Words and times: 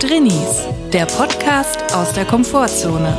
Drinnies, 0.00 0.66
der 0.94 1.04
Podcast 1.04 1.94
aus 1.94 2.14
der 2.14 2.24
Komfortzone. 2.24 3.14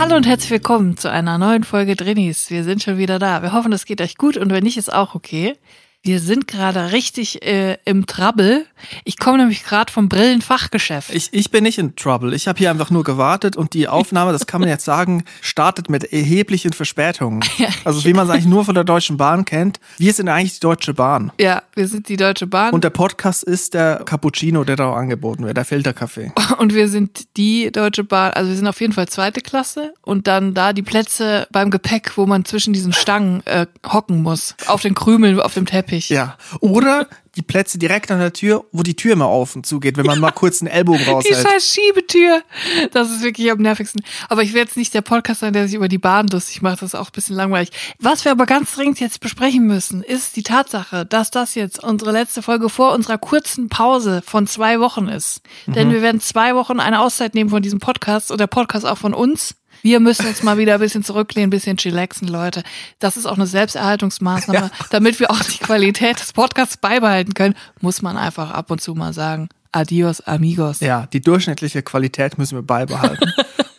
Hallo 0.00 0.16
und 0.16 0.26
herzlich 0.26 0.50
willkommen 0.50 0.96
zu 0.96 1.08
einer 1.08 1.38
neuen 1.38 1.62
Folge 1.62 1.94
Drinnies. 1.94 2.50
Wir 2.50 2.64
sind 2.64 2.82
schon 2.82 2.98
wieder 2.98 3.20
da. 3.20 3.42
Wir 3.42 3.52
hoffen, 3.52 3.72
es 3.72 3.84
geht 3.84 4.00
euch 4.00 4.16
gut 4.16 4.36
und 4.36 4.50
wenn 4.50 4.64
nicht, 4.64 4.76
ist 4.76 4.92
auch 4.92 5.14
okay. 5.14 5.54
Wir 6.02 6.18
sind 6.18 6.48
gerade 6.48 6.92
richtig 6.92 7.42
äh, 7.42 7.76
im 7.84 8.06
Trouble. 8.06 8.64
Ich 9.04 9.18
komme 9.18 9.36
nämlich 9.36 9.64
gerade 9.64 9.92
vom 9.92 10.08
Brillenfachgeschäft. 10.08 11.14
Ich, 11.14 11.28
ich 11.32 11.50
bin 11.50 11.62
nicht 11.64 11.76
in 11.76 11.94
Trouble. 11.94 12.34
Ich 12.34 12.48
habe 12.48 12.58
hier 12.58 12.70
einfach 12.70 12.88
nur 12.88 13.04
gewartet 13.04 13.54
und 13.54 13.74
die 13.74 13.86
Aufnahme, 13.86 14.32
das 14.32 14.46
kann 14.46 14.62
man 14.62 14.70
jetzt 14.70 14.86
sagen, 14.86 15.24
startet 15.42 15.90
mit 15.90 16.10
erheblichen 16.10 16.72
Verspätungen. 16.72 17.44
Also 17.84 18.04
wie 18.04 18.12
man 18.12 18.26
es 18.26 18.32
eigentlich 18.32 18.46
nur 18.46 18.64
von 18.64 18.74
der 18.74 18.84
Deutschen 18.84 19.16
Bahn 19.16 19.44
kennt. 19.44 19.80
Wir 19.96 20.12
sind 20.12 20.28
eigentlich 20.28 20.54
die 20.54 20.60
Deutsche 20.60 20.92
Bahn. 20.92 21.32
Ja, 21.40 21.62
wir 21.74 21.88
sind 21.88 22.08
die 22.08 22.16
Deutsche 22.16 22.46
Bahn. 22.46 22.72
Und 22.72 22.84
der 22.84 22.90
Podcast 22.90 23.42
ist 23.42 23.74
der 23.74 24.02
Cappuccino, 24.04 24.64
der 24.64 24.76
da 24.76 24.90
auch 24.90 24.96
angeboten 24.96 25.44
wird, 25.44 25.56
der 25.56 25.64
Filterkaffee. 25.64 26.32
Und 26.58 26.74
wir 26.74 26.88
sind 26.88 27.36
die 27.36 27.70
Deutsche 27.72 28.04
Bahn, 28.04 28.32
also 28.32 28.50
wir 28.50 28.56
sind 28.56 28.66
auf 28.66 28.80
jeden 28.80 28.92
Fall 28.92 29.08
zweite 29.08 29.40
Klasse 29.40 29.94
und 30.02 30.26
dann 30.26 30.52
da 30.52 30.72
die 30.72 30.82
Plätze 30.82 31.46
beim 31.52 31.70
Gepäck, 31.70 32.16
wo 32.16 32.26
man 32.26 32.44
zwischen 32.44 32.72
diesen 32.72 32.92
Stangen 32.92 33.42
äh, 33.46 33.66
hocken 33.86 34.22
muss. 34.22 34.54
Auf 34.66 34.82
den 34.82 34.94
Krümeln, 34.94 35.40
auf 35.40 35.54
dem 35.54 35.66
Teppich. 35.66 35.89
Ja. 36.08 36.36
Oder 36.60 37.08
die 37.36 37.42
Plätze 37.42 37.78
direkt 37.78 38.10
an 38.10 38.18
der 38.18 38.32
Tür, 38.32 38.64
wo 38.72 38.82
die 38.82 38.96
Tür 38.96 39.12
immer 39.12 39.26
auf 39.26 39.54
und 39.54 39.64
zugeht, 39.64 39.96
wenn 39.96 40.06
man 40.06 40.18
mal 40.18 40.32
kurz 40.32 40.60
einen 40.60 40.68
Ellbogen 40.68 41.00
Die 41.04 41.10
raushält. 41.10 41.46
scheiß 41.46 41.72
Schiebetür. 41.72 42.42
Das 42.92 43.10
ist 43.10 43.22
wirklich 43.22 43.50
am 43.52 43.58
nervigsten. 43.58 44.02
Aber 44.28 44.42
ich 44.42 44.52
will 44.52 44.60
jetzt 44.60 44.76
nicht 44.76 44.92
der 44.94 45.02
Podcast 45.02 45.40
sein, 45.40 45.52
der 45.52 45.66
sich 45.66 45.76
über 45.76 45.86
die 45.88 45.98
Bahn 45.98 46.26
lustig 46.26 46.60
macht. 46.60 46.82
Das 46.82 46.88
ist 46.92 46.94
auch 46.98 47.06
ein 47.06 47.12
bisschen 47.12 47.36
langweilig. 47.36 47.70
Was 48.00 48.24
wir 48.24 48.32
aber 48.32 48.46
ganz 48.46 48.74
dringend 48.74 48.98
jetzt 48.98 49.20
besprechen 49.20 49.66
müssen, 49.66 50.02
ist 50.02 50.34
die 50.36 50.42
Tatsache, 50.42 51.06
dass 51.06 51.30
das 51.30 51.54
jetzt 51.54 51.82
unsere 51.82 52.10
letzte 52.10 52.42
Folge 52.42 52.68
vor 52.68 52.92
unserer 52.92 53.18
kurzen 53.18 53.68
Pause 53.68 54.22
von 54.26 54.46
zwei 54.48 54.80
Wochen 54.80 55.06
ist. 55.06 55.42
Denn 55.66 55.92
wir 55.92 56.02
werden 56.02 56.20
zwei 56.20 56.54
Wochen 56.56 56.80
eine 56.80 57.00
Auszeit 57.00 57.34
nehmen 57.34 57.50
von 57.50 57.62
diesem 57.62 57.78
Podcast 57.78 58.32
und 58.32 58.40
der 58.40 58.48
Podcast 58.48 58.84
auch 58.86 58.98
von 58.98 59.14
uns. 59.14 59.54
Wir 59.82 60.00
müssen 60.00 60.26
uns 60.26 60.42
mal 60.42 60.58
wieder 60.58 60.74
ein 60.74 60.80
bisschen 60.80 61.04
zurücklehnen, 61.04 61.48
ein 61.48 61.50
bisschen 61.50 61.76
chillaxen, 61.76 62.28
Leute. 62.28 62.62
Das 62.98 63.16
ist 63.16 63.26
auch 63.26 63.36
eine 63.36 63.46
Selbsterhaltungsmaßnahme. 63.46 64.70
Damit 64.90 65.20
wir 65.20 65.30
auch 65.30 65.40
die 65.40 65.58
Qualität 65.58 66.20
des 66.20 66.32
Podcasts 66.32 66.76
beibehalten 66.76 67.34
können, 67.34 67.54
muss 67.80 68.02
man 68.02 68.16
einfach 68.16 68.50
ab 68.50 68.70
und 68.70 68.80
zu 68.80 68.94
mal 68.94 69.12
sagen, 69.12 69.48
adios 69.72 70.20
amigos. 70.20 70.80
Ja, 70.80 71.06
die 71.06 71.20
durchschnittliche 71.20 71.82
Qualität 71.82 72.38
müssen 72.38 72.56
wir 72.56 72.62
beibehalten. 72.62 73.32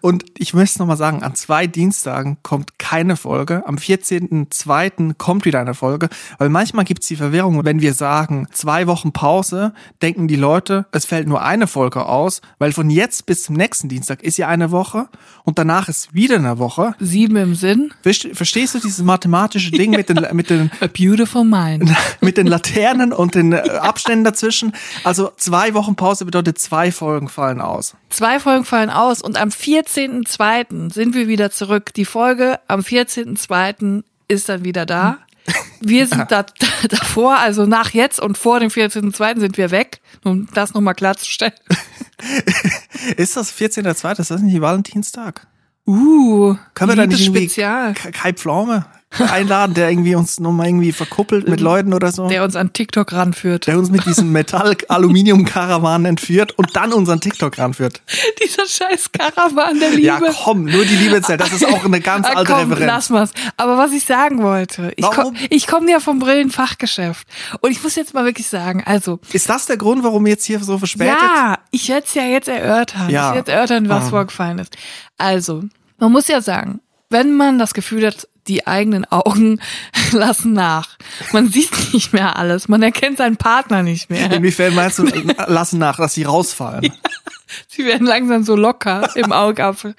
Und 0.00 0.24
ich 0.38 0.54
möchte 0.54 0.78
nochmal 0.78 0.96
sagen, 0.96 1.22
an 1.22 1.34
zwei 1.34 1.66
Dienstagen 1.66 2.38
kommt 2.42 2.78
keine 2.78 3.16
Folge. 3.16 3.62
Am 3.66 3.76
14.02. 3.76 5.14
kommt 5.14 5.44
wieder 5.44 5.60
eine 5.60 5.74
Folge. 5.74 6.08
Weil 6.38 6.48
manchmal 6.48 6.84
gibt's 6.84 7.06
die 7.06 7.16
Verwirrung, 7.16 7.64
wenn 7.64 7.80
wir 7.80 7.94
sagen, 7.94 8.48
zwei 8.52 8.86
Wochen 8.86 9.12
Pause, 9.12 9.72
denken 10.02 10.28
die 10.28 10.36
Leute, 10.36 10.86
es 10.92 11.04
fällt 11.06 11.28
nur 11.28 11.42
eine 11.42 11.66
Folge 11.66 12.06
aus, 12.06 12.40
weil 12.58 12.72
von 12.72 12.90
jetzt 12.90 13.26
bis 13.26 13.44
zum 13.44 13.56
nächsten 13.56 13.88
Dienstag 13.88 14.22
ist 14.22 14.36
ja 14.38 14.48
eine 14.48 14.70
Woche 14.70 15.08
und 15.44 15.58
danach 15.58 15.88
ist 15.88 16.14
wieder 16.14 16.36
eine 16.36 16.58
Woche. 16.58 16.94
Sieben 16.98 17.36
im 17.36 17.54
Sinn. 17.54 17.92
Verste- 18.04 18.34
Verstehst 18.34 18.74
du 18.74 18.78
dieses 18.80 19.02
mathematische 19.02 19.70
Ding 19.70 19.90
mit 19.90 20.08
den, 20.08 20.26
mit 20.34 20.50
den 20.50 20.70
A 20.80 20.86
beautiful 20.86 21.44
mind. 21.44 21.90
mit 22.20 22.36
den 22.36 22.46
Laternen 22.46 23.12
und 23.12 23.34
den 23.34 23.52
äh, 23.52 23.58
Abständen 23.80 24.24
dazwischen. 24.24 24.72
Also 25.04 25.30
zwei 25.36 25.74
Wochen 25.74 25.94
Pause 25.96 26.24
bedeutet 26.24 26.58
zwei 26.58 26.90
Folgen 26.90 27.28
fallen 27.28 27.60
aus. 27.60 27.94
Zwei 28.10 28.40
Folgen 28.40 28.64
fallen 28.64 28.90
aus 28.90 29.22
und 29.22 29.40
am 29.40 29.50
14.02. 29.54 30.92
sind 30.92 31.14
wir 31.14 31.28
wieder 31.28 31.50
zurück. 31.50 31.92
Die 31.94 32.04
Folge 32.04 32.60
am 32.68 32.80
14.02. 32.80 34.04
ist 34.28 34.48
dann 34.48 34.64
wieder 34.64 34.86
da. 34.86 35.18
Wir 35.80 36.06
sind 36.06 36.30
da, 36.30 36.46
davor, 36.88 37.38
also 37.38 37.66
nach 37.66 37.90
jetzt 37.90 38.20
und 38.20 38.38
vor 38.38 38.60
dem 38.60 38.68
14.02. 38.68 39.40
sind 39.40 39.56
wir 39.58 39.70
weg, 39.70 40.00
um 40.24 40.48
das 40.54 40.74
nochmal 40.74 40.94
klarzustellen. 40.94 41.54
Ist 43.16 43.36
das 43.36 43.52
14.2.? 43.52 44.20
Ist 44.20 44.30
das 44.30 44.40
nicht 44.42 44.60
Valentinstag? 44.60 45.46
Uh, 45.84 46.54
Können 46.74 46.90
wir 46.92 46.96
da 46.96 47.06
nicht 47.06 47.20
irgendwie 47.20 47.40
Spezial, 47.40 47.94
Kai 47.94 48.32
Pflaume 48.32 48.86
einladen, 49.18 49.74
der 49.74 49.90
irgendwie 49.90 50.14
uns 50.14 50.40
nochmal 50.40 50.68
irgendwie 50.68 50.92
verkuppelt 50.92 51.48
mit 51.48 51.60
Leuten 51.60 51.92
oder 51.94 52.12
so? 52.12 52.28
der 52.28 52.44
uns 52.44 52.56
an 52.56 52.72
TikTok 52.72 53.12
ranführt. 53.12 53.66
Der 53.66 53.78
uns 53.78 53.90
mit 53.90 54.06
diesem 54.06 54.32
Metall-Aluminium-Karawan 54.32 56.04
entführt 56.04 56.52
und 56.58 56.74
dann 56.76 56.92
unseren 56.92 57.20
TikTok 57.20 57.58
ranführt. 57.58 58.00
Dieser 58.42 58.66
scheiß 58.66 59.10
Karawan 59.12 59.78
der 59.80 59.90
Liebe. 59.90 60.02
Ja, 60.02 60.20
komm, 60.44 60.64
nur 60.64 60.84
die 60.84 60.96
Liebe 60.96 61.20
zählt. 61.22 61.40
Das 61.40 61.52
ist 61.52 61.66
auch 61.66 61.84
eine 61.84 62.00
ganz 62.00 62.26
Ah, 62.26 62.34
alte 62.36 62.52
komm, 62.52 62.70
Referenz. 62.72 62.86
lass 62.86 63.10
mal's. 63.10 63.30
Aber 63.56 63.76
was 63.78 63.92
ich 63.92 64.04
sagen 64.04 64.42
wollte, 64.42 64.92
ich 64.96 65.04
komme 65.04 65.36
komm 65.68 65.88
ja 65.88 66.00
vom 66.00 66.18
Brillenfachgeschäft. 66.18 67.26
Und 67.60 67.70
ich 67.70 67.82
muss 67.82 67.94
jetzt 67.96 68.14
mal 68.14 68.24
wirklich 68.24 68.46
sagen, 68.48 68.82
also, 68.84 69.18
Ist 69.32 69.48
das 69.48 69.66
der 69.66 69.76
Grund, 69.76 70.04
warum 70.04 70.24
wir 70.24 70.32
jetzt 70.32 70.44
hier 70.44 70.60
so 70.60 70.78
verspätet? 70.78 71.16
Ja, 71.20 71.58
ich 71.70 71.88
werde 71.88 72.04
es 72.06 72.14
ja 72.14 72.24
jetzt 72.24 72.48
erörtern. 72.48 73.10
Ja. 73.10 73.30
Ich 73.30 73.34
werde 73.36 73.52
erörtern, 73.52 73.88
was 73.88 74.04
Ah. 74.04 74.10
vorgefallen 74.10 74.58
ist. 74.58 74.76
Also, 75.18 75.62
man 75.98 76.12
muss 76.12 76.28
ja 76.28 76.40
sagen, 76.40 76.80
wenn 77.10 77.34
man 77.36 77.58
das 77.58 77.74
Gefühl 77.74 78.06
hat, 78.06 78.28
die 78.48 78.66
eigenen 78.66 79.04
Augen 79.04 79.60
lassen 80.12 80.52
nach. 80.52 80.98
Man 81.32 81.48
sieht 81.48 81.92
nicht 81.92 82.12
mehr 82.12 82.36
alles. 82.36 82.68
Man 82.68 82.82
erkennt 82.82 83.18
seinen 83.18 83.36
Partner 83.36 83.82
nicht 83.82 84.10
mehr. 84.10 84.30
Inwiefern 84.30 84.74
meinst 84.74 84.98
du, 84.98 85.04
lassen 85.46 85.78
nach, 85.78 85.96
dass 85.96 86.14
sie 86.14 86.24
rausfallen? 86.24 86.92
Sie 87.68 87.84
werden 87.84 88.06
langsam 88.06 88.44
so 88.44 88.56
locker 88.56 89.14
im 89.14 89.30
Augapfel. 89.32 89.94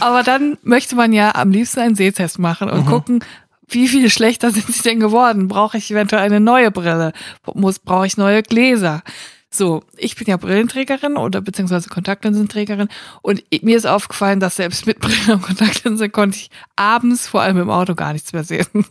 Aber 0.00 0.22
dann 0.22 0.58
möchte 0.62 0.96
man 0.96 1.12
ja 1.12 1.34
am 1.34 1.50
liebsten 1.50 1.80
einen 1.80 1.94
Sehtest 1.94 2.38
machen 2.38 2.68
und 2.68 2.86
gucken, 2.86 3.24
wie 3.68 3.88
viel 3.88 4.10
schlechter 4.10 4.50
sind 4.52 4.66
sie 4.72 4.82
denn 4.82 5.00
geworden? 5.00 5.48
Brauche 5.48 5.78
ich 5.78 5.90
eventuell 5.90 6.22
eine 6.22 6.40
neue 6.40 6.70
Brille? 6.70 7.12
Muss, 7.54 7.78
brauche 7.78 8.06
ich 8.06 8.16
neue 8.16 8.42
Gläser? 8.42 9.02
So, 9.50 9.82
ich 9.96 10.14
bin 10.14 10.26
ja 10.26 10.36
Brillenträgerin 10.36 11.16
oder 11.16 11.40
beziehungsweise 11.40 11.88
Kontaktlinsenträgerin 11.88 12.88
und 13.22 13.42
mir 13.62 13.78
ist 13.78 13.86
aufgefallen, 13.86 14.40
dass 14.40 14.56
selbst 14.56 14.86
mit 14.86 15.00
Brille 15.00 15.34
und 15.34 15.42
Kontaktlinse 15.42 16.10
konnte 16.10 16.36
ich 16.36 16.50
abends, 16.76 17.26
vor 17.26 17.40
allem 17.40 17.58
im 17.58 17.70
Auto, 17.70 17.94
gar 17.94 18.12
nichts 18.12 18.34
mehr 18.34 18.44
sehen. 18.44 18.66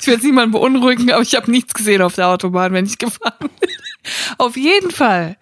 ich 0.00 0.06
will 0.06 0.18
niemanden 0.18 0.52
beunruhigen, 0.52 1.10
aber 1.10 1.22
ich 1.22 1.34
habe 1.34 1.50
nichts 1.50 1.74
gesehen 1.74 2.00
auf 2.00 2.14
der 2.14 2.28
Autobahn, 2.28 2.72
wenn 2.72 2.86
ich 2.86 2.98
gefahren 2.98 3.50
bin. 3.60 3.70
Auf 4.38 4.56
jeden 4.56 4.92
Fall 4.92 5.36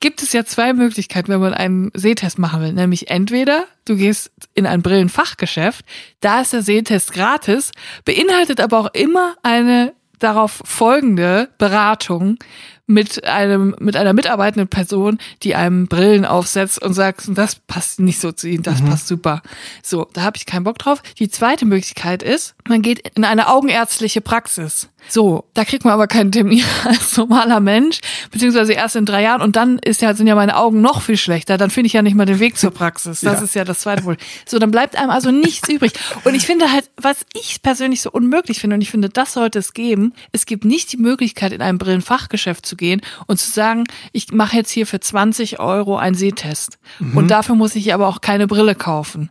gibt 0.00 0.20
es 0.20 0.32
ja 0.32 0.44
zwei 0.44 0.72
Möglichkeiten, 0.72 1.28
wenn 1.28 1.40
man 1.40 1.54
einen 1.54 1.92
Sehtest 1.94 2.40
machen 2.40 2.60
will. 2.60 2.72
Nämlich 2.72 3.08
entweder 3.08 3.66
du 3.84 3.96
gehst 3.96 4.32
in 4.52 4.66
ein 4.66 4.82
Brillenfachgeschäft, 4.82 5.84
da 6.20 6.40
ist 6.40 6.52
der 6.52 6.62
Sehtest 6.62 7.12
gratis, 7.12 7.70
beinhaltet 8.04 8.60
aber 8.60 8.80
auch 8.80 8.92
immer 8.94 9.36
eine 9.44 9.94
darauf 10.18 10.60
folgende 10.64 11.50
Beratung 11.58 12.38
mit 12.86 13.24
einem 13.24 13.74
mit 13.78 13.96
einer 13.96 14.12
mitarbeitenden 14.12 14.68
Person, 14.68 15.18
die 15.42 15.54
einem 15.54 15.86
Brillen 15.86 16.24
aufsetzt 16.24 16.82
und 16.82 16.94
sagt, 16.94 17.24
das 17.28 17.54
passt 17.54 18.00
nicht 18.00 18.20
so 18.20 18.32
zu 18.32 18.48
Ihnen, 18.48 18.62
das 18.64 18.82
passt 18.82 19.06
super. 19.08 19.40
So, 19.82 20.08
da 20.12 20.22
habe 20.22 20.36
ich 20.36 20.46
keinen 20.46 20.64
Bock 20.64 20.78
drauf. 20.78 21.02
Die 21.18 21.28
zweite 21.30 21.64
Möglichkeit 21.64 22.22
ist, 22.22 22.54
man 22.68 22.82
geht 22.82 23.08
in 23.16 23.24
eine 23.24 23.48
augenärztliche 23.48 24.20
Praxis. 24.20 24.88
So, 25.08 25.44
da 25.54 25.64
kriegt 25.64 25.84
man 25.84 25.94
aber 25.94 26.06
keinen 26.06 26.30
Termin 26.30 26.62
als 26.84 27.16
normaler 27.16 27.58
Mensch, 27.60 28.00
beziehungsweise 28.30 28.72
erst 28.72 28.94
in 28.94 29.04
drei 29.04 29.22
Jahren 29.22 29.42
und 29.42 29.56
dann 29.56 29.78
ist 29.80 30.00
ja, 30.00 30.14
sind 30.14 30.28
ja 30.28 30.36
meine 30.36 30.56
Augen 30.56 30.80
noch 30.80 31.02
viel 31.02 31.16
schlechter, 31.16 31.58
dann 31.58 31.70
finde 31.70 31.88
ich 31.88 31.92
ja 31.94 32.02
nicht 32.02 32.14
mal 32.14 32.24
den 32.24 32.38
Weg 32.38 32.56
zur 32.56 32.70
Praxis. 32.70 33.20
Das 33.20 33.38
Ja. 33.38 33.44
ist 33.44 33.54
ja 33.54 33.64
das 33.64 33.80
zweite 33.80 34.02
Problem. 34.02 34.20
So, 34.46 34.60
dann 34.60 34.70
bleibt 34.70 34.94
einem 34.96 35.10
also 35.10 35.32
nichts 35.32 35.68
übrig. 35.68 35.92
Und 36.24 36.34
ich 36.34 36.46
finde 36.46 36.70
halt, 36.70 36.88
was 36.96 37.16
ich 37.34 37.62
persönlich 37.62 38.00
so 38.00 38.12
unmöglich 38.12 38.60
finde, 38.60 38.74
und 38.74 38.80
ich 38.82 38.90
finde, 38.90 39.08
das 39.08 39.32
sollte 39.32 39.58
es 39.58 39.72
geben, 39.72 40.12
es 40.30 40.46
gibt 40.46 40.64
nicht 40.64 40.92
die 40.92 40.98
Möglichkeit, 40.98 41.52
in 41.52 41.62
ein 41.62 41.78
Brillenfachgeschäft 41.78 42.64
zu 42.72 42.76
gehen 42.76 43.02
und 43.26 43.38
zu 43.38 43.50
sagen, 43.50 43.84
ich 44.12 44.32
mache 44.32 44.56
jetzt 44.56 44.70
hier 44.70 44.86
für 44.86 44.98
20 44.98 45.60
Euro 45.60 45.96
einen 45.96 46.14
Sehtest. 46.14 46.78
Und 47.14 47.30
dafür 47.30 47.54
muss 47.54 47.76
ich 47.76 47.92
aber 47.92 48.08
auch 48.08 48.22
keine 48.22 48.46
Brille 48.46 48.74
kaufen. 48.74 49.30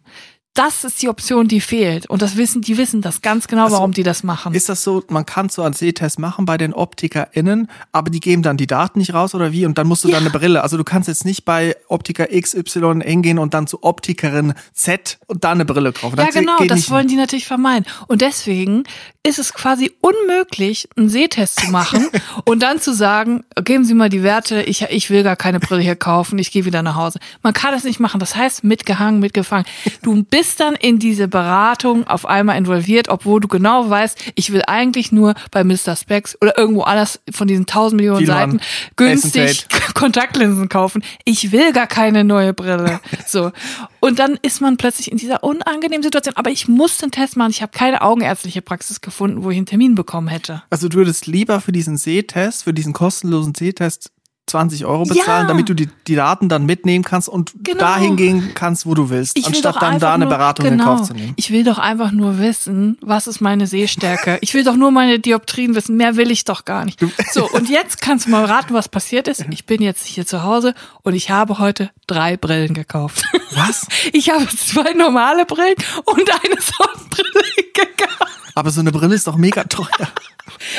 Das 0.53 0.83
ist 0.83 1.01
die 1.01 1.07
Option, 1.07 1.47
die 1.47 1.61
fehlt. 1.61 2.07
Und 2.07 2.21
das 2.21 2.35
wissen, 2.35 2.61
die 2.61 2.77
wissen 2.77 3.01
das 3.01 3.21
ganz 3.21 3.47
genau, 3.47 3.63
Also, 3.65 3.77
warum 3.77 3.93
die 3.93 4.03
das 4.03 4.23
machen. 4.23 4.53
Ist 4.53 4.67
das 4.67 4.83
so, 4.83 5.01
man 5.07 5.25
kann 5.25 5.47
so 5.47 5.61
einen 5.63 5.73
Sehtest 5.73 6.19
machen 6.19 6.43
bei 6.45 6.57
den 6.57 6.73
OptikerInnen, 6.73 7.69
aber 7.93 8.09
die 8.11 8.19
geben 8.19 8.43
dann 8.43 8.57
die 8.57 8.67
Daten 8.67 8.99
nicht 8.99 9.13
raus 9.13 9.33
oder 9.33 9.53
wie? 9.53 9.65
Und 9.65 9.77
dann 9.77 9.87
musst 9.87 10.03
du 10.03 10.09
Ja. 10.09 10.15
dann 10.15 10.23
eine 10.23 10.29
Brille. 10.37 10.61
Also 10.61 10.75
du 10.75 10.83
kannst 10.83 11.07
jetzt 11.07 11.23
nicht 11.23 11.45
bei 11.45 11.77
Optiker 11.87 12.27
XY 12.27 12.99
hingehen 13.01 13.39
und 13.39 13.53
dann 13.53 13.65
zu 13.65 13.81
Optikerin 13.83 14.53
Z 14.73 15.19
und 15.27 15.45
dann 15.45 15.53
eine 15.53 15.65
Brille 15.65 15.93
kaufen. 15.93 16.17
Ja, 16.17 16.25
Das 16.25 16.35
genau, 16.35 16.57
das 16.65 16.89
wollen 16.89 17.07
die 17.07 17.15
natürlich 17.15 17.47
vermeiden. 17.47 17.85
Und 18.07 18.19
deswegen 18.21 18.83
ist 19.23 19.39
es 19.39 19.53
quasi 19.53 19.91
unmöglich, 20.01 20.89
einen 20.97 21.07
Sehtest 21.07 21.61
zu 21.61 21.71
machen 21.71 22.07
und 22.45 22.61
dann 22.61 22.81
zu 22.81 22.93
sagen, 22.93 23.45
geben 23.63 23.85
Sie 23.85 23.93
mal 23.93 24.09
die 24.09 24.23
Werte, 24.23 24.63
ich, 24.63 24.81
ich 24.89 25.09
will 25.11 25.23
gar 25.23 25.35
keine 25.35 25.59
Brille 25.59 25.81
hier 25.81 25.95
kaufen, 25.95 26.39
ich 26.39 26.51
gehe 26.51 26.65
wieder 26.65 26.81
nach 26.81 26.95
Hause. 26.95 27.19
Man 27.41 27.53
kann 27.53 27.71
das 27.71 27.83
nicht 27.85 27.99
machen. 28.01 28.19
Das 28.19 28.35
heißt, 28.35 28.63
mitgehangen, 28.65 29.19
mitgefangen. 29.21 29.65
Du 30.01 30.23
bist 30.23 30.40
dann 30.55 30.75
in 30.75 30.99
diese 30.99 31.27
Beratung 31.27 32.07
auf 32.07 32.25
einmal 32.25 32.57
involviert, 32.57 33.09
obwohl 33.09 33.39
du 33.39 33.47
genau 33.47 33.89
weißt, 33.89 34.17
ich 34.35 34.51
will 34.51 34.63
eigentlich 34.67 35.11
nur 35.11 35.35
bei 35.51 35.63
Mr. 35.63 35.95
Specs 35.95 36.37
oder 36.41 36.57
irgendwo 36.57 36.81
anders 36.81 37.19
von 37.31 37.47
diesen 37.47 37.65
tausend 37.65 37.97
Millionen 37.97 38.19
Vielmann. 38.25 38.51
Seiten 38.51 38.61
günstig 38.95 39.67
Kontaktlinsen 39.93 40.69
kaufen. 40.69 41.03
Ich 41.25 41.51
will 41.51 41.73
gar 41.73 41.87
keine 41.87 42.23
neue 42.23 42.53
Brille. 42.53 42.99
So. 43.25 43.51
Und 43.99 44.19
dann 44.19 44.37
ist 44.41 44.61
man 44.61 44.77
plötzlich 44.77 45.11
in 45.11 45.17
dieser 45.17 45.43
unangenehmen 45.43 46.03
Situation. 46.03 46.35
Aber 46.35 46.49
ich 46.49 46.67
muss 46.67 46.97
den 46.97 47.11
Test 47.11 47.37
machen. 47.37 47.51
Ich 47.51 47.61
habe 47.61 47.71
keine 47.71 48.01
augenärztliche 48.01 48.61
Praxis 48.61 49.01
gefunden, 49.01 49.43
wo 49.43 49.51
ich 49.51 49.57
einen 49.57 49.65
Termin 49.65 49.95
bekommen 49.95 50.27
hätte. 50.27 50.63
Also 50.69 50.89
du 50.89 50.97
würdest 50.97 51.27
lieber 51.27 51.61
für 51.61 51.71
diesen 51.71 51.97
Sehtest, 51.97 52.63
für 52.63 52.73
diesen 52.73 52.93
kostenlosen 52.93 53.55
Sehtest 53.55 54.11
20 54.47 54.85
Euro 54.85 55.03
bezahlen, 55.03 55.43
Ja. 55.43 55.47
damit 55.47 55.69
du 55.69 55.73
die, 55.73 55.87
die 56.07 56.15
Daten 56.15 56.49
dann 56.49 56.65
mitnehmen 56.65 57.05
kannst 57.05 57.29
und 57.29 57.53
Genau. 57.63 57.79
dahin 57.79 58.17
gehen 58.17 58.51
kannst, 58.53 58.85
wo 58.85 58.93
du 58.93 59.09
willst, 59.09 59.37
Ich 59.37 59.45
anstatt 59.47 59.81
dann 59.81 59.99
da 59.99 60.13
eine 60.13 60.25
nur, 60.25 60.33
Beratung 60.33 60.65
genau, 60.65 60.83
in 60.93 60.97
Kauf 60.97 61.07
zu 61.07 61.13
nehmen. 61.13 61.33
Ich 61.37 61.51
will 61.51 61.63
doch 61.63 61.77
einfach 61.77 62.11
nur 62.11 62.37
wissen, 62.39 62.97
was 63.01 63.27
ist 63.27 63.39
meine 63.39 63.65
Sehstärke. 63.67 64.39
Ich 64.41 64.53
will 64.53 64.63
doch 64.65 64.75
nur 64.75 64.91
meine 64.91 65.19
Dioptrien 65.19 65.73
wissen. 65.75 65.95
Mehr 65.95 66.17
will 66.17 66.31
ich 66.31 66.43
doch 66.43 66.65
gar 66.65 66.83
nicht. 66.85 66.99
So, 67.31 67.47
und 67.49 67.69
jetzt 67.69 68.01
kannst 68.01 68.25
du 68.27 68.31
mal 68.31 68.43
raten, 68.43 68.73
was 68.73 68.89
passiert 68.89 69.27
ist. 69.29 69.45
Ich 69.51 69.65
bin 69.65 69.81
jetzt 69.81 70.05
hier 70.05 70.25
zu 70.27 70.43
Hause 70.43 70.73
und 71.03 71.13
ich 71.13 71.29
habe 71.29 71.59
heute 71.59 71.91
drei 72.07 72.35
Brillen 72.35 72.73
gekauft. 72.73 73.23
Was? 73.53 73.87
Ich 74.11 74.29
habe 74.31 74.47
zwei 74.47 74.93
normale 74.93 75.45
Brillen 75.45 75.75
und 76.05 76.29
eine 76.29 76.55
Sonnenbrille 76.61 77.43
gekauft. 77.73 78.30
Aber 78.55 78.69
so 78.71 78.81
eine 78.81 78.91
Brille 78.91 79.15
ist 79.15 79.27
doch 79.27 79.37
mega 79.37 79.63
teuer. 79.63 79.87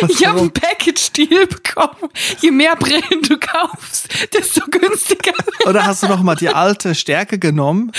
Was, 0.00 0.10
Ich 0.10 0.26
habe 0.26 0.40
einen 0.40 0.52
Package-Deal 0.52 1.46
bekommen. 1.46 2.10
Je 2.40 2.50
mehr 2.50 2.76
Brillen 2.76 3.22
du 3.22 3.38
kaufst, 3.38 4.08
desto 4.32 4.62
günstiger. 4.70 5.32
Oder 5.66 5.86
hast 5.86 6.02
du 6.02 6.08
noch 6.08 6.22
mal 6.22 6.34
die 6.34 6.48
alte 6.48 6.94
Stärke 6.94 7.38
genommen 7.38 7.92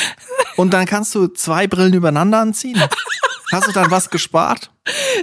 und 0.55 0.73
dann 0.73 0.85
kannst 0.85 1.15
du 1.15 1.27
zwei 1.27 1.67
Brillen 1.67 1.93
übereinander 1.93 2.39
anziehen? 2.39 2.81
Hast 3.51 3.67
du 3.67 3.71
dann 3.71 3.91
was 3.91 4.09
gespart? 4.09 4.71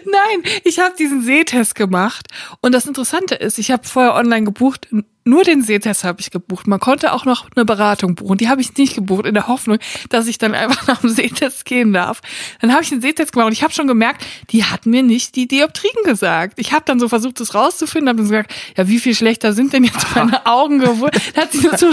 Nein, 0.05 0.53
ich 0.64 0.79
habe 0.79 0.94
diesen 0.96 1.23
Sehtest 1.25 1.75
gemacht. 1.75 2.29
Und 2.61 2.73
das 2.73 2.87
Interessante 2.87 3.35
ist, 3.35 3.58
ich 3.58 3.70
habe 3.70 3.87
vorher 3.87 4.14
online 4.14 4.44
gebucht, 4.44 4.88
nur 5.31 5.44
den 5.44 5.62
Sehtest 5.62 6.05
habe 6.05 6.21
ich 6.21 6.31
gebucht. 6.31 6.67
Man 6.67 6.81
konnte 6.81 7.12
auch 7.12 7.25
noch 7.25 7.47
eine 7.55 7.65
Beratung 7.65 8.17
buchen. 8.17 8.37
Die 8.37 8.49
habe 8.49 8.61
ich 8.61 8.77
nicht 8.77 8.97
gebucht, 8.97 9.25
in 9.25 9.35
der 9.35 9.49
Hoffnung, 9.49 9.79
dass 10.09 10.27
ich 10.27 10.38
dann 10.38 10.55
einfach 10.55 10.87
nach 10.87 11.00
dem 11.00 11.11
Sehtest 11.11 11.65
gehen 11.65 11.93
darf. 11.93 12.21
Dann 12.61 12.73
habe 12.73 12.82
ich 12.82 12.91
den 12.91 13.00
Sehtest 13.00 13.32
gemacht 13.32 13.47
und 13.47 13.53
ich 13.53 13.62
habe 13.62 13.73
schon 13.73 13.87
gemerkt, 13.87 14.27
die 14.50 14.65
hat 14.65 14.87
mir 14.87 15.03
nicht 15.03 15.37
die 15.37 15.47
Dioptrien 15.47 16.05
gesagt. 16.05 16.59
Ich 16.59 16.73
habe 16.73 16.85
dann 16.85 16.99
so 17.00 17.09
versucht, 17.09 17.41
das 17.41 17.55
rauszufinden, 17.55 18.09
habe 18.09 18.19
dann 18.19 18.29
gesagt, 18.29 18.55
ja, 18.77 18.88
wie 18.88 18.99
viel 18.99 19.15
schlechter 19.15 19.53
sind 19.53 19.73
denn 19.73 19.85
jetzt 19.85 20.05
meine 20.15 20.44
Augen 20.47 20.81
geworden? 20.81 21.19
Hat 21.37 21.53
sie 21.53 21.61
nur 21.61 21.79
so, 21.79 21.93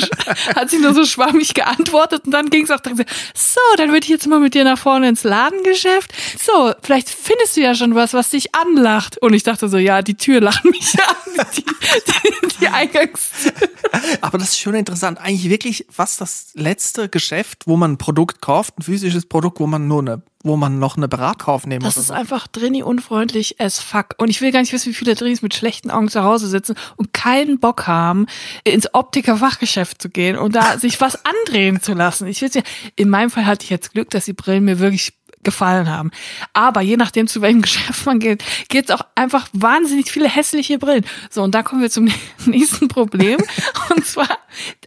hat 0.55 0.69
sie 0.69 0.79
nur 0.79 0.93
so 0.93 1.05
schwammig 1.05 1.53
geantwortet 1.53 2.23
und 2.25 2.31
dann 2.31 2.49
ging 2.49 2.63
es 2.63 2.71
auch 2.71 2.79
dran, 2.79 2.97
so, 3.35 3.59
dann 3.77 3.89
würde 3.89 4.03
ich 4.03 4.09
jetzt 4.09 4.27
mal 4.27 4.39
mit 4.39 4.55
dir 4.55 4.63
nach 4.63 4.79
vorne 4.79 5.09
ins 5.09 5.23
Ladengeschäft. 5.23 6.11
So, 6.39 6.73
vielleicht 6.81 7.09
findest 7.09 7.55
du 7.55 7.61
ja 7.61 7.75
schon 7.75 7.93
was, 7.93 8.13
was 8.13 8.29
dich 8.29 8.55
anlacht. 8.55 9.17
Und 9.19 9.33
ich 9.33 9.43
dachte 9.43 9.69
so, 9.69 9.77
ja, 9.77 10.01
die 10.01 10.15
Tür 10.15 10.41
lacht 10.41 10.65
mich 10.65 10.95
an, 11.07 11.45
die, 11.55 11.63
die, 11.63 12.57
die 12.59 12.67
Eingangs 12.67 13.26
Aber 14.21 14.37
das 14.37 14.49
ist 14.49 14.59
schon 14.59 14.75
interessant. 14.75 15.19
Eigentlich 15.19 15.49
wirklich 15.49 15.85
fast 15.89 16.21
das 16.21 16.47
letzte 16.53 17.09
Geschäft, 17.09 17.63
wo 17.65 17.77
man 17.77 17.93
ein 17.93 17.97
Produkt 17.97 18.41
kauft, 18.41 18.77
ein 18.79 18.83
physisches 18.83 19.25
Produkt, 19.25 19.59
wo 19.59 19.67
man 19.67 19.87
nur 19.87 20.01
eine, 20.01 20.21
wo 20.43 20.55
man 20.55 20.79
noch 20.79 20.97
eine 20.97 21.07
Beratung 21.07 21.47
aufnehmen 21.53 21.83
Das 21.83 21.95
muss. 21.95 22.05
ist 22.05 22.11
einfach 22.11 22.47
Drini 22.47 22.83
unfreundlich 22.83 23.59
as 23.59 23.79
fuck. 23.79 24.15
Und 24.17 24.29
ich 24.29 24.41
will 24.41 24.51
gar 24.51 24.61
nicht 24.61 24.73
wissen, 24.73 24.89
wie 24.89 24.93
viele 24.95 25.15
Drinis 25.15 25.41
mit 25.41 25.53
schlechten 25.55 25.91
Augen 25.91 26.09
zu 26.09 26.23
Hause 26.23 26.47
sitzen 26.47 26.75
und 26.95 27.13
keinen 27.13 27.59
Bock 27.59 27.87
haben, 27.87 28.27
ins 28.63 28.93
Optiker-Fachgeschäft 28.93 30.01
zu 30.01 30.09
gehen 30.09 30.37
und 30.37 30.55
da 30.55 30.77
sich 30.79 31.01
was 31.01 31.17
andrehen 31.25 31.81
zu 31.81 31.93
lassen. 31.93 32.27
Ich 32.27 32.41
will 32.41 32.49
ja, 32.53 32.61
in 32.95 33.09
meinem 33.09 33.29
Fall 33.29 33.45
hatte 33.45 33.63
ich 33.63 33.69
jetzt 33.69 33.93
Glück, 33.93 34.09
dass 34.11 34.25
die 34.25 34.33
Brillen 34.33 34.63
mir 34.63 34.79
wirklich 34.79 35.16
gefallen 35.47 35.89
haben. 35.89 36.11
Aber 36.51 36.81
je 36.81 36.97
nachdem, 36.97 37.25
zu 37.27 37.41
welchem 37.41 37.61
Geschäft 37.67 38.05
man 38.05 38.19
geht, 38.19 38.43
gibt 38.67 38.89
es 38.89 38.95
auch 38.95 39.05
einfach 39.15 39.47
wahnsinnig 39.53 40.11
viele 40.11 40.27
hässliche 40.27 40.77
Brillen. 40.77 41.05
So, 41.29 41.41
und 41.41 41.55
da 41.55 41.63
kommen 41.63 41.81
wir 41.81 41.89
zum 41.89 42.09
nächsten 42.45 42.89
Problem. 42.89 43.37
Und 43.95 44.05
zwar, 44.05 44.27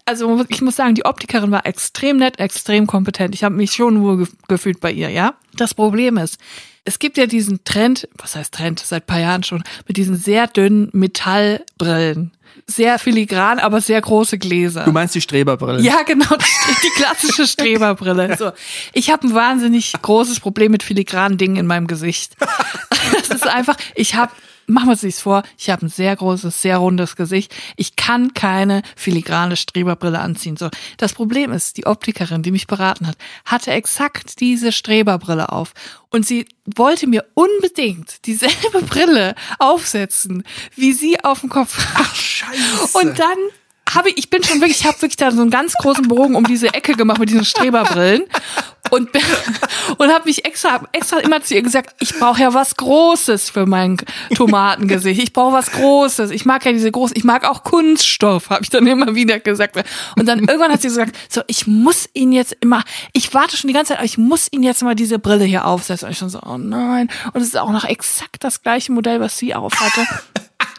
also 0.04 0.44
ich 0.48 0.60
muss 0.60 0.76
sagen, 0.76 0.94
die 0.94 1.06
Optikerin 1.06 1.50
war 1.50 1.64
extrem 1.64 2.18
nett, 2.18 2.38
extrem 2.38 2.86
kompetent. 2.86 3.34
Ich 3.34 3.42
habe 3.42 3.54
mich 3.54 3.72
schon 3.72 4.02
wohl 4.02 4.18
ge- 4.18 4.28
gefühlt 4.48 4.80
bei 4.80 4.92
ihr, 4.92 5.08
ja. 5.08 5.34
Das 5.54 5.72
Problem 5.72 6.18
ist, 6.18 6.38
es 6.84 6.98
gibt 6.98 7.16
ja 7.16 7.26
diesen 7.26 7.64
Trend, 7.64 8.06
was 8.18 8.36
heißt 8.36 8.52
Trend, 8.54 8.80
seit 8.80 9.06
paar 9.06 9.20
Jahren 9.20 9.42
schon, 9.42 9.64
mit 9.88 9.96
diesen 9.96 10.16
sehr 10.16 10.46
dünnen 10.46 10.90
Metallbrillen. 10.92 12.32
Sehr 12.67 12.99
filigran, 12.99 13.58
aber 13.58 13.81
sehr 13.81 14.00
große 14.00 14.38
Gläser. 14.38 14.85
Du 14.85 14.93
meinst 14.93 15.14
die 15.14 15.20
Streberbrille? 15.20 15.81
Ja, 15.81 16.02
genau, 16.02 16.37
die, 16.37 16.75
die 16.82 16.91
klassische 17.02 17.47
Streberbrille. 17.47 18.37
So. 18.37 18.52
Ich 18.93 19.11
habe 19.11 19.26
ein 19.26 19.35
wahnsinnig 19.35 19.93
großes 20.00 20.41
Problem 20.41 20.73
mit 20.73 20.82
filigranen 20.82 21.38
Dingen 21.38 21.56
in 21.56 21.67
meinem 21.67 21.87
Gesicht. 21.87 22.37
Das 23.29 23.29
ist 23.31 23.47
einfach, 23.47 23.76
ich 23.94 24.14
habe, 24.14 24.32
machen 24.70 24.87
wir 24.87 24.93
uns 24.93 25.02
nichts 25.02 25.22
vor, 25.22 25.43
ich 25.58 25.70
habe 25.70 25.87
ein 25.87 25.88
sehr 25.88 26.14
großes, 26.17 26.62
sehr 26.62 26.78
rundes 26.78 27.17
Gesicht. 27.17 27.55
Ich 27.76 27.96
kann 27.96 28.34
keine 28.34 28.82
filigrane 28.96 29.56
Streberbrille 29.56 30.19
anziehen. 30.19 30.56
So. 30.56 30.70
Das 30.96 31.12
Problem 31.12 31.52
ist, 31.52 31.76
die 31.76 31.87
Optikerin, 31.87 32.43
die 32.43 32.50
mich 32.50 32.67
beraten 32.67 33.06
hat, 33.06 33.17
hatte 33.44 33.72
exakt 33.72 34.40
diese 34.40 34.72
Streberbrille 34.72 35.50
auf. 35.50 35.72
Und 36.11 36.26
sie 36.26 36.46
wollte 36.64 37.06
mir 37.06 37.25
unbedingt 37.34 38.26
dieselbe 38.26 38.82
Brille 38.88 39.34
aufsetzen, 39.58 40.44
wie 40.76 40.93
sie 40.93 41.23
auf 41.23 41.40
dem 41.40 41.50
Kopf 41.50 41.78
hat. 41.94 42.16
Scheiße. 42.16 42.99
Und 42.99 43.19
dann 43.19 43.38
habe 43.94 44.11
ich, 44.11 44.19
ich 44.19 44.31
bin 44.31 44.43
schon 44.43 44.61
wirklich, 44.61 44.81
ich 44.81 44.87
habe 44.87 45.00
wirklich 45.02 45.16
da 45.16 45.31
so 45.31 45.40
einen 45.40 45.50
ganz 45.50 45.75
großen 45.75 46.06
Bogen 46.08 46.37
um 46.37 46.44
diese 46.44 46.73
Ecke 46.75 46.94
gemacht 46.94 47.19
mit 47.19 47.31
diesen 47.31 47.44
Streberbrillen 47.44 48.25
und 48.90 49.10
und 49.98 50.12
habe 50.12 50.25
mich 50.26 50.44
extra 50.44 50.82
extra 50.92 51.19
immer 51.19 51.42
zu 51.42 51.54
ihr 51.54 51.62
gesagt, 51.62 51.94
ich 52.00 52.19
brauche 52.19 52.40
ja 52.40 52.54
was 52.54 52.76
Großes 52.76 53.50
für 53.50 53.66
mein 53.66 53.96
Tomatengesicht. 54.34 55.22
Ich 55.22 55.32
brauche 55.32 55.52
was 55.52 55.72
Großes. 55.72 56.31
Ich 56.31 56.44
mag 56.44 56.64
ja 56.64 56.72
diese 56.72 56.90
großen, 56.90 57.16
ich 57.16 57.25
mag 57.25 57.44
auch 57.44 57.64
Kunststoff, 57.64 58.50
habe 58.50 58.62
ich 58.62 58.70
dann 58.70 58.87
immer 58.87 59.14
wieder 59.14 59.40
gesagt. 59.40 59.76
Und 60.16 60.26
dann 60.26 60.40
irgendwann 60.40 60.72
hat 60.72 60.82
sie 60.82 60.88
gesagt, 60.88 61.16
so 61.28 61.42
ich 61.46 61.66
muss 61.66 62.08
ihn 62.14 62.32
jetzt 62.32 62.56
immer, 62.60 62.82
ich 63.12 63.32
warte 63.34 63.56
schon 63.56 63.69
die 63.69 63.75
ganze 63.75 63.90
Zeit, 63.90 63.98
aber 63.98 64.06
ich 64.06 64.19
muss 64.19 64.48
ihn 64.50 64.62
jetzt 64.62 64.82
mal 64.82 64.94
diese 64.94 65.19
Brille 65.19 65.44
hier 65.44 65.66
aufsetzen. 65.66 66.06
Und 66.06 66.12
ich 66.12 66.19
schon 66.19 66.31
so, 66.31 66.40
oh 66.44 66.58
nein. 66.58 67.08
Und 67.32 67.40
es 67.40 67.48
ist 67.48 67.58
auch 67.58 67.70
noch 67.70 67.84
exakt 67.84 68.44
das 68.44 68.62
gleiche 68.62 68.92
Modell, 68.92 69.20
was 69.20 69.38
sie 69.38 69.54
aufhatte. 69.54 70.06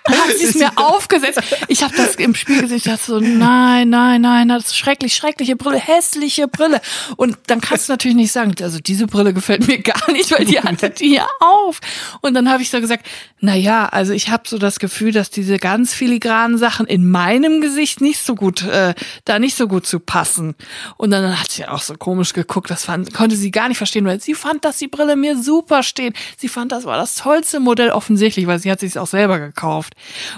Hat 0.07 0.37
sie 0.37 0.45
es 0.45 0.55
mir 0.55 0.71
aufgesetzt. 0.75 1.39
Ich 1.67 1.83
habe 1.83 1.95
das 1.95 2.15
im 2.15 2.35
Spiel 2.35 2.61
gesehen. 2.61 2.77
Ich 2.77 2.83
dachte 2.83 3.03
so, 3.03 3.19
nein, 3.19 3.89
nein, 3.89 4.21
nein, 4.21 4.47
das 4.47 4.67
ist 4.67 4.77
schrecklich, 4.77 5.13
schreckliche 5.13 5.55
Brille, 5.55 5.77
hässliche 5.77 6.47
Brille. 6.47 6.81
Und 7.17 7.37
dann 7.47 7.61
kannst 7.61 7.87
du 7.87 7.93
natürlich 7.93 8.17
nicht 8.17 8.31
sagen, 8.31 8.55
also 8.61 8.79
diese 8.79 9.07
Brille 9.07 9.33
gefällt 9.33 9.67
mir 9.67 9.79
gar 9.79 10.11
nicht, 10.11 10.31
weil 10.31 10.45
die 10.45 10.59
hatte 10.59 10.89
die 10.89 11.09
hier 11.09 11.27
auf. 11.39 11.79
Und 12.21 12.33
dann 12.33 12.49
habe 12.49 12.63
ich 12.63 12.69
so 12.69 12.79
gesagt, 12.79 13.05
na 13.39 13.55
ja, 13.55 13.87
also 13.87 14.13
ich 14.13 14.29
habe 14.29 14.43
so 14.47 14.57
das 14.57 14.79
Gefühl, 14.79 15.11
dass 15.11 15.29
diese 15.29 15.57
ganz 15.57 15.93
filigranen 15.93 16.57
Sachen 16.57 16.85
in 16.85 17.09
meinem 17.09 17.61
Gesicht 17.61 18.01
nicht 18.01 18.19
so 18.19 18.35
gut, 18.35 18.63
äh, 18.63 18.93
da 19.25 19.39
nicht 19.39 19.55
so 19.55 19.67
gut 19.67 19.85
zu 19.85 19.99
passen. 19.99 20.55
Und 20.97 21.11
dann 21.11 21.39
hat 21.39 21.51
sie 21.51 21.65
auch 21.67 21.81
so 21.81 21.95
komisch 21.95 22.33
geguckt. 22.33 22.69
Das 22.69 22.85
fand, 22.85 23.13
konnte 23.13 23.35
sie 23.35 23.51
gar 23.51 23.67
nicht 23.67 23.77
verstehen, 23.77 24.05
weil 24.05 24.21
sie 24.21 24.35
fand, 24.35 24.63
dass 24.65 24.77
die 24.77 24.87
Brille 24.87 25.15
mir 25.15 25.41
super 25.41 25.83
steht. 25.83 26.15
Sie 26.37 26.47
fand, 26.47 26.71
das 26.71 26.85
war 26.85 26.97
das 26.97 27.15
tollste 27.15 27.59
Modell 27.59 27.89
offensichtlich, 27.89 28.47
weil 28.47 28.59
sie 28.59 28.71
hat 28.71 28.79
sich 28.79 28.97
auch 28.97 29.07
selber 29.07 29.39
gekauft. 29.39 29.90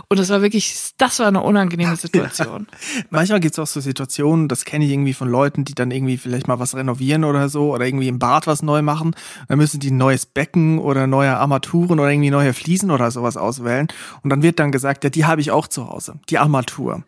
Und 0.07 0.19
das 0.19 0.29
war 0.29 0.41
wirklich, 0.41 0.91
das 0.97 1.19
war 1.19 1.27
eine 1.27 1.41
unangenehme 1.41 1.95
Situation. 1.95 2.67
Manchmal 3.09 3.39
gibt 3.39 3.53
es 3.53 3.59
auch 3.59 3.67
so 3.67 3.79
Situationen, 3.79 4.47
das 4.47 4.65
kenne 4.65 4.85
ich 4.85 4.91
irgendwie 4.91 5.13
von 5.13 5.29
Leuten, 5.29 5.65
die 5.65 5.73
dann 5.73 5.91
irgendwie 5.91 6.17
vielleicht 6.17 6.47
mal 6.47 6.59
was 6.59 6.75
renovieren 6.75 7.23
oder 7.23 7.49
so 7.49 7.73
oder 7.73 7.85
irgendwie 7.85 8.07
im 8.07 8.19
Bad 8.19 8.47
was 8.47 8.61
neu 8.61 8.81
machen. 8.81 9.15
Dann 9.47 9.57
müssen 9.57 9.79
die 9.79 9.91
ein 9.91 9.97
neues 9.97 10.25
Becken 10.25 10.79
oder 10.79 11.07
neue 11.07 11.37
Armaturen 11.37 11.99
oder 11.99 12.09
irgendwie 12.09 12.31
neue 12.31 12.53
Fliesen 12.53 12.91
oder 12.91 13.11
sowas 13.11 13.37
auswählen. 13.37 13.87
Und 14.21 14.29
dann 14.29 14.41
wird 14.41 14.59
dann 14.59 14.71
gesagt, 14.71 15.03
ja, 15.03 15.09
die 15.09 15.25
habe 15.25 15.41
ich 15.41 15.51
auch 15.51 15.67
zu 15.67 15.89
Hause, 15.89 16.15
die 16.29 16.37
Armatur. 16.37 17.03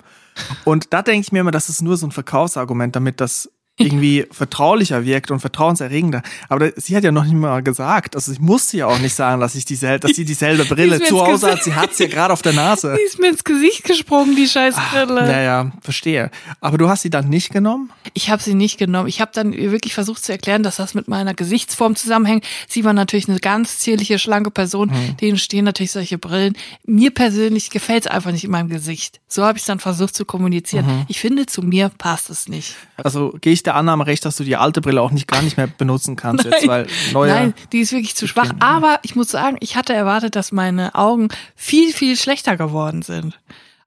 Und 0.66 0.94
da 0.94 1.02
denke 1.02 1.22
ich 1.22 1.32
mir 1.32 1.40
immer, 1.40 1.52
das 1.52 1.70
ist 1.70 1.82
nur 1.82 1.98
so 1.98 2.08
ein 2.08 2.12
Verkaufsargument, 2.12 2.96
damit 2.96 3.22
das 3.22 3.50
irgendwie 3.78 4.26
vertraulicher 4.32 5.04
wirkt 5.06 5.32
und 5.32 5.42
vertrauenserregender. 5.42 6.22
Aber 6.48 6.72
sie 6.78 6.96
hat 6.96 7.04
ja 7.04 7.12
noch 7.12 7.26
nicht 7.26 7.34
mal 7.34 7.62
gesagt, 7.62 8.16
also 8.16 8.32
ich 8.32 8.40
musste 8.40 8.78
ja 8.78 8.88
auch 8.88 9.00
nicht 9.00 9.14
sagen, 9.14 9.42
dass 9.42 9.54
ich 9.56 9.66
dieselbe, 9.66 10.08
dass 10.08 10.16
sie 10.16 10.24
dieselbe 10.24 10.64
Brille 10.64 11.02
zu 11.02 11.20
Hause 11.20 11.52
hat. 11.52 11.64
Sie 11.64 11.74
hat 11.74 11.94
sie 11.94 12.04
ja 12.04 12.10
gerade 12.10 12.32
auf 12.32 12.42
der 12.42 12.54
Nase. 12.54 12.96
Die 12.98 13.06
ist 13.06 13.20
mir 13.20 13.30
ins 13.30 13.44
Gesicht 13.44 13.84
gesprungen, 13.84 14.36
die 14.38 14.48
scheiß 14.48 14.76
Brille. 14.92 15.24
Naja, 15.24 15.72
verstehe. 15.82 16.32
Aber 16.62 16.78
du 16.78 16.88
hast 16.88 17.02
sie 17.02 17.10
dann 17.10 17.28
nicht 17.28 17.52
genommen? 17.52 17.92
Ich 18.14 18.30
habe 18.30 18.42
sie 18.42 18.54
nicht 18.54 18.78
genommen. 18.78 19.10
Ich 19.10 19.20
habe 19.20 19.32
dann 19.34 19.52
wirklich 19.52 19.94
versucht 19.94 20.24
zu 20.24 20.32
erklären, 20.32 20.64
dass 20.64 20.78
das 20.78 20.94
mit 20.94 21.10
meiner 21.10 21.34
Gesichtsform 21.34 21.98
zusammenhängt. 21.98 22.46
Sie 22.70 22.86
war 22.86 22.94
natürlich 22.94 23.28
eine 23.28 23.40
ganz 23.40 23.80
zierliche, 23.80 24.20
schlanke 24.20 24.52
Person. 24.52 24.90
Denen 25.20 25.38
stehen 25.38 25.66
natürlich 25.66 25.92
solche 25.92 26.18
Brillen. 26.18 26.56
Mir 26.86 27.12
persönlich 27.12 27.72
gefällt 27.72 28.06
es 28.06 28.12
einfach 28.12 28.32
nicht 28.32 28.46
in 28.46 28.52
meinem 28.52 28.70
Gesicht. 28.70 29.20
So 29.28 29.44
habe 29.44 29.58
ich 29.58 29.66
dann 29.66 29.80
versucht 29.80 30.16
zu 30.16 30.24
kommunizieren. 30.24 31.06
Ich 31.10 31.20
finde, 31.20 31.46
zu 31.46 31.62
mir 31.62 31.92
passt 31.98 32.30
es 32.30 32.48
nicht. 32.48 32.76
Also 32.96 33.36
gehe 33.42 33.52
ich 33.52 33.65
der 33.66 33.76
Annahme 33.76 34.08
recht, 34.08 34.26
dass 34.26 34.38
du 34.38 34.44
die 34.44 34.56
alte 34.56 34.82
Brille 34.82 35.02
auch 35.02 35.12
nicht 35.12 35.28
gar 35.28 35.42
nicht 35.42 35.58
mehr 35.58 35.68
benutzen 35.68 36.16
kannst 36.16 36.46
jetzt, 36.46 36.68
weil 36.68 36.88
neue. 37.14 37.32
Nein, 37.32 37.54
die 37.72 37.80
ist 37.80 37.92
wirklich 37.92 38.16
zu 38.16 38.28
schwach. 38.28 38.52
Aber 38.60 39.00
ich 39.04 39.16
muss 39.16 39.30
sagen, 39.30 39.58
ich 39.60 39.76
hatte 39.76 39.94
erwartet, 39.94 40.36
dass 40.36 40.52
meine 40.52 40.96
Augen 40.96 41.30
viel, 41.56 41.94
viel 41.94 42.18
schlechter 42.18 42.58
geworden 42.58 43.02
sind. 43.02 43.40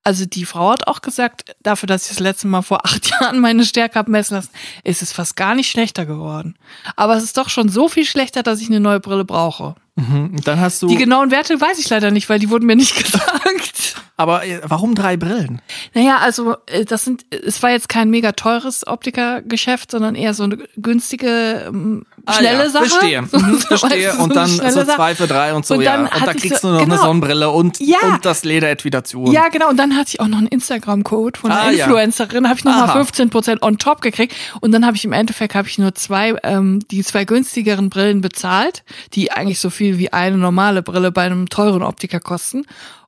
Also 0.04 0.24
die 0.24 0.46
Frau 0.46 0.70
hat 0.70 0.86
auch 0.86 1.02
gesagt, 1.02 1.54
dafür, 1.62 1.86
dass 1.86 2.04
ich 2.04 2.08
das 2.08 2.20
letzte 2.20 2.46
Mal 2.46 2.62
vor 2.62 2.84
acht 2.86 3.10
Jahren 3.20 3.40
meine 3.40 3.64
Stärke 3.64 3.98
habe 3.98 4.10
messen 4.10 4.36
lassen, 4.36 4.50
ist 4.82 5.02
es 5.02 5.12
fast 5.12 5.36
gar 5.36 5.54
nicht 5.54 5.70
schlechter 5.70 6.06
geworden. 6.06 6.56
Aber 6.96 7.16
es 7.16 7.24
ist 7.24 7.36
doch 7.36 7.50
schon 7.50 7.68
so 7.68 7.88
viel 7.88 8.06
schlechter, 8.06 8.42
dass 8.42 8.60
ich 8.60 8.68
eine 8.68 8.80
neue 8.80 9.00
Brille 9.00 9.24
brauche. 9.24 9.74
Mhm. 9.98 10.36
Dann 10.44 10.60
hast 10.60 10.80
du. 10.80 10.86
Die 10.86 10.96
genauen 10.96 11.32
Werte 11.32 11.60
weiß 11.60 11.78
ich 11.80 11.90
leider 11.90 12.12
nicht, 12.12 12.28
weil 12.28 12.38
die 12.38 12.50
wurden 12.50 12.66
mir 12.66 12.76
nicht 12.76 12.94
gesagt. 13.02 13.96
aber 14.16 14.46
äh, 14.46 14.60
warum 14.64 14.94
drei 14.94 15.16
Brillen? 15.16 15.60
Naja, 15.92 16.18
also 16.18 16.56
äh, 16.66 16.84
das 16.84 17.04
sind, 17.04 17.26
es 17.30 17.62
war 17.62 17.70
jetzt 17.70 17.88
kein 17.88 18.08
mega 18.08 18.32
teures 18.32 18.86
Optikergeschäft, 18.86 19.90
sondern 19.90 20.14
eher 20.14 20.34
so 20.34 20.44
eine 20.44 20.58
günstige, 20.76 21.64
ähm, 21.68 22.04
schnelle 22.32 22.60
ah, 22.60 22.64
ja. 22.64 22.70
Sache. 22.70 22.86
Verstehe. 22.88 23.22
So, 23.30 23.38
Mhm, 23.38 23.58
verstehe. 23.58 24.12
so 24.12 24.18
und 24.22 24.30
eine 24.32 24.34
dann 24.34 24.48
schnelle 24.48 24.72
so 24.72 24.84
Sache. 24.84 24.96
zwei 24.96 25.14
für 25.14 25.26
drei 25.26 25.54
und 25.54 25.66
so, 25.66 25.74
Und 25.74 25.82
ja. 25.82 25.96
dann 25.96 26.06
Und 26.06 26.26
da 26.26 26.34
kriegst 26.34 26.60
so- 26.62 26.68
du 26.68 26.74
noch 26.74 26.82
eine 26.82 26.90
genau. 26.92 27.02
Sonnenbrille 27.02 27.50
und, 27.50 27.78
Ja. 27.80 27.98
und 28.02 28.24
das 28.24 28.44
Lederetui 28.44 28.90
Ja, 29.32 29.48
genau. 29.48 29.68
Und 29.68 29.76
dann 29.76 29.96
hatte 29.96 30.10
ich 30.14 30.20
auch 30.20 30.26
noch 30.28 30.38
einen 30.38 30.46
Instagram-Code 30.48 31.38
von 31.38 31.50
einer 31.52 31.60
Ah, 31.62 31.70
ja. 31.70 31.84
Influencerin, 31.86 32.48
habe 32.48 32.58
ich 32.58 32.64
nochmal 32.64 32.84
Aha. 32.88 33.00
15% 33.00 33.62
on 33.62 33.78
top 33.78 34.00
gekriegt. 34.00 34.34
Und 34.60 34.72
dann 34.72 34.84
habe 34.86 34.96
ich 34.96 35.04
im 35.04 35.12
Endeffekt 35.12 35.54
habe 35.54 35.68
ich 35.68 35.78
nur 35.78 35.94
zwei, 35.94 36.34
ähm, 36.42 36.80
die 36.90 37.02
zwei 37.04 37.24
günstigeren 37.24 37.90
Brillen 37.90 38.20
bezahlt, 38.20 38.82
die 39.14 39.32
eigentlich 39.32 39.60
so 39.60 39.70
viel 39.70 39.98
wie 39.98 40.12
eine 40.12 40.36
normale 40.38 40.82
Brille 40.82 41.12
bei 41.12 41.22
einem 41.22 41.48
teuren 41.48 41.82
Optiker 41.82 42.20
kosten. 42.20 42.64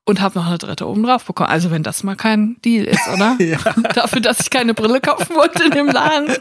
Und 0.07 0.21
habe 0.21 0.39
noch 0.39 0.47
eine 0.47 0.59
dritte 0.59 0.89
oben 0.89 1.03
drauf 1.05 1.25
bekommen. 1.25 1.51
Also 1.51 1.71
wenn 1.71 1.83
das 1.85 2.03
mal 2.03 2.17
kein 2.17 2.57
Deal 2.65 2.85
ist, 2.87 3.07
oder? 3.15 3.37
Ja. 3.39 3.59
Dafür, 3.95 4.21
dass 4.21 4.41
ich 4.41 4.51
keine 4.51 4.75
Brille 4.75 5.01
kaufen 5.01 5.37
wollte 5.37 5.63
in 5.63 5.71
dem 5.71 5.87
Laden. 5.89 6.37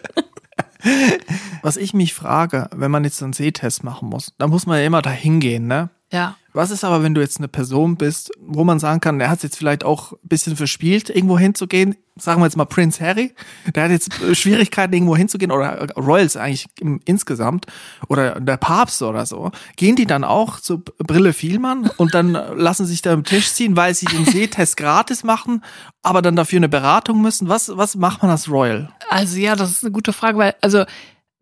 Was 1.61 1.77
ich 1.77 1.93
mich 1.93 2.13
frage, 2.13 2.69
wenn 2.73 2.91
man 2.91 3.03
jetzt 3.03 3.21
einen 3.21 3.33
Sehtest 3.33 3.83
machen 3.83 4.09
muss, 4.09 4.33
dann 4.37 4.49
muss 4.49 4.65
man 4.65 4.79
ja 4.79 4.85
immer 4.85 5.01
da 5.01 5.11
hingehen, 5.11 5.67
ne? 5.67 5.89
Ja. 6.11 6.35
Was 6.53 6.71
ist 6.71 6.83
aber, 6.83 7.03
wenn 7.03 7.13
du 7.13 7.21
jetzt 7.21 7.37
eine 7.37 7.47
Person 7.47 7.95
bist, 7.95 8.31
wo 8.39 8.63
man 8.63 8.79
sagen 8.79 8.99
kann, 8.99 9.19
der 9.19 9.29
hat 9.29 9.37
es 9.37 9.43
jetzt 9.43 9.57
vielleicht 9.57 9.83
auch 9.83 10.13
ein 10.13 10.27
bisschen 10.27 10.55
verspielt, 10.55 11.09
irgendwo 11.09 11.37
hinzugehen? 11.37 11.95
Sagen 12.17 12.41
wir 12.41 12.45
jetzt 12.45 12.57
mal 12.57 12.65
Prince 12.65 12.99
Harry, 13.05 13.33
der 13.75 13.83
hat 13.83 13.91
jetzt 13.91 14.19
äh, 14.21 14.33
Schwierigkeiten, 14.33 14.93
irgendwo 14.93 15.15
hinzugehen, 15.15 15.51
oder 15.51 15.87
Royals 15.95 16.35
eigentlich 16.35 16.65
im, 16.79 16.99
insgesamt, 17.05 17.67
oder 18.07 18.41
der 18.41 18.57
Papst 18.57 19.01
oder 19.03 19.25
so. 19.25 19.51
Gehen 19.77 19.95
die 19.95 20.07
dann 20.07 20.23
auch 20.23 20.59
zu 20.59 20.79
Brille 20.79 21.33
Vielmann 21.33 21.89
und 21.97 22.15
dann 22.15 22.31
lassen 22.31 22.87
sich 22.87 23.03
da 23.03 23.13
am 23.13 23.23
Tisch 23.23 23.53
ziehen, 23.53 23.77
weil 23.77 23.93
sie 23.93 24.07
den 24.07 24.25
Sehtest 24.25 24.75
gratis 24.75 25.23
machen, 25.23 25.63
aber 26.01 26.21
dann 26.21 26.35
dafür 26.35 26.57
eine 26.57 26.69
Beratung 26.69 27.21
müssen? 27.21 27.47
Was, 27.47 27.77
was 27.77 27.95
macht 27.95 28.23
man 28.23 28.31
als 28.31 28.49
Royal? 28.49 28.89
Also 29.09 29.37
ja, 29.37 29.55
das 29.55 29.69
ist 29.69 29.83
eine 29.83 29.91
gute 29.91 30.11
Frage, 30.11 30.37
weil, 30.39 30.55
also 30.61 30.83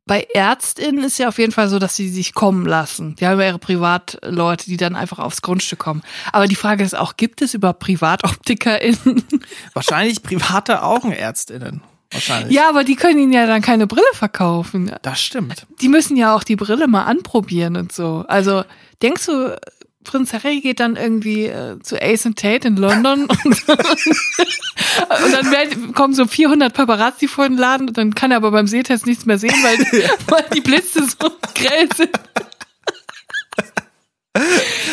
bei 0.07 0.27
ÄrztInnen 0.33 1.03
ist 1.03 1.19
ja 1.19 1.27
auf 1.27 1.37
jeden 1.37 1.51
Fall 1.51 1.69
so, 1.69 1.79
dass 1.79 1.95
sie 1.95 2.09
sich 2.09 2.33
kommen 2.33 2.65
lassen. 2.65 3.15
Die 3.17 3.27
haben 3.27 3.39
ja 3.39 3.47
ihre 3.47 3.59
Privatleute, 3.59 4.65
die 4.65 4.77
dann 4.77 4.95
einfach 4.95 5.19
aufs 5.19 5.41
Grundstück 5.41 5.79
kommen. 5.79 6.01
Aber 6.31 6.47
die 6.47 6.55
Frage 6.55 6.83
ist 6.83 6.97
auch, 6.97 7.17
gibt 7.17 7.41
es 7.41 7.53
überhaupt 7.53 7.79
PrivatoptikerInnen? 7.79 9.23
Wahrscheinlich 9.73 10.23
private 10.23 10.81
Augenärztinnen. 10.81 11.81
Wahrscheinlich. 12.11 12.55
ja, 12.55 12.69
aber 12.69 12.85
die 12.85 12.95
können 12.95 13.19
ihnen 13.19 13.33
ja 13.33 13.45
dann 13.47 13.61
keine 13.61 13.85
Brille 13.85 14.05
verkaufen. 14.13 14.93
Das 15.01 15.19
stimmt. 15.19 15.67
Die 15.81 15.89
müssen 15.89 16.15
ja 16.15 16.33
auch 16.33 16.43
die 16.43 16.55
Brille 16.55 16.87
mal 16.87 17.03
anprobieren 17.03 17.75
und 17.75 17.91
so. 17.91 18.23
Also 18.29 18.63
denkst 19.01 19.25
du, 19.25 19.59
Prinz 20.07 20.33
Harry 20.33 20.61
geht 20.61 20.79
dann 20.79 20.95
irgendwie 20.95 21.45
äh, 21.45 21.79
zu 21.81 22.01
Ace 22.01 22.25
and 22.25 22.39
Tate 22.39 22.67
in 22.67 22.77
London 22.77 23.25
und, 23.25 23.67
und 23.69 25.31
dann 25.31 25.51
werden, 25.51 25.93
kommen 25.93 26.13
so 26.15 26.25
400 26.25 26.73
Paparazzi 26.73 27.27
vor 27.27 27.47
den 27.47 27.57
Laden 27.57 27.89
und 27.89 27.97
dann 27.97 28.15
kann 28.15 28.31
er 28.31 28.37
aber 28.37 28.51
beim 28.51 28.67
Sehtest 28.67 29.05
nichts 29.05 29.25
mehr 29.25 29.37
sehen, 29.37 29.55
weil, 29.61 29.77
weil 30.27 30.45
die 30.53 30.61
Blitze 30.61 31.03
so 31.03 31.31
grell 31.53 31.87
sind. 31.95 32.11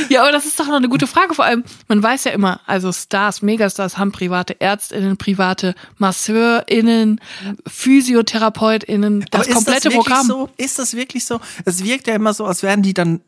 Ja, 0.08 0.22
aber 0.22 0.32
das 0.32 0.46
ist 0.46 0.58
doch 0.58 0.66
noch 0.66 0.76
eine 0.76 0.88
gute 0.88 1.06
Frage. 1.06 1.34
Vor 1.34 1.44
allem, 1.44 1.64
man 1.88 2.02
weiß 2.02 2.24
ja 2.24 2.32
immer, 2.32 2.60
also 2.66 2.92
Stars, 2.92 3.42
Megastars 3.42 3.98
haben 3.98 4.12
private 4.12 4.56
ÄrztInnen, 4.60 5.16
private 5.16 5.74
MasseurInnen, 5.98 7.20
PhysiotherapeutInnen, 7.66 9.26
das 9.30 9.48
komplette 9.48 9.88
das 9.88 9.94
Programm. 9.94 10.26
So? 10.26 10.48
Ist 10.56 10.78
das 10.78 10.94
wirklich 10.94 11.24
so? 11.26 11.40
Es 11.64 11.84
wirkt 11.84 12.06
ja 12.06 12.14
immer 12.14 12.34
so, 12.34 12.46
als 12.46 12.62
wären 12.62 12.82
die 12.82 12.94
dann 12.94 13.20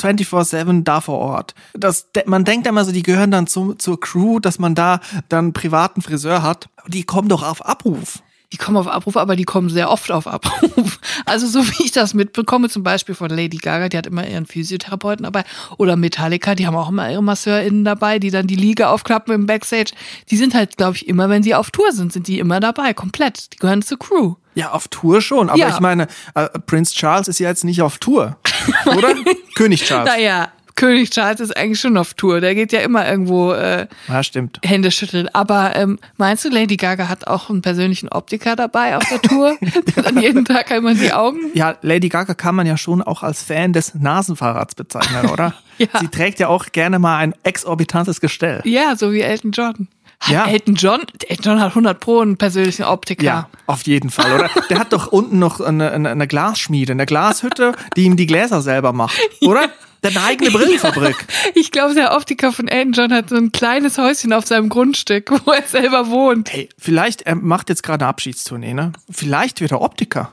24-7 0.00 0.84
da 0.84 1.00
vor 1.00 1.18
Ort. 1.18 1.54
Das, 1.74 2.08
man 2.26 2.44
denkt 2.44 2.66
immer 2.66 2.84
so, 2.84 2.92
die 2.92 3.02
gehören 3.02 3.30
dann 3.30 3.46
zum, 3.46 3.78
zur 3.78 4.00
Crew, 4.00 4.40
dass 4.40 4.58
man 4.58 4.74
da 4.74 5.00
dann 5.28 5.52
privaten 5.52 6.02
Friseur 6.02 6.42
hat. 6.42 6.68
Die 6.88 7.04
kommen 7.04 7.28
doch 7.28 7.42
auf 7.42 7.64
Abruf. 7.64 8.22
Die 8.52 8.58
kommen 8.58 8.76
auf 8.76 8.86
Abruf, 8.86 9.16
aber 9.16 9.34
die 9.34 9.44
kommen 9.44 9.70
sehr 9.70 9.90
oft 9.90 10.10
auf 10.12 10.26
Abruf. 10.26 10.98
Also 11.24 11.46
so 11.46 11.66
wie 11.66 11.84
ich 11.84 11.92
das 11.92 12.14
mitbekomme, 12.14 12.68
zum 12.68 12.82
Beispiel 12.82 13.14
von 13.14 13.30
Lady 13.30 13.56
Gaga, 13.56 13.88
die 13.88 13.96
hat 13.96 14.06
immer 14.06 14.26
ihren 14.26 14.44
Physiotherapeuten 14.46 15.24
dabei. 15.24 15.44
Oder 15.78 15.96
Metallica, 15.96 16.54
die 16.54 16.66
haben 16.66 16.76
auch 16.76 16.88
immer 16.90 17.10
ihre 17.10 17.22
MasseurInnen 17.22 17.84
dabei, 17.84 18.18
die 18.18 18.30
dann 18.30 18.46
die 18.46 18.56
Liege 18.56 18.88
aufklappen 18.88 19.32
im 19.34 19.46
Backstage. 19.46 19.92
Die 20.30 20.36
sind 20.36 20.54
halt, 20.54 20.76
glaube 20.76 20.96
ich, 20.96 21.08
immer, 21.08 21.28
wenn 21.30 21.42
sie 21.42 21.54
auf 21.54 21.70
Tour 21.70 21.92
sind, 21.92 22.12
sind 22.12 22.28
die 22.28 22.38
immer 22.38 22.60
dabei, 22.60 22.92
komplett. 22.92 23.52
Die 23.52 23.56
gehören 23.58 23.82
zur 23.82 23.98
Crew. 23.98 24.34
Ja, 24.54 24.72
auf 24.72 24.88
Tour 24.88 25.22
schon. 25.22 25.48
Aber 25.48 25.58
Ja. 25.58 25.68
ich 25.70 25.80
meine, 25.80 26.06
äh, 26.34 26.48
Prince 26.66 26.94
Charles 26.94 27.28
ist 27.28 27.38
ja 27.38 27.48
jetzt 27.48 27.64
nicht 27.64 27.80
auf 27.82 27.98
Tour. 27.98 28.36
Oder? 28.86 29.14
König 29.54 29.84
Charles. 29.84 30.12
Naja, 30.12 30.48
König 30.74 31.10
Charles 31.10 31.40
ist 31.40 31.56
eigentlich 31.56 31.80
schon 31.80 31.96
auf 31.96 32.14
Tour. 32.14 32.40
Der 32.40 32.54
geht 32.54 32.72
ja 32.72 32.80
immer 32.80 33.08
irgendwo 33.08 33.52
äh, 33.52 33.86
Ja, 34.08 34.22
stimmt. 34.22 34.58
Hände 34.64 34.90
schütteln. 34.90 35.28
Aber 35.32 35.76
ähm, 35.76 35.98
meinst 36.16 36.44
du, 36.44 36.48
Lady 36.50 36.76
Gaga 36.76 37.08
hat 37.08 37.26
auch 37.26 37.50
einen 37.50 37.62
persönlichen 37.62 38.08
Optiker 38.08 38.56
dabei 38.56 38.96
auf 38.96 39.04
der 39.08 39.20
Tour? 39.22 39.56
dann 40.02 40.20
jeden 40.20 40.44
Tag 40.44 40.70
einmal 40.72 40.94
die 40.94 41.12
Augen 41.12 41.38
Ja, 41.54 41.76
Lady 41.82 42.08
Gaga 42.08 42.34
kann 42.34 42.54
man 42.54 42.66
ja 42.66 42.76
schon 42.76 43.02
auch 43.02 43.22
als 43.22 43.42
Fan 43.42 43.72
des 43.72 43.94
Nasenfahrrads 43.94 44.74
bezeichnen, 44.74 45.26
oder? 45.30 45.54
Ja. 45.78 45.88
Sie 46.00 46.08
trägt 46.08 46.38
ja 46.38 46.48
auch 46.48 46.66
gerne 46.72 46.98
mal 46.98 47.16
ein 47.18 47.34
exorbitantes 47.44 48.20
Gestell. 48.20 48.60
Ja, 48.64 48.94
so 48.94 49.10
wie 49.10 49.20
Elton 49.22 49.52
John. 49.52 49.88
Hat 50.20 50.30
Ja. 50.30 50.46
Elton 50.46 50.74
John? 50.74 51.00
Elton 51.26 51.44
John 51.44 51.60
hat 51.60 51.70
100 51.70 51.98
Pro 51.98 52.20
einen 52.20 52.36
persönlichen 52.36 52.84
Optiker. 52.84 53.24
Ja, 53.24 53.48
auf 53.66 53.82
jeden 53.84 54.10
Fall, 54.10 54.32
oder? 54.34 54.50
Der 54.68 54.78
hat 54.78 54.92
doch 54.92 55.06
unten 55.08 55.38
noch 55.38 55.60
eine, 55.60 55.90
eine, 55.90 56.10
eine 56.10 56.26
Glasschmiede, 56.28 56.92
eine 56.92 57.06
Glashütte, 57.06 57.72
die 57.96 58.04
ihm 58.04 58.16
die 58.16 58.26
Gläser 58.26 58.60
selber 58.60 58.92
macht, 58.92 59.18
oder? 59.40 59.62
Der 59.70 59.70
hat 60.04 60.16
eine 60.16 60.24
eigene 60.24 60.50
Brillenfabrik. 60.50 61.16
Ich 61.54 61.70
glaube, 61.70 61.94
der 61.94 62.14
Optiker 62.16 62.52
von 62.52 62.68
Elton 62.68 62.92
John 62.92 63.12
hat 63.12 63.28
so 63.28 63.36
ein 63.36 63.52
kleines 63.52 63.98
Häuschen 63.98 64.32
auf 64.32 64.46
seinem 64.46 64.68
Grundstück, 64.68 65.30
wo 65.46 65.52
er 65.52 65.62
selber 65.62 66.08
wohnt. 66.08 66.52
Hey, 66.52 66.68
vielleicht, 66.78 67.22
er 67.22 67.34
macht 67.36 67.68
jetzt 67.68 67.82
gerade 67.82 68.04
eine 68.04 68.10
Abschiedstournee, 68.10 68.74
ne? 68.74 68.92
Vielleicht 69.10 69.60
wird 69.60 69.72
er 69.72 69.80
Optiker. 69.80 70.32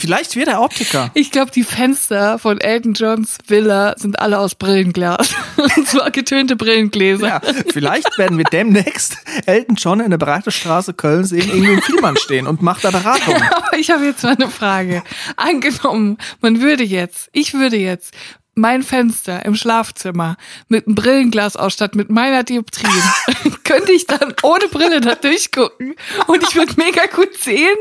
Vielleicht 0.00 0.34
wird 0.34 0.48
er 0.48 0.62
Optiker. 0.62 1.10
Ich 1.12 1.30
glaube, 1.30 1.50
die 1.50 1.62
Fenster 1.62 2.38
von 2.38 2.58
Elton 2.58 2.94
Johns 2.94 3.36
Villa 3.46 3.94
sind 3.98 4.18
alle 4.18 4.38
aus 4.38 4.54
Brillenglas. 4.54 5.34
Und 5.76 5.86
zwar 5.86 6.10
getönte 6.10 6.56
Brillengläser. 6.56 7.28
Ja, 7.28 7.40
vielleicht 7.70 8.16
werden 8.16 8.38
wir 8.38 8.44
demnächst 8.44 9.18
Elton 9.44 9.76
John 9.76 10.00
in 10.00 10.08
der 10.08 10.16
Breite 10.16 10.52
Straße 10.52 10.94
Köln 10.94 11.24
sehen, 11.24 11.50
irgendwie 11.50 11.74
im 11.74 11.82
Vielmann 11.82 12.16
stehen 12.16 12.46
und 12.46 12.62
macht 12.62 12.82
da 12.82 12.90
Beratung. 12.90 13.34
Aber 13.34 13.76
ich 13.76 13.90
habe 13.90 14.06
jetzt 14.06 14.22
mal 14.22 14.34
eine 14.34 14.48
Frage. 14.48 15.02
Angenommen, 15.36 16.16
man 16.40 16.62
würde 16.62 16.82
jetzt, 16.82 17.28
ich 17.32 17.52
würde 17.52 17.76
jetzt 17.76 18.14
mein 18.54 18.82
Fenster 18.82 19.44
im 19.44 19.54
Schlafzimmer 19.54 20.36
mit 20.68 20.86
einem 20.86 20.94
Brillenglas 20.94 21.56
ausstatten, 21.56 21.98
mit 21.98 22.10
meiner 22.10 22.42
Dioptrien, 22.42 22.92
könnte 23.64 23.92
ich 23.92 24.06
dann 24.06 24.34
ohne 24.42 24.66
Brille 24.68 25.00
da 25.00 25.14
durchgucken 25.14 25.94
und 26.26 26.42
ich 26.42 26.54
würde 26.54 26.74
mega 26.76 27.06
gut 27.14 27.34
sehen. 27.38 27.76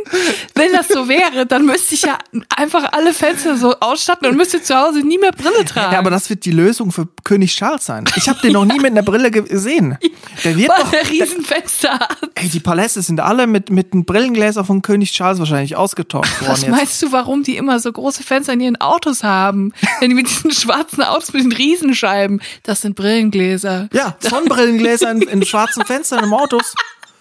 Wenn 0.55 0.71
das 0.71 0.87
so 0.87 1.07
wäre, 1.07 1.45
dann 1.45 1.65
müsste 1.65 1.95
ich 1.95 2.03
ja 2.03 2.17
einfach 2.55 2.93
alle 2.93 3.13
Fenster 3.13 3.57
so 3.57 3.75
ausstatten 3.79 4.27
und 4.27 4.37
müsste 4.37 4.61
zu 4.61 4.75
Hause 4.75 4.99
nie 4.99 5.17
mehr 5.17 5.31
Brille 5.31 5.65
tragen. 5.65 5.93
Ja, 5.93 5.99
aber 5.99 6.11
das 6.11 6.29
wird 6.29 6.45
die 6.45 6.51
Lösung 6.51 6.91
für 6.91 7.07
König 7.23 7.55
Charles 7.55 7.85
sein. 7.85 8.05
Ich 8.15 8.29
habe 8.29 8.39
den 8.41 8.53
noch 8.53 8.65
nie 8.65 8.79
mit 8.79 8.91
einer 8.91 9.01
Brille 9.03 9.31
gesehen. 9.31 9.97
Der 10.43 10.55
wird 10.55 10.69
weil 10.69 10.83
doch. 10.83 10.93
er 10.93 11.09
Riesenfenster 11.09 11.99
hat. 11.99 12.19
Ey, 12.35 12.49
die 12.49 12.59
Paläste 12.59 13.01
sind 13.01 13.19
alle 13.19 13.47
mit, 13.47 13.69
mit 13.69 13.93
den 13.93 14.05
Brillengläsern 14.05 14.65
von 14.65 14.81
König 14.81 15.11
Charles 15.11 15.39
wahrscheinlich 15.39 15.75
ausgetauscht 15.75 16.39
worden 16.41 16.51
Was 16.51 16.61
jetzt. 16.61 16.71
meinst 16.71 17.01
du, 17.01 17.11
warum 17.11 17.43
die 17.43 17.57
immer 17.57 17.79
so 17.79 17.91
große 17.91 18.23
Fenster 18.23 18.53
in 18.53 18.61
ihren 18.61 18.81
Autos 18.81 19.23
haben? 19.23 19.73
Wenn 19.99 20.09
die 20.09 20.15
mit 20.15 20.29
diesen 20.29 20.51
schwarzen 20.59 21.03
Autos 21.03 21.33
mit 21.33 21.43
den 21.43 21.51
Riesenscheiben, 21.51 22.41
das 22.63 22.81
sind 22.81 22.95
Brillengläser. 22.95 23.89
Ja, 23.93 24.15
Sonnenbrillengläser 24.19 25.11
in, 25.11 25.21
in 25.23 25.45
schwarzen 25.45 25.85
Fenstern 25.85 26.23
im 26.23 26.33
Autos. 26.33 26.75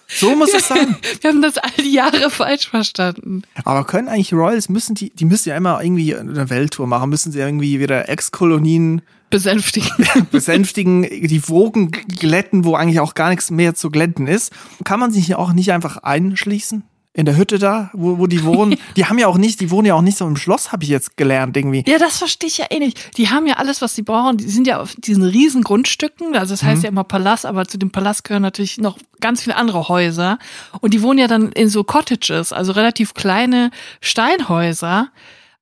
So 0.09 0.35
muss 0.35 0.55
es 0.55 0.69
sein. 0.69 0.97
Wir 1.21 1.31
haben 1.31 1.43
das 1.43 1.59
all 1.59 1.71
die 1.79 1.93
Jahre 1.93 2.31
falsch 2.31 2.69
verstanden. 2.69 3.43
Aber 3.65 3.85
können 3.85 4.09
eigentlich 4.09 4.33
Royals, 4.33 4.69
müssen 4.69 4.95
die, 4.95 5.11
die 5.11 5.27
müssen 5.27 5.51
ja 5.51 5.57
immer 5.57 5.83
irgendwie 5.83 6.17
eine 6.17 6.49
Welttour 6.49 6.87
machen, 6.87 7.11
müssen 7.11 7.31
sie 7.31 7.39
irgendwie 7.39 7.79
wieder 7.79 8.09
Ex-Kolonien 8.09 9.03
Besänftigen. 9.31 9.91
besänftigen, 10.31 11.03
die 11.03 11.49
Wogen 11.49 11.91
glätten, 11.91 12.65
wo 12.65 12.75
eigentlich 12.75 13.01
auch 13.01 13.13
gar 13.13 13.29
nichts 13.29 13.51
mehr 13.51 13.75
zu 13.75 13.91
glätten 13.91 14.27
ist. 14.27 14.53
Kann 14.85 15.01
man 15.01 15.11
sich 15.11 15.29
ja 15.29 15.37
auch 15.37 15.53
nicht 15.53 15.73
einfach 15.73 15.99
einschließen? 15.99 16.83
In 17.15 17.25
der 17.25 17.37
Hütte 17.37 17.59
da, 17.59 17.91
wo, 17.95 18.19
wo 18.19 18.27
die 18.27 18.45
wohnen. 18.45 18.77
Die 18.97 19.07
haben 19.07 19.19
ja 19.19 19.27
auch 19.27 19.39
nicht, 19.39 19.61
die 19.61 19.71
wohnen 19.71 19.87
ja 19.87 19.95
auch 19.95 20.03
nicht 20.03 20.19
so 20.19 20.27
im 20.27 20.37
Schloss, 20.37 20.71
habe 20.71 20.85
ich 20.85 20.91
jetzt 20.91 21.17
gelernt 21.17 21.57
irgendwie. 21.57 21.83
Ja, 21.89 21.99
das 21.99 22.19
verstehe 22.19 22.49
ich 22.49 22.59
ja 22.59 22.67
eh 22.71 22.79
nicht. 22.79 23.17
Die 23.17 23.29
haben 23.29 23.47
ja 23.47 23.55
alles, 23.55 23.83
was 23.83 23.95
sie 23.95 24.03
brauchen. 24.03 24.37
Die 24.37 24.49
sind 24.49 24.67
ja 24.67 24.81
auf 24.81 24.95
diesen 24.97 25.25
riesen 25.25 25.63
Grundstücken. 25.63 26.37
Also 26.37 26.53
das 26.53 26.63
heißt 26.63 26.85
ja 26.85 26.89
immer 26.89 27.05
Palast, 27.05 27.47
aber 27.47 27.67
zu 27.67 27.79
dem 27.79 27.91
Palast 27.91 28.25
gehören 28.25 28.43
natürlich 28.43 28.79
noch 28.79 28.99
ganz 29.21 29.43
viele 29.43 29.57
andere 29.57 29.89
Häuser. 29.89 30.39
Und 30.81 30.95
die 30.95 31.03
wohnen 31.03 31.19
ja 31.19 31.27
dann 31.27 31.51
in 31.53 31.69
so 31.69 31.83
Cottages, 31.83 32.53
also 32.53 32.73
relativ 32.73 33.15
kleine 33.15 33.71
Steinhäuser. 34.01 35.09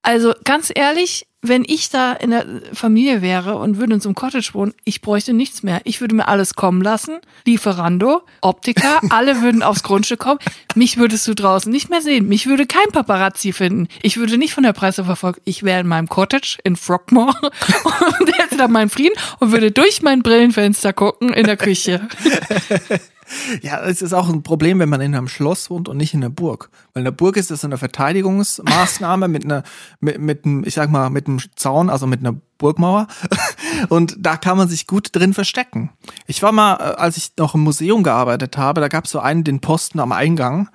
Also 0.03 0.35
ganz 0.45 0.71
ehrlich, 0.75 1.27
wenn 1.49 1.65
ich 1.67 1.91
da 1.91 2.13
in 2.13 2.31
der 2.31 2.47
Familie 2.73 3.23
wäre 3.23 3.57
und 3.57 3.79
würde 3.79 3.95
in 3.95 4.01
so 4.01 4.09
einem 4.09 4.15
Cottage 4.15 4.51
wohnen, 4.53 4.75
ich 4.85 5.01
bräuchte 5.01 5.33
nichts 5.33 5.63
mehr. 5.63 5.81
Ich 5.85 6.01
würde 6.01 6.15
mir 6.15 6.29
alles 6.29 6.55
kommen 6.55 6.83
lassen. 6.83 7.19
Lieferando, 7.45 8.23
Optiker, 8.41 9.01
alle 9.11 9.43
würden 9.43 9.63
aufs 9.63 9.83
Grundstück 9.83 10.21
kommen. 10.21 10.41
Mich 10.75 10.99
würdest 10.99 11.27
du 11.29 11.35
draußen 11.35 11.71
nicht 11.71 11.91
mehr 11.91 12.03
sehen. 12.03 12.29
Mich 12.29 12.47
würde 12.47 12.67
kein 12.67 12.91
Paparazzi 12.93 13.53
finden. 13.53 13.89
Ich 14.03 14.17
würde 14.17 14.39
nicht 14.39 14.55
von 14.55 14.63
der 14.63 14.73
Presse 14.73 15.05
verfolgt. 15.05 15.41
Ich 15.45 15.63
wäre 15.63 15.81
in 15.81 15.89
meinem 15.89 16.09
Cottage 16.09 16.59
in 16.65 16.77
Frogmore 16.77 17.35
und 18.21 18.39
hätte 18.39 18.57
da 18.57 18.69
meinen 18.69 18.91
Frieden 18.91 19.15
und 19.41 19.53
würde 19.53 19.73
durch 19.73 20.03
mein 20.03 20.23
Brillenfenster 20.23 20.93
gucken 20.93 21.33
in 21.33 21.47
der 21.47 21.57
Küche. 21.57 22.09
Ja, 23.63 23.81
es 23.81 24.03
ist 24.03 24.13
auch 24.13 24.29
ein 24.29 24.43
Problem, 24.43 24.79
wenn 24.79 24.89
man 24.89 25.01
in 25.01 25.15
einem 25.15 25.29
Schloss 25.29 25.71
wohnt 25.71 25.89
und 25.89 25.97
nicht 25.97 26.15
in 26.15 26.23
einer 26.23 26.31
Burg. 26.31 26.71
Weil 26.93 27.01
in 27.01 27.05
der 27.05 27.13
Burg 27.13 27.37
ist 27.37 27.51
das 27.51 27.65
eine 27.65 27.79
Verteidigungsmaßnahme 27.79 29.29
mit 29.29 29.45
einer, 29.45 29.63
mit, 30.01 30.21
mit 30.21 30.45
einem, 30.45 30.65
ich 30.65 30.75
sag 30.75 30.91
mal, 30.91 31.11
mit 31.11 31.27
einem 31.27 31.41
Zaun, 31.57 31.91
also 31.91 32.07
mit 32.07 32.21
einer 32.21 32.35
Burgmauer. 32.59 33.09
Und 33.89 34.17
da 34.19 34.37
kann 34.37 34.57
man 34.57 34.69
sich 34.69 34.87
gut 34.87 35.09
drin 35.13 35.35
verstecken. 35.35 35.91
Ich 36.27 36.43
war 36.43 36.53
mal, 36.53 36.75
äh, 36.75 36.97
als 36.97 37.17
ich 37.17 37.33
noch 37.39 37.55
im 37.55 37.63
Museum 37.63 38.03
gearbeitet 38.03 38.57
habe, 38.57 38.81
da 38.81 38.89
gab 38.89 39.05
es 39.05 39.11
so 39.11 39.21
einen, 39.21 39.45
den 39.45 39.61
Posten 39.61 40.01
am 40.01 40.13
Eingang. 40.13 40.69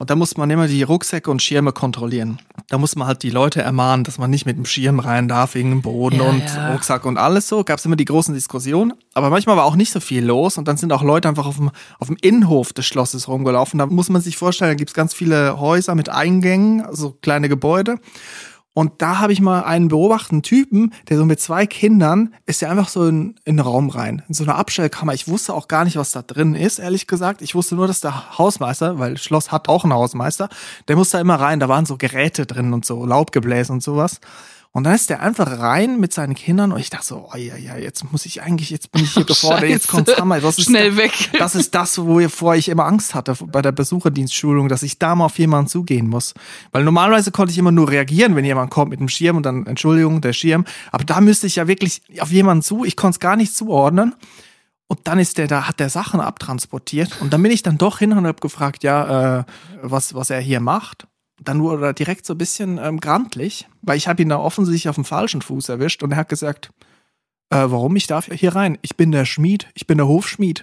Und 0.00 0.10
da 0.10 0.14
muss 0.14 0.36
man 0.36 0.48
immer 0.48 0.68
die 0.68 0.84
Rucksäcke 0.84 1.28
und 1.28 1.42
Schirme 1.42 1.72
kontrollieren. 1.72 2.38
Da 2.68 2.78
muss 2.78 2.94
man 2.94 3.08
halt 3.08 3.24
die 3.24 3.30
Leute 3.30 3.62
ermahnen, 3.62 4.04
dass 4.04 4.16
man 4.16 4.30
nicht 4.30 4.46
mit 4.46 4.56
dem 4.56 4.64
Schirm 4.64 5.00
rein 5.00 5.26
darf 5.26 5.56
wegen 5.56 5.70
dem 5.70 5.82
Boden 5.82 6.16
Ja, 6.16 6.22
und 6.22 6.44
ja. 6.44 6.70
Rucksack 6.72 7.04
und 7.04 7.16
alles 7.16 7.48
so. 7.48 7.64
Gab 7.64 7.80
es 7.80 7.84
immer 7.84 7.96
die 7.96 8.04
großen 8.04 8.32
Diskussionen. 8.32 8.94
Aber 9.14 9.28
manchmal 9.28 9.56
war 9.56 9.64
auch 9.64 9.74
nicht 9.74 9.90
so 9.90 9.98
viel 9.98 10.24
los 10.24 10.56
und 10.56 10.68
dann 10.68 10.76
sind 10.76 10.92
auch 10.92 11.02
Leute 11.02 11.28
einfach 11.28 11.46
auf 11.46 11.56
dem, 11.56 11.72
auf 11.98 12.06
dem 12.06 12.16
Innenhof 12.20 12.72
des 12.72 12.86
Schlosses 12.86 13.26
rumgelaufen. 13.26 13.78
Da 13.78 13.86
muss 13.86 14.08
man 14.08 14.22
sich 14.22 14.36
vorstellen, 14.36 14.70
da 14.70 14.74
gibt's 14.76 14.94
ganz 14.94 15.14
viele 15.14 15.58
Häuser 15.58 15.96
mit 15.96 16.08
Eingängen, 16.08 16.82
also 16.82 17.16
kleine 17.20 17.48
Gebäude. 17.48 17.96
Und 18.78 19.02
da 19.02 19.18
habe 19.18 19.32
ich 19.32 19.40
mal 19.40 19.64
einen 19.64 19.88
beobachteten 19.88 20.44
Typen, 20.44 20.92
der 21.08 21.16
so 21.16 21.24
mit 21.24 21.40
zwei 21.40 21.66
Kindern 21.66 22.32
ist 22.46 22.62
ja 22.62 22.70
einfach 22.70 22.88
so 22.88 23.08
in, 23.08 23.34
in 23.44 23.56
den 23.56 23.58
Raum 23.58 23.90
rein, 23.90 24.22
in 24.28 24.34
so 24.34 24.44
eine 24.44 24.54
Abstellkammer. 24.54 25.14
Ich 25.14 25.26
wusste 25.26 25.52
auch 25.52 25.66
gar 25.66 25.82
nicht, 25.82 25.96
was 25.96 26.12
da 26.12 26.22
drin 26.22 26.54
ist, 26.54 26.78
ehrlich 26.78 27.08
gesagt. 27.08 27.42
Ich 27.42 27.56
wusste 27.56 27.74
nur, 27.74 27.88
dass 27.88 27.98
der 27.98 28.38
Hausmeister, 28.38 29.00
weil 29.00 29.18
Schloss 29.18 29.50
hat 29.50 29.68
auch 29.68 29.82
einen 29.82 29.94
Hausmeister, 29.94 30.48
der 30.86 30.94
muss 30.94 31.10
da 31.10 31.18
immer 31.18 31.40
rein. 31.40 31.58
Da 31.58 31.68
waren 31.68 31.86
so 31.86 31.96
Geräte 31.96 32.46
drin 32.46 32.72
und 32.72 32.84
so, 32.84 33.04
Laubgebläse 33.04 33.72
und 33.72 33.82
sowas. 33.82 34.20
Und 34.72 34.84
dann 34.84 34.94
ist 34.94 35.08
der 35.08 35.22
einfach 35.22 35.58
rein 35.58 35.98
mit 35.98 36.12
seinen 36.12 36.34
Kindern 36.34 36.72
und 36.72 36.78
ich 36.78 36.90
dachte 36.90 37.06
so, 37.06 37.30
oh 37.32 37.36
ja, 37.36 37.56
ja, 37.56 37.78
jetzt 37.78 38.12
muss 38.12 38.26
ich 38.26 38.42
eigentlich, 38.42 38.68
jetzt 38.68 38.92
bin 38.92 39.02
ich 39.02 39.14
hier 39.14 39.24
gefordert, 39.26 39.70
jetzt 39.70 39.86
Scheiße. 39.86 40.04
kommt's 40.04 40.16
Hammer. 40.18 40.42
Was 40.42 40.58
ist 40.58 40.66
Schnell 40.66 40.90
da, 40.92 40.96
weg. 40.98 41.30
Das 41.38 41.54
ist 41.54 41.74
das, 41.74 41.98
wovor 41.98 42.54
ich 42.54 42.68
immer 42.68 42.84
Angst 42.84 43.14
hatte 43.14 43.34
bei 43.46 43.62
der 43.62 43.72
Besucherdienstschulung, 43.72 44.68
dass 44.68 44.82
ich 44.82 44.98
da 44.98 45.14
mal 45.14 45.24
auf 45.24 45.38
jemanden 45.38 45.68
zugehen 45.68 46.08
muss. 46.08 46.34
Weil 46.70 46.84
normalerweise 46.84 47.30
konnte 47.30 47.52
ich 47.52 47.58
immer 47.58 47.72
nur 47.72 47.90
reagieren, 47.90 48.36
wenn 48.36 48.44
jemand 48.44 48.70
kommt 48.70 48.90
mit 48.90 49.00
dem 49.00 49.08
Schirm 49.08 49.38
und 49.38 49.44
dann, 49.44 49.66
Entschuldigung, 49.66 50.20
der 50.20 50.34
Schirm. 50.34 50.66
Aber 50.92 51.04
da 51.04 51.20
müsste 51.22 51.46
ich 51.46 51.56
ja 51.56 51.66
wirklich 51.66 52.02
auf 52.20 52.30
jemanden 52.30 52.62
zu, 52.62 52.84
ich 52.84 52.96
konnte 52.96 53.16
es 53.16 53.20
gar 53.20 53.36
nicht 53.36 53.56
zuordnen. 53.56 54.14
Und 54.86 55.00
dann 55.04 55.18
ist 55.18 55.38
der 55.38 55.46
da, 55.46 55.68
hat 55.68 55.80
der 55.80 55.90
Sachen 55.90 56.20
abtransportiert. 56.20 57.20
Und 57.20 57.32
dann 57.32 57.42
bin 57.42 57.52
ich 57.52 57.62
dann 57.62 57.78
doch 57.78 57.98
hin 57.98 58.12
und 58.12 58.26
habe 58.26 58.40
gefragt, 58.40 58.82
ja, 58.82 59.40
äh, 59.40 59.44
was, 59.82 60.14
was 60.14 60.30
er 60.30 60.40
hier 60.40 60.60
macht. 60.60 61.06
Dann 61.40 61.62
wurde 61.62 61.86
er 61.86 61.92
direkt 61.92 62.26
so 62.26 62.34
ein 62.34 62.38
bisschen 62.38 62.78
ähm, 62.78 63.00
grantlich, 63.00 63.68
weil 63.82 63.96
ich 63.96 64.08
habe 64.08 64.22
ihn 64.22 64.28
da 64.28 64.38
offensichtlich 64.38 64.88
auf 64.88 64.96
dem 64.96 65.04
falschen 65.04 65.42
Fuß 65.42 65.68
erwischt 65.68 66.02
und 66.02 66.10
er 66.12 66.18
hat 66.18 66.28
gesagt, 66.28 66.70
äh, 67.50 67.56
warum 67.56 67.96
ich 67.96 68.06
darf 68.06 68.26
hier 68.26 68.54
rein? 68.54 68.78
Ich 68.82 68.96
bin 68.96 69.12
der 69.12 69.24
Schmied, 69.24 69.68
ich 69.74 69.86
bin 69.86 69.98
der 69.98 70.08
Hofschmied. 70.08 70.62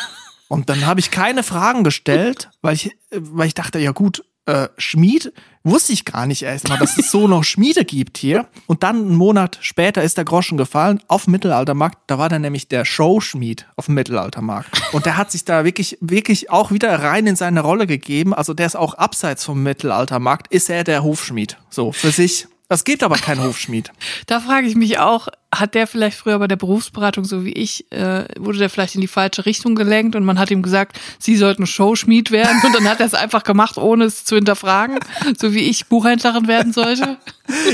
und 0.48 0.68
dann 0.68 0.86
habe 0.86 1.00
ich 1.00 1.10
keine 1.10 1.42
Fragen 1.42 1.84
gestellt, 1.84 2.50
weil 2.60 2.74
ich, 2.74 2.86
äh, 3.10 3.20
weil 3.20 3.46
ich 3.46 3.54
dachte, 3.54 3.78
ja 3.78 3.92
gut, 3.92 4.24
äh, 4.46 4.68
Schmied 4.78 5.32
wusste 5.64 5.92
ich 5.92 6.04
gar 6.04 6.26
nicht 6.26 6.42
erstmal, 6.42 6.78
dass 6.78 6.96
es 6.96 7.10
so 7.10 7.26
noch 7.26 7.42
Schmiede 7.42 7.84
gibt 7.84 8.18
hier. 8.18 8.46
Und 8.66 8.82
dann 8.84 8.96
einen 8.96 9.16
Monat 9.16 9.58
später 9.60 10.02
ist 10.02 10.16
der 10.16 10.24
Groschen 10.24 10.56
gefallen 10.56 11.00
auf 11.08 11.24
dem 11.24 11.32
Mittelaltermarkt. 11.32 11.98
Da 12.06 12.18
war 12.18 12.28
dann 12.28 12.42
nämlich 12.42 12.68
der 12.68 12.84
Showschmied 12.84 13.66
auf 13.74 13.86
dem 13.86 13.94
Mittelaltermarkt. 13.94 14.80
Und 14.92 15.06
der 15.06 15.16
hat 15.16 15.32
sich 15.32 15.44
da 15.44 15.64
wirklich, 15.64 15.98
wirklich 16.00 16.50
auch 16.50 16.70
wieder 16.70 17.02
rein 17.02 17.26
in 17.26 17.36
seine 17.36 17.60
Rolle 17.60 17.86
gegeben. 17.86 18.32
Also 18.32 18.54
der 18.54 18.66
ist 18.66 18.76
auch 18.76 18.94
abseits 18.94 19.44
vom 19.44 19.62
Mittelaltermarkt, 19.62 20.52
ist 20.52 20.70
er 20.70 20.84
der 20.84 21.02
Hofschmied. 21.02 21.58
So, 21.68 21.92
für 21.92 22.12
sich. 22.12 22.46
Es 22.68 22.84
gibt 22.84 23.02
aber 23.02 23.16
keinen 23.16 23.42
Hofschmied. 23.44 23.92
Da 24.26 24.40
frage 24.40 24.66
ich 24.66 24.74
mich 24.74 24.98
auch, 24.98 25.28
hat 25.54 25.74
der 25.74 25.86
vielleicht 25.86 26.18
früher 26.18 26.38
bei 26.38 26.48
der 26.48 26.56
Berufsberatung, 26.56 27.24
so 27.24 27.44
wie 27.44 27.52
ich, 27.52 27.90
äh, 27.92 28.24
wurde 28.38 28.58
der 28.58 28.68
vielleicht 28.68 28.94
in 28.94 29.00
die 29.00 29.06
falsche 29.06 29.46
Richtung 29.46 29.74
gelenkt 29.74 30.16
und 30.16 30.24
man 30.24 30.38
hat 30.38 30.50
ihm 30.50 30.62
gesagt, 30.62 30.98
sie 31.18 31.36
sollten 31.36 31.66
Showschmied 31.66 32.30
werden 32.30 32.60
und 32.64 32.74
dann 32.74 32.88
hat 32.88 33.00
er 33.00 33.06
es 33.06 33.14
einfach 33.14 33.44
gemacht, 33.44 33.78
ohne 33.78 34.04
es 34.04 34.24
zu 34.24 34.34
hinterfragen, 34.34 34.98
so 35.38 35.54
wie 35.54 35.60
ich 35.60 35.86
Buchhändlerin 35.86 36.48
werden 36.48 36.72
sollte. 36.72 37.16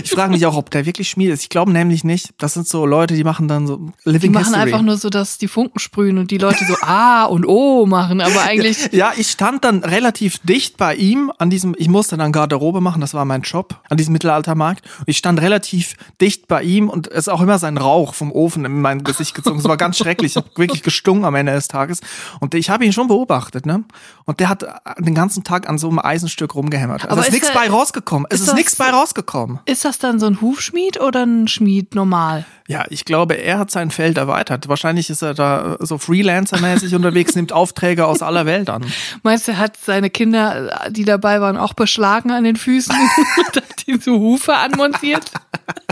Ich 0.03 0.11
frage 0.11 0.33
mich 0.33 0.45
auch, 0.45 0.55
ob 0.55 0.71
der 0.71 0.85
wirklich 0.85 1.09
Schmied 1.09 1.31
ist. 1.31 1.43
Ich 1.43 1.49
glaube 1.49 1.73
nämlich 1.73 2.05
nicht. 2.05 2.35
Das 2.37 2.53
sind 2.53 2.69
so 2.69 2.85
Leute, 2.85 3.15
die 3.15 3.25
machen 3.25 3.49
dann 3.49 3.67
so 3.67 3.91
Die 4.05 4.11
Living 4.11 4.33
machen 4.33 4.45
History. 4.45 4.63
einfach 4.63 4.83
nur 4.83 4.99
so, 4.99 5.09
dass 5.09 5.39
die 5.39 5.49
Funken 5.49 5.79
sprühen 5.79 6.19
und 6.19 6.31
die 6.31 6.37
Leute 6.37 6.67
so 6.67 6.75
A 6.83 7.25
und 7.25 7.47
O 7.47 7.87
machen, 7.87 8.21
aber 8.21 8.43
eigentlich 8.43 8.79
Ja, 8.93 9.13
ich 9.17 9.31
stand 9.31 9.65
dann 9.65 9.83
relativ 9.83 10.39
dicht 10.41 10.77
bei 10.77 10.95
ihm 10.95 11.33
an 11.39 11.49
diesem, 11.49 11.75
ich 11.79 11.89
musste 11.89 12.19
dann 12.19 12.33
Garderobe 12.33 12.83
machen, 12.83 13.01
das 13.01 13.15
war 13.15 13.25
mein 13.25 13.43
Job, 13.43 13.81
an 13.89 13.97
diesem 13.97 14.13
Mittelaltermarkt. 14.13 14.85
Und 14.99 15.09
ich 15.09 15.17
stand 15.17 15.41
relativ 15.41 15.95
dicht 16.21 16.49
bei 16.49 16.63
ihm 16.63 16.91
und 16.91 17.09
es 17.09 17.21
ist 17.23 17.29
auch 17.29 17.41
immer 17.41 17.59
sein 17.63 17.79
Rauch 17.79 18.13
vom 18.13 18.31
Ofen 18.31 18.67
in 18.67 18.83
mein 18.83 19.03
Gesicht 19.05 19.35
gezogen. 19.35 19.59
Es 19.59 19.65
war 19.65 19.79
ganz 19.79 19.97
schrecklich. 19.97 20.33
Ich 20.33 20.37
habe 20.37 20.51
wirklich 20.57 20.83
gestunken 20.83 21.25
am 21.25 21.35
Ende 21.35 21.53
des 21.53 21.69
Tages. 21.69 22.01
Und 22.41 22.55
ich 22.55 22.69
habe 22.69 22.85
ihn 22.85 22.93
schon 22.93 23.09
beobachtet, 23.09 23.65
ne? 23.65 23.85
Und 24.27 24.39
der 24.41 24.51
hat 24.51 24.65
den 24.99 25.15
ganzen 25.15 25.43
Tag 25.45 25.69
an 25.69 25.79
so 25.79 25.89
einem 25.89 25.99
Eisenstück 25.99 26.55
rumgehämmert. 26.55 27.03
Also 27.05 27.13
Aber 27.13 27.21
es 27.23 27.29
ist 27.29 27.33
nichts 27.33 27.53
bei 27.55 27.71
rausgekommen. 27.71 28.27
Es 28.29 28.37
ist 28.37 28.41
ist, 28.43 28.49
das- 28.49 28.55
nichts 28.57 28.77
bei 28.77 28.91
rausgekommen. 28.91 29.61
ist 29.65 29.85
das 29.87 29.99
dann 29.99 30.21
so 30.21 30.27
ein 30.27 30.41
Hufschmied 30.43 31.01
oder 31.01 31.25
ein 31.25 31.49
Schmied 31.49 31.95
normal? 31.95 32.45
Ja, 32.69 32.85
ich 32.91 33.05
glaube, 33.05 33.35
er 33.35 33.59
hat 33.59 33.71
sein 33.71 33.91
Feld 33.91 34.19
erweitert. 34.19 34.69
Wahrscheinlich 34.69 35.11
ist 35.11 35.23
er 35.23 35.35
da 35.35 35.77
so 35.81 35.97
Freelancer-mäßig 35.99 36.95
unterwegs, 36.95 37.35
nimmt 37.35 37.53
Aufträge 37.53 38.07
aus 38.07 38.23
aller 38.23 38.47
Welt 38.47 38.71
an. 38.71 38.85
Meinst 39.23 39.49
du, 39.49 39.53
er 39.53 39.59
hat 39.59 39.77
seine 39.77 40.11
Kinder, 40.11 40.81
die 40.91 41.05
dabei 41.05 41.41
waren, 41.41 41.57
auch 41.57 41.73
beschlagen 41.75 42.31
an 42.31 42.45
den 42.45 42.57
Füßen 42.57 42.95
und 43.47 43.57
hat 43.57 43.87
die 43.87 43.99
so 44.01 44.13
Hufe 44.19 44.55
anmontiert? 44.55 45.31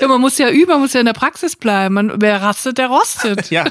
ja, 0.00 0.08
man 0.08 0.20
muss 0.20 0.38
ja 0.38 0.50
üben, 0.50 0.70
man 0.70 0.80
muss 0.80 0.92
ja 0.92 1.00
in 1.00 1.06
der 1.06 1.12
Praxis 1.12 1.56
bleiben. 1.56 1.94
Man, 1.94 2.20
wer 2.20 2.42
rastet, 2.42 2.78
der 2.78 2.88
rostet. 2.88 3.50
Ja. 3.50 3.64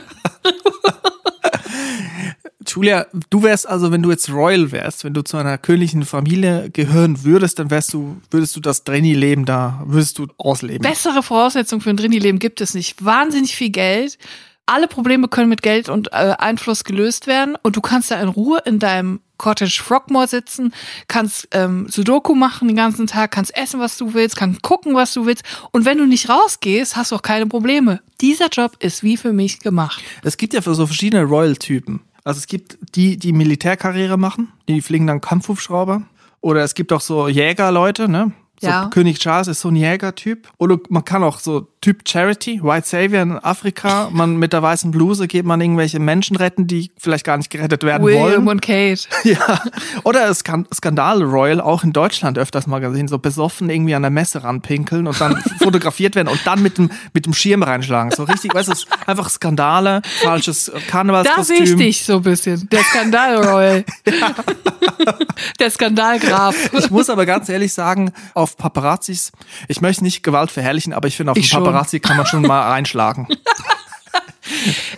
Julia, 2.68 3.08
du 3.30 3.44
wärst 3.44 3.68
also, 3.68 3.92
wenn 3.92 4.04
du 4.04 4.12
jetzt 4.12 4.30
Royal 4.30 4.72
wärst, 4.72 5.04
wenn 5.04 5.13
du 5.13 5.22
zu 5.22 5.38
einer 5.38 5.58
königlichen 5.58 6.04
Familie 6.04 6.70
gehören 6.70 7.24
würdest, 7.24 7.60
dann 7.60 7.72
wärst 7.72 7.94
du, 7.94 8.18
würdest 8.30 8.56
du 8.56 8.60
das 8.60 8.84
Drenny-Leben 8.84 9.46
da, 9.46 9.84
würdest 9.86 10.20
du 10.20 10.28
ausleben. 10.38 10.82
Bessere 10.82 11.24
Voraussetzungen 11.24 11.82
für 11.82 11.90
ein 11.90 11.98
Drini-Leben 11.98 12.40
gibt 12.40 12.60
es 12.62 12.74
nicht. 12.74 13.04
Wahnsinnig 13.04 13.56
viel 13.56 13.70
Geld. 13.70 14.18
Alle 14.67 14.88
Probleme 14.88 15.27
können 15.30 15.49
mit 15.49 15.62
Geld 15.62 15.89
und 15.89 16.10
äh, 16.12 16.36
Einfluss 16.38 16.84
gelöst 16.84 17.25
werden 17.25 17.58
und 17.63 17.75
du 17.75 17.82
kannst 17.82 18.12
da 18.12 18.21
in 18.21 18.27
Ruhe 18.27 18.62
in 18.65 18.80
deinem 18.80 19.21
Cottage 19.38 19.82
Frogmore 19.82 20.27
sitzen, 20.27 20.73
kannst 21.08 21.47
ähm, 21.51 21.88
Sudoku 21.89 22.36
machen 22.36 22.67
den 22.67 22.75
ganzen 22.75 23.08
Tag, 23.08 23.32
kannst 23.32 23.56
essen, 23.56 23.80
was 23.80 23.97
du 23.97 24.13
willst, 24.13 24.36
kannst 24.36 24.62
gucken, 24.63 24.93
was 24.93 25.13
du 25.13 25.25
willst 25.25 25.43
und 25.71 25.86
wenn 25.86 25.97
du 25.97 26.06
nicht 26.06 26.30
rausgehst, 26.30 26.95
hast 26.97 27.12
du 27.12 27.15
auch 27.15 27.21
keine 27.21 27.47
Probleme. 27.47 28.01
Dieser 28.19 28.49
Job 28.49 28.75
ist 28.80 29.03
wie 29.03 29.15
für 29.17 29.34
mich 29.34 29.60
gemacht. 29.60 30.03
Es 30.23 30.38
gibt 30.38 30.53
ja 30.53 30.62
für 30.62 30.75
so 30.75 30.86
verschiedene 30.86 31.23
Royal-Typen. 31.23 32.01
Also 32.23 32.39
es 32.39 32.47
gibt 32.47 32.77
die, 32.93 33.15
die 33.15 33.32
Militärkarriere 33.32 34.17
machen, 34.17 34.51
die 34.67 34.82
fliegen 34.82 35.08
dann 35.08 35.21
Kampfhubschrauber. 35.21 36.03
Oder 36.41 36.63
es 36.63 36.75
gibt 36.75 36.91
auch 36.91 37.01
so 37.01 37.30
Jägerleute, 37.30 38.10
ne? 38.10 38.34
So 38.60 38.67
Ja. 38.67 38.88
König 38.91 39.20
Charles 39.20 39.48
ist 39.48 39.62
so 39.62 39.70
ein 39.70 39.76
Jägertyp. 39.76 40.48
Oder 40.58 40.78
man 40.89 41.06
kann 41.06 41.24
auch 41.24 41.39
so 41.39 41.67
Typ 41.82 42.10
Charity, 42.10 42.62
White 42.63 42.88
Savior 42.88 43.22
in 43.22 43.32
Afrika. 43.38 44.10
Man 44.12 44.38
mit 44.38 44.52
der 44.52 44.62
weißen 44.63 44.89
Bluse 44.91 45.28
geht 45.28 45.46
man 45.46 45.62
irgendwelche 45.62 46.00
Menschen 46.00 46.36
retten, 46.36 46.65
die 46.67 46.91
vielleicht 46.98 47.24
gar 47.24 47.38
nicht 47.38 47.50
gerettet 47.52 47.84
werden 47.84 48.04
William 48.04 48.46
wollen. 48.46 48.48
und 48.48 48.62
Kate. 48.62 49.02
Ja, 49.24 49.62
oder 50.04 50.34
Skan 50.34 50.67
Skandal 50.74 51.22
Royal, 51.22 51.62
auch 51.62 51.84
in 51.84 51.93
Deutschland 51.93 52.38
öfters 52.38 52.65
mal 52.67 52.80
gesehen, 52.80 53.08
so 53.08 53.20
besoffen 53.20 53.70
irgendwie 53.70 53.93
an 53.96 54.02
der 54.02 54.12
Messe 54.12 54.43
ranpinkeln 54.43 55.06
und 55.08 55.20
dann 55.22 55.38
fotografiert 55.62 56.15
werden 56.15 56.28
und 56.30 56.39
dann 56.46 56.62
mit 56.63 56.78
dem, 56.78 56.89
mit 57.13 57.26
dem 57.26 57.34
Schirm 57.34 57.62
reinschlagen. 57.63 58.12
So 58.12 58.24
richtig, 58.24 58.54
weißt 58.54 58.70
du, 58.70 58.74
einfach 59.06 59.30
Skandale, 59.30 60.02
falsches 60.22 60.65
Da 60.65 60.72
sehe 60.72 60.80
ich 60.80 60.88
Karnevalskostüm. 60.88 61.78
dich 61.78 62.04
so 62.06 62.15
ein 62.17 62.22
bisschen. 62.24 62.67
Der 62.70 62.84
Skandal 62.84 63.36
Royal. 63.46 63.86
Der 65.60 65.70
Skandalgraf. 65.70 66.56
Ich 66.74 66.89
muss 66.89 67.10
aber 67.10 67.26
ganz 67.26 67.50
ehrlich 67.50 67.74
sagen, 67.74 68.12
auf 68.48 68.58
Paparazzis, 68.58 69.32
ich 69.68 69.82
möchte 69.82 70.04
nicht 70.04 70.24
Gewalt 70.24 70.52
verherrlichen, 70.52 70.94
aber 70.94 71.08
ich 71.08 71.16
finde, 71.18 71.32
auf 71.32 71.38
Ich 71.38 71.50
schon. 71.50 71.64
Paparazzi 71.64 72.00
kann 72.00 72.18
man 72.18 72.26
schon 72.26 72.42
mal 72.44 72.62
reinschlagen. 72.72 73.28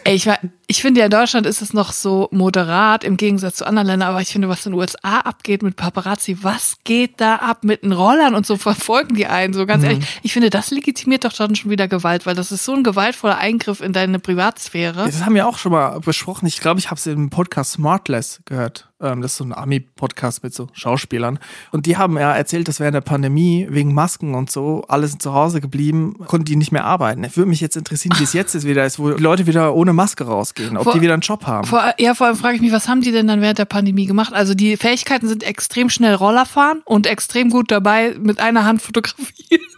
Ey, 0.04 0.16
ich, 0.16 0.28
war- 0.28 0.38
ich 0.68 0.82
finde 0.82 1.00
ja, 1.00 1.06
in 1.06 1.12
Deutschland 1.12 1.48
ist 1.48 1.62
es 1.64 1.74
noch 1.74 1.92
so 1.92 2.30
moderat 2.32 3.04
im 3.04 3.18
Gegensatz 3.18 3.56
zu 3.58 3.66
anderen 3.66 3.88
Ländern, 3.88 4.10
aber 4.10 4.22
ich 4.22 4.30
finde, 4.30 4.48
was 4.48 4.64
in 4.66 4.72
den 4.74 4.80
USA 4.80 5.20
abgeht 5.22 5.64
mit 5.64 5.76
Paparazzi, 5.76 6.38
was 6.44 6.76
geht 6.84 7.20
da 7.20 7.38
ab 7.38 7.64
mit 7.64 7.82
den 7.84 7.92
Rollern 7.92 8.36
und 8.36 8.46
so 8.46 8.58
verfolgen 8.58 9.16
die 9.16 9.26
einen, 9.26 9.54
so 9.54 9.66
ganz 9.66 9.84
ehrlich. 9.84 10.06
Ich 10.22 10.34
finde, 10.34 10.52
das 10.52 10.70
legitimiert 10.70 11.26
doch 11.26 11.34
dann 11.34 11.56
schon 11.56 11.72
wieder 11.72 11.88
Gewalt, 11.88 12.28
weil 12.28 12.36
das 12.36 12.52
ist 12.52 12.64
so 12.64 12.74
ein 12.74 12.84
gewaltvoller 12.84 13.40
Eingriff 13.40 13.82
in 13.82 13.92
deine 13.92 14.20
Privatsphäre. 14.20 15.06
Das 15.06 15.26
haben 15.26 15.34
wir 15.36 15.48
auch 15.48 15.58
schon 15.58 15.72
mal 15.72 16.00
besprochen. 16.00 16.46
Ich 16.46 16.60
glaube, 16.60 16.80
ich 16.80 16.92
habe 16.92 17.00
es 17.00 17.08
im 17.08 17.30
Podcast 17.32 17.72
Smartless 17.74 18.42
gehört. 18.46 18.89
Ähm, 19.02 19.22
das 19.22 19.32
ist 19.32 19.38
so 19.38 19.44
ein 19.46 19.54
Ami-Podcast 19.54 20.44
mit 20.44 20.54
so 20.54 20.68
Schauspielern. 20.74 21.40
Und 21.72 21.86
die 21.86 21.98
haben 21.98 22.18
ja 22.18 22.34
erzählt, 22.36 22.68
dass 22.68 22.80
während 22.80 22.96
der 22.96 23.02
Pandemie 23.02 23.68
wegen 23.70 23.94
Masken 23.94 24.36
und 24.36 24.52
so 24.52 24.84
alles 24.88 25.18
zu 25.18 25.34
Hause 25.34 25.62
geblieben, 25.62 26.16
konnten 26.28 26.46
die 26.46 26.56
nicht 26.56 26.72
mehr 26.72 26.84
arbeiten. 26.86 27.24
Ich 27.24 27.38
würde 27.38 27.50
mich 27.50 27.62
jetzt 27.62 27.78
interessieren, 27.78 28.16
wie 28.20 28.24
es 28.24 28.34
jetzt 28.34 28.56
ist 28.56 28.66
wieder 28.66 28.86
ist, 28.86 29.00
wo 29.00 29.12
die 29.12 29.22
Leute 29.24 29.48
wieder 29.48 29.74
ohne 29.74 29.94
Maske 29.94 30.26
rausgehen, 30.26 30.76
ob 30.78 30.84
Vor- 30.84 30.94
die 30.94 31.02
wieder 31.02 31.14
einen 31.14 31.22
Job 31.22 31.46
haben. 31.48 31.66
Vor, 31.68 31.94
ja, 31.98 32.14
vor 32.14 32.28
allem 32.28 32.36
frage 32.36 32.56
ich 32.56 32.62
mich, 32.62 32.72
was 32.72 32.88
haben 32.88 33.02
die 33.02 33.12
denn 33.12 33.28
dann 33.28 33.42
während 33.42 33.58
der 33.60 33.66
Pandemie 33.66 34.06
gemacht? 34.06 34.34
Also 34.34 34.54
die 34.54 34.76
Fähigkeiten 34.78 35.28
sind 35.28 35.44
extrem 35.44 35.90
schnell 35.90 36.14
Roller 36.16 36.46
fahren 36.46 36.82
und 36.86 37.08
extrem 37.08 37.50
gut 37.50 37.72
dabei 37.72 38.16
mit 38.20 38.40
einer 38.40 38.66
Hand 38.66 38.82
fotografieren. 38.82 39.30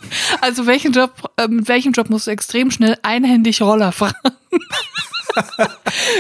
Also 0.41 0.65
welchen 0.65 0.91
Job, 0.91 1.31
äh, 1.37 1.47
mit 1.47 1.67
welchem 1.69 1.93
Job 1.93 2.09
musst 2.09 2.27
du 2.27 2.31
extrem 2.31 2.69
schnell 2.71 2.97
einhändig 3.01 3.61
Roller 3.61 3.91
fahren? 3.93 4.13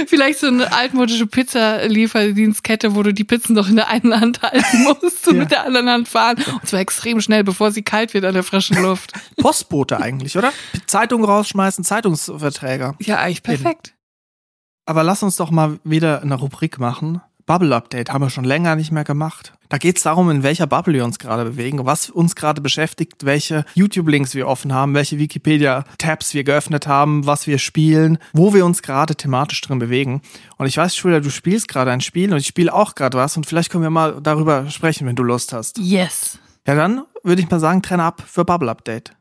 Vielleicht 0.07 0.39
so 0.39 0.47
eine 0.47 0.71
altmodische 0.73 1.27
Pizza-Lieferdienstkette, 1.27 2.95
wo 2.95 3.03
du 3.03 3.13
die 3.13 3.23
Pizzen 3.23 3.55
doch 3.55 3.67
in 3.69 3.75
der 3.75 3.87
einen 3.87 4.19
Hand 4.19 4.41
halten 4.41 4.83
musst 4.83 5.27
und 5.27 5.35
Ja. 5.35 5.41
mit 5.41 5.51
der 5.51 5.65
anderen 5.65 5.89
Hand 5.89 6.07
fahren. 6.07 6.37
Und 6.61 6.67
zwar 6.67 6.79
extrem 6.79 7.21
schnell, 7.21 7.43
bevor 7.43 7.71
sie 7.71 7.81
kalt 7.83 8.13
wird 8.13 8.25
an 8.25 8.33
der 8.33 8.43
frischen 8.43 8.81
Luft. 8.81 9.13
Postbote 9.37 9.99
eigentlich, 9.99 10.37
oder? 10.37 10.51
Zeitung 10.87 11.23
rausschmeißen, 11.23 11.83
Zeitungsverträger. 11.83 12.95
Ja, 12.99 13.19
eigentlich 13.19 13.43
perfekt. 13.43 13.93
Aber 14.85 15.03
lass 15.03 15.23
uns 15.23 15.35
doch 15.37 15.51
mal 15.51 15.79
wieder 15.83 16.21
eine 16.21 16.35
Rubrik 16.35 16.79
machen. 16.79 17.21
Bubble 17.51 17.75
Update 17.75 18.13
haben 18.13 18.21
wir 18.21 18.29
schon 18.29 18.45
länger 18.45 18.77
nicht 18.77 18.93
mehr 18.93 19.03
gemacht. 19.03 19.51
Da 19.67 19.77
geht 19.77 19.97
es 19.97 20.03
darum, 20.03 20.29
in 20.29 20.41
welcher 20.41 20.67
Bubble 20.67 20.93
wir 20.93 21.03
uns 21.03 21.19
gerade 21.19 21.43
bewegen, 21.43 21.85
was 21.85 22.09
uns 22.09 22.37
gerade 22.37 22.61
beschäftigt, 22.61 23.25
welche 23.25 23.65
YouTube-Links 23.73 24.35
wir 24.35 24.47
offen 24.47 24.71
haben, 24.71 24.93
welche 24.93 25.19
Wikipedia-Tabs 25.19 26.33
wir 26.33 26.45
geöffnet 26.45 26.87
haben, 26.87 27.25
was 27.25 27.47
wir 27.47 27.57
spielen, 27.57 28.19
wo 28.31 28.53
wir 28.53 28.65
uns 28.65 28.81
gerade 28.81 29.17
thematisch 29.17 29.59
drin 29.59 29.79
bewegen. 29.79 30.21
Und 30.55 30.67
ich 30.67 30.77
weiß, 30.77 30.97
Julia, 31.03 31.19
du 31.19 31.29
spielst 31.29 31.67
gerade 31.67 31.91
ein 31.91 31.99
Spiel 31.99 32.31
und 32.31 32.39
ich 32.39 32.47
spiele 32.47 32.73
auch 32.73 32.95
gerade 32.95 33.17
was 33.17 33.35
und 33.35 33.45
vielleicht 33.45 33.69
können 33.69 33.83
wir 33.83 33.89
mal 33.89 34.21
darüber 34.21 34.69
sprechen, 34.69 35.05
wenn 35.05 35.17
du 35.17 35.23
Lust 35.23 35.51
hast. 35.51 35.77
Yes. 35.77 36.39
Ja, 36.65 36.75
dann 36.75 37.03
würde 37.21 37.41
ich 37.41 37.49
mal 37.49 37.59
sagen, 37.59 37.81
trenne 37.81 38.03
ab 38.03 38.23
für 38.25 38.45
Bubble 38.45 38.71
Update. 38.71 39.11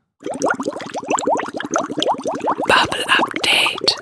Bubble 2.68 3.04
Update. 3.08 3.96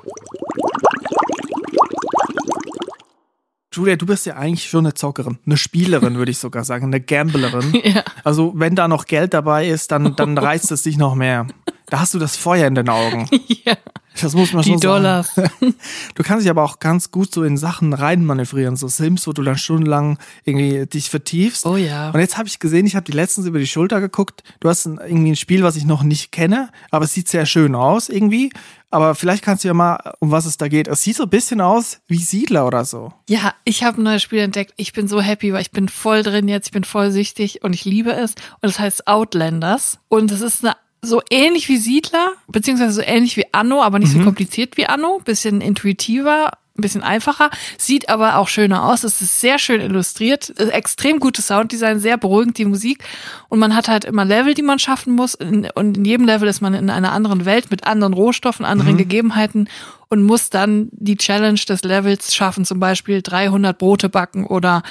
Julia, 3.73 3.97
du 3.97 4.07
bist 4.07 4.25
ja 4.25 4.37
eigentlich 4.37 4.69
schon 4.69 4.87
eine 4.87 4.95
Zockerin, 4.95 5.39
eine 5.45 5.59
Spielerin, 5.59 6.17
würde 6.17 6.31
ich 6.31 6.39
sogar 6.39 6.65
sagen, 6.65 6.87
eine 6.87 7.01
Gamblerin. 7.01 7.75
Ja. 7.89 8.03
Also, 8.25 8.53
wenn 8.57 8.75
da 8.75 8.89
noch 8.89 9.07
Geld 9.07 9.33
dabei 9.33 9.69
ist, 9.69 9.93
dann, 9.93 10.15
dann 10.17 10.37
reizt 10.37 10.71
es 10.73 10.83
dich 10.83 10.99
noch 10.99 11.15
mehr. 11.15 11.47
Da 11.87 12.01
hast 12.01 12.13
du 12.13 12.19
das 12.19 12.37
Feuer 12.37 12.67
in 12.67 12.75
den 12.75 12.89
Augen. 12.89 13.29
ja. 13.47 13.77
Das 14.21 14.35
muss 14.35 14.53
man 14.53 14.63
Die 14.63 14.71
schon 14.71 14.79
sagen. 14.79 15.03
Dollars. 15.03 15.31
Du 16.15 16.23
kannst 16.23 16.45
dich 16.45 16.51
aber 16.51 16.65
auch 16.65 16.81
ganz 16.81 17.11
gut 17.11 17.33
so 17.33 17.45
in 17.45 17.57
Sachen 17.57 17.93
reinmanövrieren, 17.93 18.77
so 18.77 18.89
Sims, 18.89 19.27
wo 19.27 19.33
du 19.33 19.43
dann 19.43 19.59
stundenlang 19.59 20.19
irgendwie 20.45 20.87
dich 20.87 21.11
vertiefst. 21.11 21.67
Oh 21.67 21.77
ja. 21.77 22.11
Und 22.11 22.21
jetzt 22.21 22.37
habe 22.37 22.49
ich 22.49 22.59
gesehen, 22.59 22.87
ich 22.87 22.97
habe 22.97 23.05
die 23.05 23.13
letztens 23.13 23.47
über 23.47 23.59
die 23.59 23.67
Schulter 23.67 24.01
geguckt. 24.01 24.43
Du 24.61 24.69
hast 24.69 24.87
ein, 24.87 24.99
irgendwie 24.99 25.31
ein 25.31 25.37
Spiel, 25.37 25.63
was 25.63 25.77
ich 25.77 25.85
noch 25.85 26.03
nicht 26.03 26.33
kenne, 26.33 26.71
aber 26.91 27.05
es 27.05 27.15
sieht 27.15 27.29
sehr 27.29 27.47
schön 27.47 27.75
aus 27.75 28.09
irgendwie. 28.09 28.51
Aber 28.91 29.15
vielleicht 29.15 29.45
kannst 29.45 29.65
du 29.65 29.69
ja 29.69 29.75
mal, 29.75 30.15
um 30.19 30.31
was 30.31 30.47
es 30.47 30.57
da 30.57 30.69
geht. 30.69 30.89
Es 30.89 31.03
sieht 31.03 31.17
so 31.17 31.25
ein 31.25 31.31
bisschen 31.31 31.61
aus 31.61 32.01
wie 32.07 32.19
Siedler 32.19 32.67
oder 32.67 32.85
so. 32.85 33.13
Ja, 33.29 33.55
ich 33.65 33.85
habe 33.85 34.01
ein 34.01 34.05
neues 34.05 34.23
Spiel 34.23 34.39
entdeckt. 34.39 34.73
Ich 34.77 34.95
bin 34.95 35.09
so 35.09 35.21
happy, 35.21 35.53
weil 35.53 35.61
ich 35.61 35.73
bin 35.73 35.89
voll 35.89 36.23
drin 36.23 36.49
jetzt. 36.49 36.69
Ich 36.69 36.73
bin 36.73 36.85
voll 36.85 37.11
süchtig 37.11 37.63
und 37.63 37.75
ich 37.75 37.85
liebe 37.85 38.13
es. 38.13 38.35
Und 38.63 38.71
es 38.71 38.79
heißt 38.79 39.07
Outlanders. 39.07 39.99
Und 40.09 40.33
es 40.33 40.41
ist 40.41 40.65
eine 40.65 40.75
so 41.09 41.23
ähnlich 41.31 41.69
wie 41.69 41.79
Siedler, 41.79 42.33
beziehungsweise 42.47 42.93
so 42.93 43.03
ähnlich 43.03 43.37
wie 43.37 43.47
Anno, 43.53 43.83
aber 43.83 43.99
nicht 43.99 44.13
so 44.13 44.21
kompliziert 44.21 44.77
wie 44.77 44.87
Anno. 44.87 45.21
Bisschen 45.25 45.61
intuitiver, 45.61 46.53
ein 46.79 46.83
bisschen 46.83 47.03
einfacher, 47.03 47.51
sieht 47.77 48.09
aber 48.09 48.37
auch 48.37 48.49
schöner 48.49 48.85
aus. 48.85 49.05
Es 49.05 49.21
ist 49.21 49.41
sehr 49.41 49.59
schön 49.59 49.81
illustriert, 49.81 50.55
äh, 50.59 50.69
extrem 50.69 51.19
gutes 51.19 51.49
Sounddesign, 51.49 51.99
sehr 51.99 52.17
beruhigend 52.17 52.57
die 52.57 52.65
Musik. 52.65 53.05
Und 53.49 53.59
man 53.59 53.75
hat 53.75 53.89
halt 53.89 54.05
immer 54.05 54.25
Level, 54.25 54.55
die 54.55 54.63
man 54.63 54.79
schaffen 54.79 55.15
muss. 55.15 55.35
Und 55.35 55.97
in 55.97 56.05
jedem 56.05 56.27
Level 56.27 56.49
ist 56.49 56.61
man 56.61 56.75
in 56.75 56.89
einer 56.89 57.13
anderen 57.13 57.45
Welt 57.45 57.71
mit 57.71 57.87
anderen 57.87 58.15
Rohstoffen, 58.15 58.65
anderen 58.65 58.97
Gegebenheiten 58.97 59.69
und 60.09 60.23
muss 60.23 60.51
dann 60.51 60.89
die 60.93 61.17
Challenge 61.17 61.61
des 61.69 61.83
Levels 61.83 62.35
schaffen, 62.35 62.65
zum 62.65 62.81
Beispiel 62.81 63.23
300 63.23 63.77
Brote 63.77 64.09
backen 64.09 64.47
oder 64.47 64.83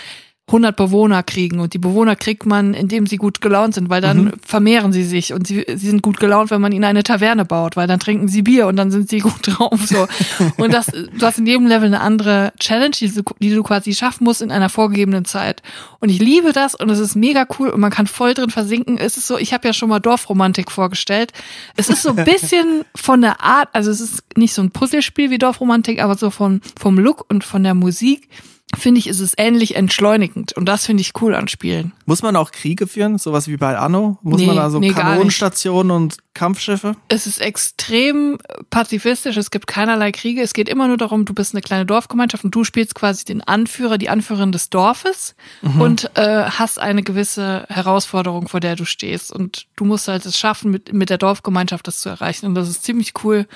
100 0.48 0.78
Bewohner 0.78 1.24
kriegen 1.24 1.60
und 1.60 1.74
die 1.74 1.78
Bewohner 1.78 2.16
kriegt 2.16 2.46
man, 2.46 2.74
indem 2.74 3.06
sie 3.06 3.18
gut 3.18 3.42
gelaunt 3.42 3.74
sind, 3.74 3.90
weil 3.90 4.00
dann 4.00 4.32
vermehren 4.46 4.94
sie 4.94 5.04
sich 5.04 5.34
und 5.34 5.46
sie, 5.46 5.66
sie 5.68 5.90
sind 5.90 6.02
gut 6.02 6.22
gelaunt, 6.22 6.52
wenn 6.52 6.62
man 6.62 6.72
ihnen 6.72 6.86
eine 6.86 7.04
Taverne 7.04 7.44
baut, 7.44 7.76
weil 7.76 7.86
dann 7.86 8.00
trinken 8.00 8.30
sie 8.30 8.44
Bier 8.44 8.68
und 8.68 8.78
dann 8.78 8.90
sind 8.90 9.10
sie 9.10 9.20
gut 9.28 9.42
drauf, 9.42 9.86
so. 9.86 10.08
Und 10.58 10.74
das, 10.74 10.88
du 10.88 11.22
hast 11.22 11.40
in 11.40 11.46
jedem 11.46 11.68
Level 11.68 11.88
eine 11.88 12.00
andere 12.00 12.54
Challenge, 12.60 12.92
die 12.92 13.14
du, 13.14 13.24
die 13.40 13.54
du 13.54 13.62
quasi 13.62 13.94
schaffen 13.94 14.24
musst 14.24 14.42
in 14.42 14.52
einer 14.52 14.70
vorgegebenen 14.70 15.26
Zeit. 15.26 15.62
Und 16.00 16.10
ich 16.10 16.20
liebe 16.20 16.54
das 16.54 16.76
und 16.76 16.90
es 16.90 17.00
ist 17.00 17.16
mega 17.16 17.46
cool 17.60 17.70
und 17.70 17.80
man 17.80 17.92
kann 17.92 18.08
voll 18.08 18.34
drin 18.34 18.50
versinken. 18.50 18.98
Es 18.98 19.18
ist 19.18 19.28
so, 19.28 19.38
ich 19.38 19.54
habe 19.54 19.68
ja 19.68 19.74
schon 19.74 19.90
mal 19.90 20.00
Dorfromantik 20.00 20.72
vorgestellt. 20.72 21.34
Es 21.76 21.90
ist 21.90 22.04
so 22.04 22.10
ein 22.10 22.16
bisschen 22.26 22.86
von 22.96 23.22
der 23.22 23.42
Art, 23.42 23.70
also 23.74 23.92
es 23.92 24.00
ist 24.00 24.24
nicht 24.38 24.54
so 24.54 24.62
ein 24.62 24.72
Puzzlespiel 24.72 25.30
wie 25.30 25.38
Dorfromantik, 25.38 26.02
aber 26.02 26.16
so 26.16 26.30
von, 26.30 26.62
vom 26.80 26.98
Look 26.98 27.26
und 27.30 27.44
von 27.44 27.64
der 27.64 27.74
Musik 27.74 28.30
finde 28.78 29.00
ich, 29.00 29.08
ist 29.08 29.20
es 29.20 29.34
ähnlich 29.38 29.76
entschleunigend. 29.76 30.54
Und 30.54 30.66
das 30.66 30.86
finde 30.86 31.02
ich 31.02 31.14
cool 31.22 31.36
an 31.36 31.48
Spielen. 31.48 31.94
Muss 32.06 32.22
man 32.22 32.36
auch 32.36 32.52
Kriege 32.52 32.88
führen, 32.88 33.18
sowas 33.18 33.48
wie 33.48 33.58
bei 33.58 33.78
Anno? 33.78 34.18
Muss 34.22 34.40
Nee, 34.40 34.48
man 34.48 34.56
da 34.56 34.70
so 34.70 34.80
nee. 34.80 34.92
Kanonenstationen 34.92 35.92
und 35.92 36.18
Kampfschiffe? 36.34 36.96
Es 37.08 37.26
ist 37.28 37.42
extrem 37.42 38.38
pazifistisch, 38.70 39.38
es 39.38 39.52
gibt 39.52 39.68
keinerlei 39.68 40.12
Kriege. 40.12 40.42
Es 40.42 40.54
geht 40.54 40.70
immer 40.70 40.88
nur 40.88 40.98
darum, 40.98 41.26
du 41.26 41.34
bist 41.34 41.54
eine 41.54 41.62
kleine 41.62 41.86
Dorfgemeinschaft 41.86 42.44
und 42.44 42.54
du 42.54 42.64
spielst 42.64 42.96
quasi 42.96 43.26
den 43.26 43.42
Anführer, 43.42 43.98
die 43.98 44.10
Anführerin 44.10 44.52
des 44.52 44.70
Dorfes 44.70 45.36
und 45.80 46.12
äh, 46.16 46.44
hast 46.46 46.80
eine 46.80 47.04
gewisse 47.04 47.66
Herausforderung, 47.70 48.48
vor 48.48 48.60
der 48.60 48.76
du 48.76 48.86
stehst. 48.86 49.32
Und 49.32 49.68
du 49.76 49.86
musst 49.86 50.08
halt 50.08 50.26
es 50.26 50.38
schaffen, 50.38 50.72
mit, 50.72 50.94
mit 50.94 51.10
der 51.10 51.18
Dorfgemeinschaft 51.18 51.88
das 51.88 52.00
zu 52.02 52.10
erreichen. 52.10 52.46
Und 52.46 52.56
das 52.56 52.70
ist 52.70 52.84
ziemlich 52.84 53.14
cool. 53.24 53.48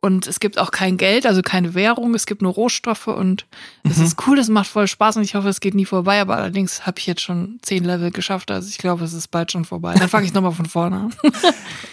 Und 0.00 0.28
es 0.28 0.38
gibt 0.38 0.58
auch 0.58 0.70
kein 0.70 0.96
Geld, 0.96 1.26
also 1.26 1.42
keine 1.42 1.74
Währung, 1.74 2.14
es 2.14 2.24
gibt 2.26 2.40
nur 2.40 2.52
Rohstoffe 2.52 3.08
und 3.08 3.46
es 3.82 3.98
ist 3.98 4.16
cool, 4.28 4.38
es 4.38 4.48
macht 4.48 4.68
voll 4.68 4.86
Spaß 4.86 5.16
und 5.16 5.24
ich 5.24 5.34
hoffe, 5.34 5.48
es 5.48 5.58
geht 5.58 5.74
nie 5.74 5.86
vorbei, 5.86 6.20
aber 6.20 6.36
allerdings 6.36 6.86
habe 6.86 7.00
ich 7.00 7.06
jetzt 7.06 7.20
schon 7.22 7.58
zehn 7.62 7.82
Level 7.82 8.12
geschafft, 8.12 8.52
also 8.52 8.68
ich 8.68 8.78
glaube, 8.78 9.04
es 9.04 9.12
ist 9.12 9.28
bald 9.28 9.50
schon 9.50 9.64
vorbei. 9.64 9.94
Dann 9.98 10.08
fange 10.08 10.24
ich 10.26 10.32
nochmal 10.32 10.52
von 10.52 10.66
vorne 10.66 10.96
an. 10.96 11.14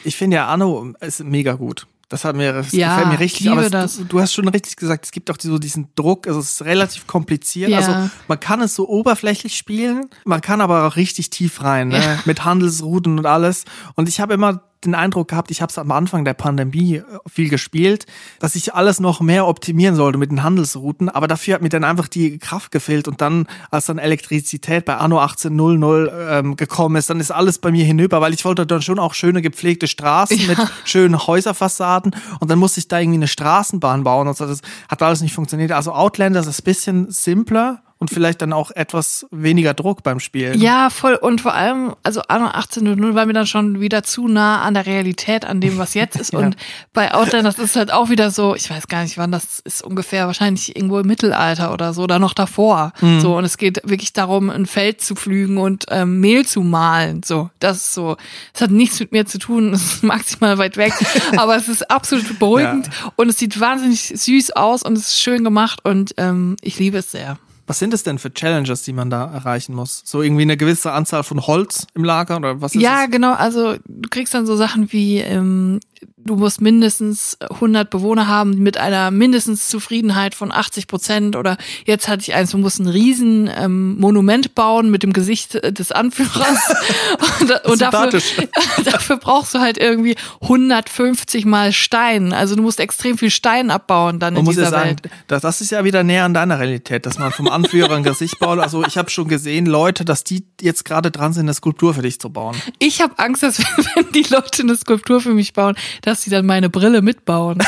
Ich 0.03 0.15
finde 0.15 0.35
ja 0.35 0.47
Anno 0.47 0.93
ist 1.01 1.23
mega 1.23 1.53
gut. 1.53 1.87
Das 2.09 2.23
hat 2.23 2.35
mir, 2.35 2.53
das 2.53 2.71
Ja, 2.71 2.97
gefällt 2.97 3.13
mir 3.13 3.19
richtig. 3.19 3.49
aber 3.49 3.63
es. 3.83 3.97
Du, 3.97 4.03
du 4.03 4.19
hast 4.19 4.33
schon 4.33 4.47
richtig 4.47 4.75
gesagt, 4.75 5.05
es 5.05 5.11
gibt 5.11 5.31
auch 5.31 5.37
so 5.41 5.57
diesen 5.57 5.87
Druck, 5.95 6.27
also 6.27 6.39
es 6.39 6.51
ist 6.51 6.65
relativ 6.65 7.07
kompliziert. 7.07 7.71
Ja. 7.71 7.79
Also 7.79 8.11
man 8.27 8.39
kann 8.39 8.61
es 8.61 8.75
so 8.75 8.87
oberflächlich 8.87 9.57
spielen, 9.57 10.05
man 10.23 10.41
kann 10.41 10.61
aber 10.61 10.85
auch 10.87 10.95
richtig 10.95 11.31
tief 11.31 11.63
rein, 11.63 11.87
ne? 11.87 11.97
Ja. 11.97 12.19
mit 12.25 12.45
Handelsrouten 12.45 13.17
und 13.17 13.25
alles. 13.25 13.65
Und 13.95 14.07
ich 14.07 14.19
habe 14.19 14.35
immer 14.35 14.61
den 14.85 14.95
Eindruck 14.95 15.29
gehabt, 15.29 15.51
ich 15.51 15.61
habe 15.61 15.69
es 15.69 15.77
am 15.77 15.91
Anfang 15.91 16.25
der 16.25 16.33
Pandemie 16.33 16.97
äh, 16.97 17.03
viel 17.27 17.49
gespielt, 17.49 18.05
dass 18.39 18.55
ich 18.55 18.73
alles 18.73 18.99
noch 18.99 19.21
mehr 19.21 19.47
optimieren 19.47 19.95
sollte 19.95 20.17
mit 20.17 20.31
den 20.31 20.43
Handelsrouten, 20.43 21.09
aber 21.09 21.27
dafür 21.27 21.55
hat 21.55 21.61
mir 21.61 21.69
dann 21.69 21.83
einfach 21.83 22.07
die 22.07 22.37
Kraft 22.37 22.71
gefehlt. 22.71 23.07
Und 23.07 23.21
dann, 23.21 23.47
als 23.71 23.87
dann 23.87 23.97
Elektrizität 23.97 24.85
bei 24.85 24.97
Anno 24.97 25.19
1800 25.19 26.11
ähm, 26.29 26.55
gekommen 26.55 26.95
ist, 26.95 27.09
dann 27.09 27.19
ist 27.19 27.31
alles 27.31 27.59
bei 27.59 27.71
mir 27.71 27.85
hinüber, 27.85 28.21
weil 28.21 28.33
ich 28.33 28.45
wollte 28.45 28.65
dann 28.65 28.81
schon 28.81 28.99
auch 28.99 29.13
schöne 29.13 29.41
gepflegte 29.41 29.87
Straßen 29.87 30.47
mit 30.47 30.57
schönen 30.85 31.17
Häuserfassaden. 31.17 32.15
Und 32.39 32.51
dann 32.51 32.59
musste 32.59 32.79
ich 32.79 32.87
da 32.87 32.99
irgendwie 32.99 33.17
eine 33.17 33.27
Straßenbahn 33.27 34.03
bauen 34.03 34.27
und 34.27 34.37
so, 34.37 34.45
das 34.45 34.61
hat 34.89 35.01
alles 35.01 35.21
nicht 35.21 35.33
funktioniert. 35.33 35.71
Also 35.71 35.91
Outlanders 35.93 36.47
ist 36.47 36.61
ein 36.61 36.63
bisschen 36.63 37.11
simpler 37.11 37.81
und 38.05 38.11
vielleicht 38.11 38.43
dann 38.43 38.53
auch 38.53 38.69
etwas 38.69 39.25
weniger 39.31 39.73
Druck 39.73 40.03
beim 40.03 40.19
Spielen. 40.19 40.61
Ja, 40.61 40.91
voll. 40.91 41.15
Und 41.15 41.41
vor 41.41 41.55
allem, 41.55 41.95
also 42.03 42.21
Anno 42.27 42.49
1800 42.49 43.15
war 43.15 43.25
mir 43.25 43.33
dann 43.33 43.47
schon 43.47 43.81
wieder 43.81 44.03
zu 44.03 44.27
nah 44.27 44.61
an 44.61 44.75
der 44.75 44.85
Realität, 44.85 45.43
an 45.43 45.59
dem, 45.59 45.79
was 45.79 45.95
jetzt 45.95 46.15
ist. 46.15 46.25
Ja. 46.35 46.39
Und 46.39 46.57
bei 46.91 47.13
Outlanders 47.13 47.59
ist 47.59 47.75
halt 47.77 47.93
auch 47.93 48.09
wieder 48.09 48.29
so, 48.29 48.55
ich 48.55 48.69
weiß 48.69 48.87
gar 48.87 49.03
nicht, 49.03 49.17
wann 49.17 49.31
das 49.31 49.59
ist, 49.59 49.83
ungefähr 49.83 50.25
wahrscheinlich 50.25 50.75
irgendwo 50.75 50.99
im 50.99 51.07
Mittelalter 51.07 51.71
oder 51.71 51.93
so, 51.93 52.03
oder 52.03 52.19
noch 52.19 52.33
davor. 52.33 52.91
Mhm. 52.99 53.21
So, 53.21 53.37
und 53.37 53.45
es 53.45 53.57
geht 53.57 53.79
wirklich 53.85 54.11
darum, 54.11 54.49
ein 54.49 54.65
Feld 54.65 55.01
zu 55.01 55.15
pflügen 55.15 55.57
und 55.57 55.85
ähm, 55.91 56.19
Mehl 56.19 56.45
zu 56.45 56.61
mahlen. 56.61 57.21
So, 57.23 57.51
das 57.59 57.77
ist 57.77 57.93
so. 57.93 58.17
Es 58.53 58.59
hat 58.59 58.71
nichts 58.71 58.99
mit 58.99 59.13
mir 59.13 59.25
zu 59.25 59.37
tun, 59.37 59.71
es 59.73 59.93
ist 59.93 60.03
maximal 60.03 60.57
weit 60.57 60.75
weg, 60.77 60.93
aber 61.37 61.55
es 61.55 61.69
ist 61.69 61.89
absolut 61.89 62.37
beruhigend 62.37 62.89
und 63.15 63.29
es 63.29 63.37
sieht 63.37 63.57
wahnsinnig 63.59 64.11
süß 64.15 64.51
aus 64.51 64.83
und 64.83 64.97
es 64.97 65.09
ist 65.09 65.21
schön 65.21 65.43
gemacht 65.43 65.85
und 65.85 66.15
ähm, 66.17 66.57
ich 66.61 66.79
liebe 66.79 66.97
es 66.97 67.11
sehr. 67.11 67.37
Was 67.67 67.79
sind 67.79 67.93
es 67.93 68.03
denn 68.03 68.19
für 68.19 68.31
Challenges, 68.33 68.83
die 68.83 68.93
man 68.93 69.09
da 69.09 69.25
erreichen 69.25 69.73
muss? 69.73 70.03
So 70.05 70.21
irgendwie 70.21 70.43
eine 70.43 70.55
gewisse 70.57 70.91
Anzahl 70.91 71.23
von 71.23 71.47
Holz 71.47 71.87
im 71.95 72.03
Lager 72.03 72.37
oder 72.37 72.61
was 72.61 72.75
ist 72.75 72.81
Ja, 72.81 73.05
es? 73.05 73.11
genau. 73.11 73.33
Also 73.33 73.75
du 73.87 74.09
kriegst 74.09 74.33
dann 74.33 74.45
so 74.45 74.55
Sachen 74.55 74.91
wie, 74.91 75.17
ähm, 75.17 75.79
du 76.25 76.35
musst 76.35 76.59
mindestens 76.59 77.37
100 77.39 77.89
Bewohner 77.89 78.27
haben 78.27 78.57
mit 78.57 78.77
einer 78.77 79.11
mindestens 79.11 79.69
Zufriedenheit 79.69 80.33
von 80.33 80.51
80 80.51 80.87
Prozent 80.87 81.35
oder 81.35 81.57
jetzt 81.85 82.07
hatte 82.07 82.21
ich 82.21 82.33
eins, 82.33 82.51
du 82.51 82.57
musst 82.57 82.79
ein 82.79 82.87
riesen 82.87 83.49
ähm, 83.55 83.97
Monument 83.99 84.55
bauen 84.55 84.89
mit 84.89 85.03
dem 85.03 85.13
Gesicht 85.13 85.55
äh, 85.55 85.71
des 85.71 85.91
Anführers 85.91 86.73
und, 87.41 87.51
und 87.65 87.81
dafür, 87.81 88.21
dafür 88.85 89.17
brauchst 89.17 89.53
du 89.53 89.59
halt 89.59 89.77
irgendwie 89.77 90.15
150 90.41 91.45
mal 91.45 91.71
Stein. 91.71 92.33
Also 92.33 92.55
du 92.55 92.63
musst 92.63 92.79
extrem 92.79 93.17
viel 93.19 93.29
Stein 93.29 93.69
abbauen 93.69 94.19
dann 94.19 94.33
man 94.33 94.45
in 94.45 94.49
dieser 94.49 94.63
ja 94.63 94.69
sagen, 94.69 94.89
Welt. 94.89 95.01
Das, 95.27 95.43
das 95.43 95.61
ist 95.61 95.71
ja 95.71 95.83
wieder 95.83 96.03
näher 96.03 96.25
an 96.25 96.33
deiner 96.33 96.59
Realität, 96.59 97.05
dass 97.05 97.19
man 97.19 97.31
vom 97.31 97.47
Anführer 97.49 97.95
ein 97.95 98.03
Gesicht 98.03 98.39
baut. 98.39 98.57
Also 98.59 98.83
ich 98.83 98.97
habe 98.97 99.11
schon 99.11 99.27
gesehen, 99.27 99.67
Leute, 99.67 100.05
dass 100.05 100.23
die 100.23 100.43
jetzt 100.59 100.85
gerade 100.85 101.11
dran 101.11 101.33
sind, 101.33 101.45
eine 101.45 101.53
Skulptur 101.53 101.93
für 101.93 102.01
dich 102.01 102.19
zu 102.19 102.31
bauen. 102.31 102.55
Ich 102.79 103.01
habe 103.01 103.19
Angst, 103.19 103.43
dass 103.43 103.59
wenn 103.95 104.11
die 104.11 104.23
Leute 104.23 104.63
eine 104.63 104.75
Skulptur 104.75 105.21
für 105.21 105.33
mich 105.33 105.53
bauen, 105.53 105.75
dass 106.01 106.21
sie 106.21 106.29
dann 106.29 106.45
meine 106.45 106.69
Brille 106.69 107.01
mitbauen. 107.01 107.57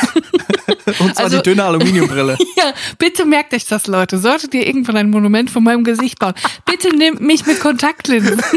Und 0.99 1.15
zwar 1.15 1.25
also, 1.25 1.37
die 1.37 1.43
dünne 1.43 1.65
Aluminiumbrille. 1.65 2.37
ja, 2.57 2.73
bitte 2.97 3.25
merkt 3.25 3.53
euch 3.53 3.65
das, 3.65 3.87
Leute. 3.87 4.17
Solltet 4.17 4.53
ihr 4.53 4.65
irgendwann 4.65 4.97
ein 4.97 5.09
Monument 5.09 5.49
von 5.49 5.63
meinem 5.63 5.83
Gesicht 5.83 6.19
bauen, 6.19 6.33
bitte 6.65 6.95
nehmt 6.95 7.19
mich 7.19 7.45
mit 7.45 7.59
Kontaktlinsen. 7.59 8.41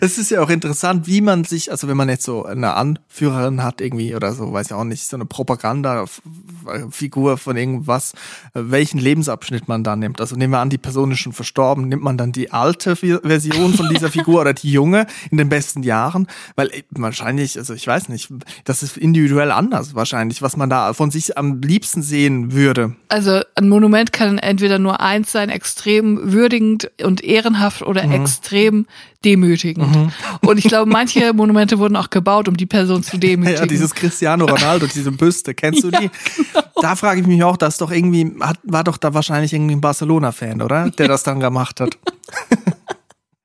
es 0.00 0.18
ist 0.18 0.30
ja 0.30 0.42
auch 0.42 0.50
interessant, 0.50 1.06
wie 1.06 1.20
man 1.20 1.44
sich, 1.44 1.70
also 1.70 1.88
wenn 1.88 1.96
man 1.96 2.08
jetzt 2.08 2.24
so 2.24 2.44
eine 2.44 2.74
Anführerin 2.74 3.62
hat 3.62 3.80
irgendwie 3.80 4.14
oder 4.14 4.32
so, 4.32 4.52
weiß 4.52 4.66
ich 4.66 4.72
auch 4.72 4.84
nicht, 4.84 5.06
so 5.06 5.16
eine 5.16 5.24
Propaganda-Figur 5.24 7.38
von 7.38 7.56
irgendwas, 7.56 8.12
welchen 8.52 8.98
Lebensabschnitt 8.98 9.68
man 9.68 9.84
da 9.84 9.96
nimmt. 9.96 10.20
Also 10.20 10.36
nehmen 10.36 10.52
wir 10.52 10.60
an, 10.60 10.70
die 10.70 10.78
Person 10.78 11.12
ist 11.12 11.20
schon 11.20 11.32
verstorben, 11.32 11.88
nimmt 11.88 12.02
man 12.02 12.18
dann 12.18 12.32
die 12.32 12.52
alte 12.52 12.96
Version 12.96 13.74
von 13.74 13.88
dieser 13.88 14.10
Figur 14.10 14.40
oder 14.40 14.54
die 14.54 14.70
junge 14.70 15.06
in 15.30 15.38
den 15.38 15.48
besten 15.48 15.82
Jahren? 15.82 16.26
Weil 16.56 16.68
äh, 16.68 16.82
wahrscheinlich, 16.90 17.58
also 17.58 17.74
ich 17.74 17.86
weiß 17.86 18.08
nicht, 18.08 18.30
das 18.64 18.82
ist 18.82 18.96
individuell 18.96 19.50
anders 19.50 19.94
wahrscheinlich, 19.94 20.42
was 20.42 20.56
man 20.56 20.70
da 20.70 20.92
von 20.92 21.10
sich 21.10 21.38
am 21.38 21.60
liebsten 21.60 22.02
sehen 22.02 22.52
würde. 22.52 22.96
Also 23.08 23.40
ein 23.54 23.68
Monument 23.68 24.12
kann 24.12 24.38
entweder 24.38 24.78
nur 24.78 25.00
eins 25.00 25.32
sein, 25.32 25.48
extrem 25.48 26.32
würdigend 26.32 26.90
und 27.02 27.22
ehrenhaft 27.22 27.82
oder 27.82 28.06
mhm. 28.06 28.12
extrem 28.12 28.86
demütigend. 29.24 29.94
Mhm. 29.94 30.12
Und 30.46 30.58
ich 30.58 30.64
glaube, 30.64 30.90
manche 30.90 31.32
Monumente 31.34 31.78
wurden 31.78 31.96
auch 31.96 32.10
gebaut, 32.10 32.48
um 32.48 32.56
die 32.56 32.66
Person 32.66 33.02
zu 33.02 33.18
demütigen. 33.18 33.60
Ja, 33.60 33.66
dieses 33.66 33.94
Cristiano 33.94 34.44
Ronaldo, 34.44 34.86
diese 34.86 35.12
Büste, 35.12 35.54
kennst 35.54 35.84
du 35.84 35.90
die? 35.90 36.04
Ja, 36.04 36.10
genau. 36.52 36.62
Da 36.80 36.96
frage 36.96 37.20
ich 37.20 37.26
mich 37.26 37.42
auch, 37.42 37.56
das 37.56 37.78
doch 37.78 37.90
irgendwie, 37.90 38.34
hat, 38.40 38.58
war 38.62 38.84
doch 38.84 38.96
da 38.96 39.14
wahrscheinlich 39.14 39.52
irgendwie 39.52 39.76
ein 39.76 39.80
Barcelona-Fan, 39.80 40.62
oder? 40.62 40.90
Der 40.98 41.08
das 41.08 41.22
dann 41.22 41.40
gemacht 41.40 41.80
hat. 41.80 41.96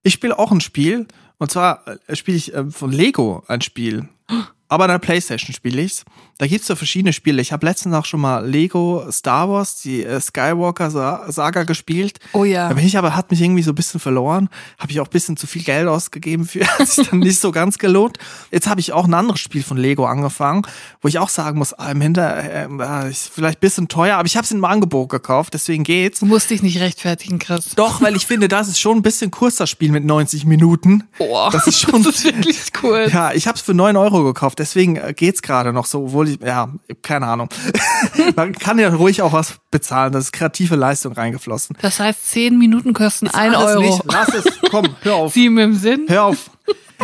ich 0.03 0.13
spiele 0.13 0.37
auch 0.37 0.51
ein 0.51 0.61
Spiel, 0.61 1.07
und 1.37 1.51
zwar 1.51 1.83
äh, 2.07 2.15
spiele 2.15 2.37
ich 2.37 2.53
äh, 2.53 2.65
von 2.69 2.91
Lego 2.91 3.43
ein 3.47 3.61
Spiel. 3.61 4.07
Aber 4.69 4.85
an 4.85 4.91
der 4.91 4.99
Playstation 4.99 5.53
spiele 5.53 5.81
ich's. 5.81 6.05
Da 6.37 6.47
gibt's 6.47 6.67
so 6.67 6.75
verschiedene 6.75 7.11
Spiele. 7.11 7.41
Ich 7.41 7.51
habe 7.51 7.65
letztens 7.65 7.93
auch 7.95 8.05
schon 8.05 8.21
mal 8.21 8.47
Lego 8.47 9.03
Star 9.11 9.49
Wars, 9.49 9.81
die 9.81 10.05
äh, 10.05 10.21
Skywalker 10.21 10.89
Saga 11.31 11.63
gespielt. 11.63 12.19
Oh 12.31 12.45
ja. 12.45 12.69
Da 12.69 12.75
bin 12.75 12.85
ich 12.85 12.97
aber, 12.97 13.15
hat 13.15 13.29
mich 13.29 13.41
irgendwie 13.41 13.63
so 13.63 13.71
ein 13.71 13.75
bisschen 13.75 13.99
verloren. 13.99 14.47
Habe 14.77 14.91
ich 14.91 15.01
auch 15.01 15.07
ein 15.07 15.11
bisschen 15.11 15.35
zu 15.35 15.47
viel 15.47 15.63
Geld 15.63 15.87
ausgegeben 15.87 16.45
für, 16.45 16.65
hat 16.79 16.87
sich 16.87 17.09
dann 17.09 17.19
nicht 17.19 17.39
so 17.39 17.51
ganz 17.51 17.77
gelohnt. 17.77 18.19
Jetzt 18.51 18.67
habe 18.67 18.79
ich 18.79 18.93
auch 18.93 19.05
ein 19.05 19.13
anderes 19.13 19.41
Spiel 19.41 19.63
von 19.63 19.75
Lego 19.75 20.05
angefangen, 20.05 20.61
wo 21.01 21.07
ich 21.07 21.19
auch 21.19 21.29
sagen 21.29 21.57
muss, 21.57 21.73
ah, 21.73 21.91
im 21.91 21.99
Hinter, 21.99 22.37
äh, 22.37 23.09
ist 23.09 23.29
vielleicht 23.33 23.57
ein 23.57 23.61
bisschen 23.61 23.87
teuer, 23.87 24.15
aber 24.17 24.27
ich 24.27 24.37
habe 24.37 24.45
es 24.45 24.51
in 24.51 24.57
einem 24.57 24.65
Angebot 24.65 25.09
gekauft, 25.09 25.53
deswegen 25.53 25.83
geht's. 25.83 26.19
Du 26.19 26.25
musst 26.25 26.49
dich 26.51 26.63
nicht 26.63 26.79
rechtfertigen, 26.79 27.39
Chris. 27.39 27.75
Doch, 27.75 28.01
weil 28.01 28.15
ich 28.15 28.25
finde, 28.25 28.47
das 28.47 28.67
ist 28.67 28.79
schon 28.79 28.99
ein 28.99 29.01
bisschen 29.01 29.31
kurzer 29.31 29.67
Spiel 29.67 29.91
mit 29.91 30.05
90 30.05 30.45
Minuten. 30.45 31.03
Boah, 31.17 31.49
das 31.51 31.67
ist 31.67 31.79
schon, 31.81 32.03
das 32.03 32.17
ist 32.17 32.25
wirklich 32.25 32.59
cool. 32.83 33.09
Ja, 33.11 33.33
ich 33.33 33.47
habe 33.47 33.57
es 33.57 33.61
für 33.61 33.73
9 33.73 33.97
Euro 33.97 34.23
gekauft, 34.23 34.58
deswegen 34.59 34.97
äh, 34.97 35.13
geht's 35.15 35.41
gerade 35.41 35.73
noch 35.73 35.85
so, 35.85 36.05
obwohl 36.05 36.29
ich, 36.29 36.39
ja, 36.41 36.71
keine 37.01 37.27
Ahnung. 37.27 37.49
Man 38.35 38.53
kann 38.53 38.77
ja 38.77 38.89
ruhig 38.89 39.21
auch 39.21 39.33
was 39.33 39.55
bezahlen. 39.71 40.13
Das 40.13 40.25
ist 40.25 40.31
kreative 40.31 40.75
Leistung 40.75 41.13
reingeflossen. 41.13 41.77
Das 41.81 41.99
heißt, 41.99 42.29
zehn 42.29 42.59
Minuten 42.59 42.93
kosten 42.93 43.25
Jetzt 43.25 43.35
ein 43.35 43.55
Euro. 43.55 43.81
Nicht. 43.81 44.03
Lass 44.05 44.29
es, 44.29 44.45
komm, 44.69 44.95
hör 45.01 45.15
auf. 45.15 45.33
Sieben 45.33 45.57
im 45.57 45.75
Sinn. 45.75 46.05
Hör 46.07 46.25
auf. 46.25 46.51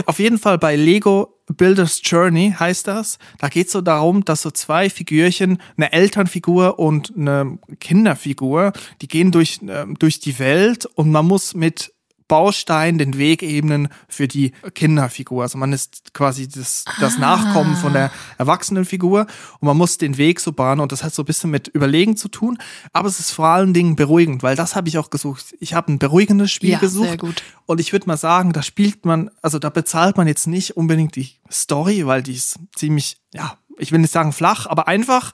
Auf 0.05 0.19
jeden 0.19 0.37
Fall 0.37 0.57
bei 0.57 0.75
Lego 0.75 1.35
Builder's 1.53 2.01
Journey 2.03 2.53
heißt 2.57 2.87
das. 2.87 3.17
Da 3.37 3.49
geht 3.49 3.67
es 3.67 3.73
so 3.73 3.81
darum, 3.81 4.25
dass 4.25 4.41
so 4.41 4.51
zwei 4.51 4.89
Figürchen, 4.89 5.61
eine 5.77 5.93
Elternfigur 5.93 6.79
und 6.79 7.13
eine 7.15 7.59
Kinderfigur, 7.79 8.73
die 9.01 9.07
gehen 9.07 9.31
durch, 9.31 9.59
äh, 9.65 9.85
durch 9.99 10.19
die 10.19 10.39
Welt 10.39 10.85
und 10.85 11.11
man 11.11 11.25
muss 11.25 11.53
mit 11.53 11.93
Baustein, 12.27 12.97
den 12.97 13.17
Weg 13.17 13.43
ebnen 13.43 13.89
für 14.07 14.27
die 14.27 14.51
Kinderfigur. 14.73 15.43
Also 15.43 15.57
man 15.57 15.73
ist 15.73 16.13
quasi 16.13 16.47
das, 16.47 16.85
das 16.99 17.17
ah. 17.17 17.19
Nachkommen 17.19 17.75
von 17.75 17.93
der 17.93 18.11
Erwachsenenfigur 18.37 19.27
und 19.59 19.65
man 19.65 19.77
muss 19.77 19.97
den 19.97 20.17
Weg 20.17 20.39
so 20.39 20.51
bahnen 20.51 20.81
und 20.81 20.91
das 20.91 21.03
hat 21.03 21.13
so 21.13 21.21
ein 21.21 21.25
bisschen 21.25 21.51
mit 21.51 21.67
Überlegen 21.67 22.17
zu 22.17 22.27
tun, 22.27 22.57
aber 22.93 23.07
es 23.07 23.19
ist 23.19 23.31
vor 23.31 23.47
allen 23.47 23.73
Dingen 23.73 23.95
beruhigend, 23.95 24.43
weil 24.43 24.55
das 24.55 24.75
habe 24.75 24.87
ich 24.87 24.97
auch 24.97 25.09
gesucht. 25.09 25.55
Ich 25.59 25.73
habe 25.73 25.91
ein 25.91 25.99
beruhigendes 25.99 26.51
Spiel 26.51 26.71
ja, 26.71 26.79
gesucht 26.79 27.07
sehr 27.07 27.17
gut. 27.17 27.43
und 27.65 27.79
ich 27.79 27.91
würde 27.93 28.07
mal 28.07 28.17
sagen, 28.17 28.53
da 28.53 28.63
spielt 28.63 29.05
man, 29.05 29.29
also 29.41 29.59
da 29.59 29.69
bezahlt 29.69 30.17
man 30.17 30.27
jetzt 30.27 30.47
nicht 30.47 30.77
unbedingt 30.77 31.15
die 31.15 31.31
Story, 31.51 32.05
weil 32.07 32.23
die 32.23 32.33
ist 32.33 32.59
ziemlich, 32.75 33.17
ja, 33.33 33.57
ich 33.77 33.91
will 33.91 33.99
nicht 33.99 34.13
sagen 34.13 34.33
flach, 34.33 34.65
aber 34.67 34.87
einfach 34.87 35.31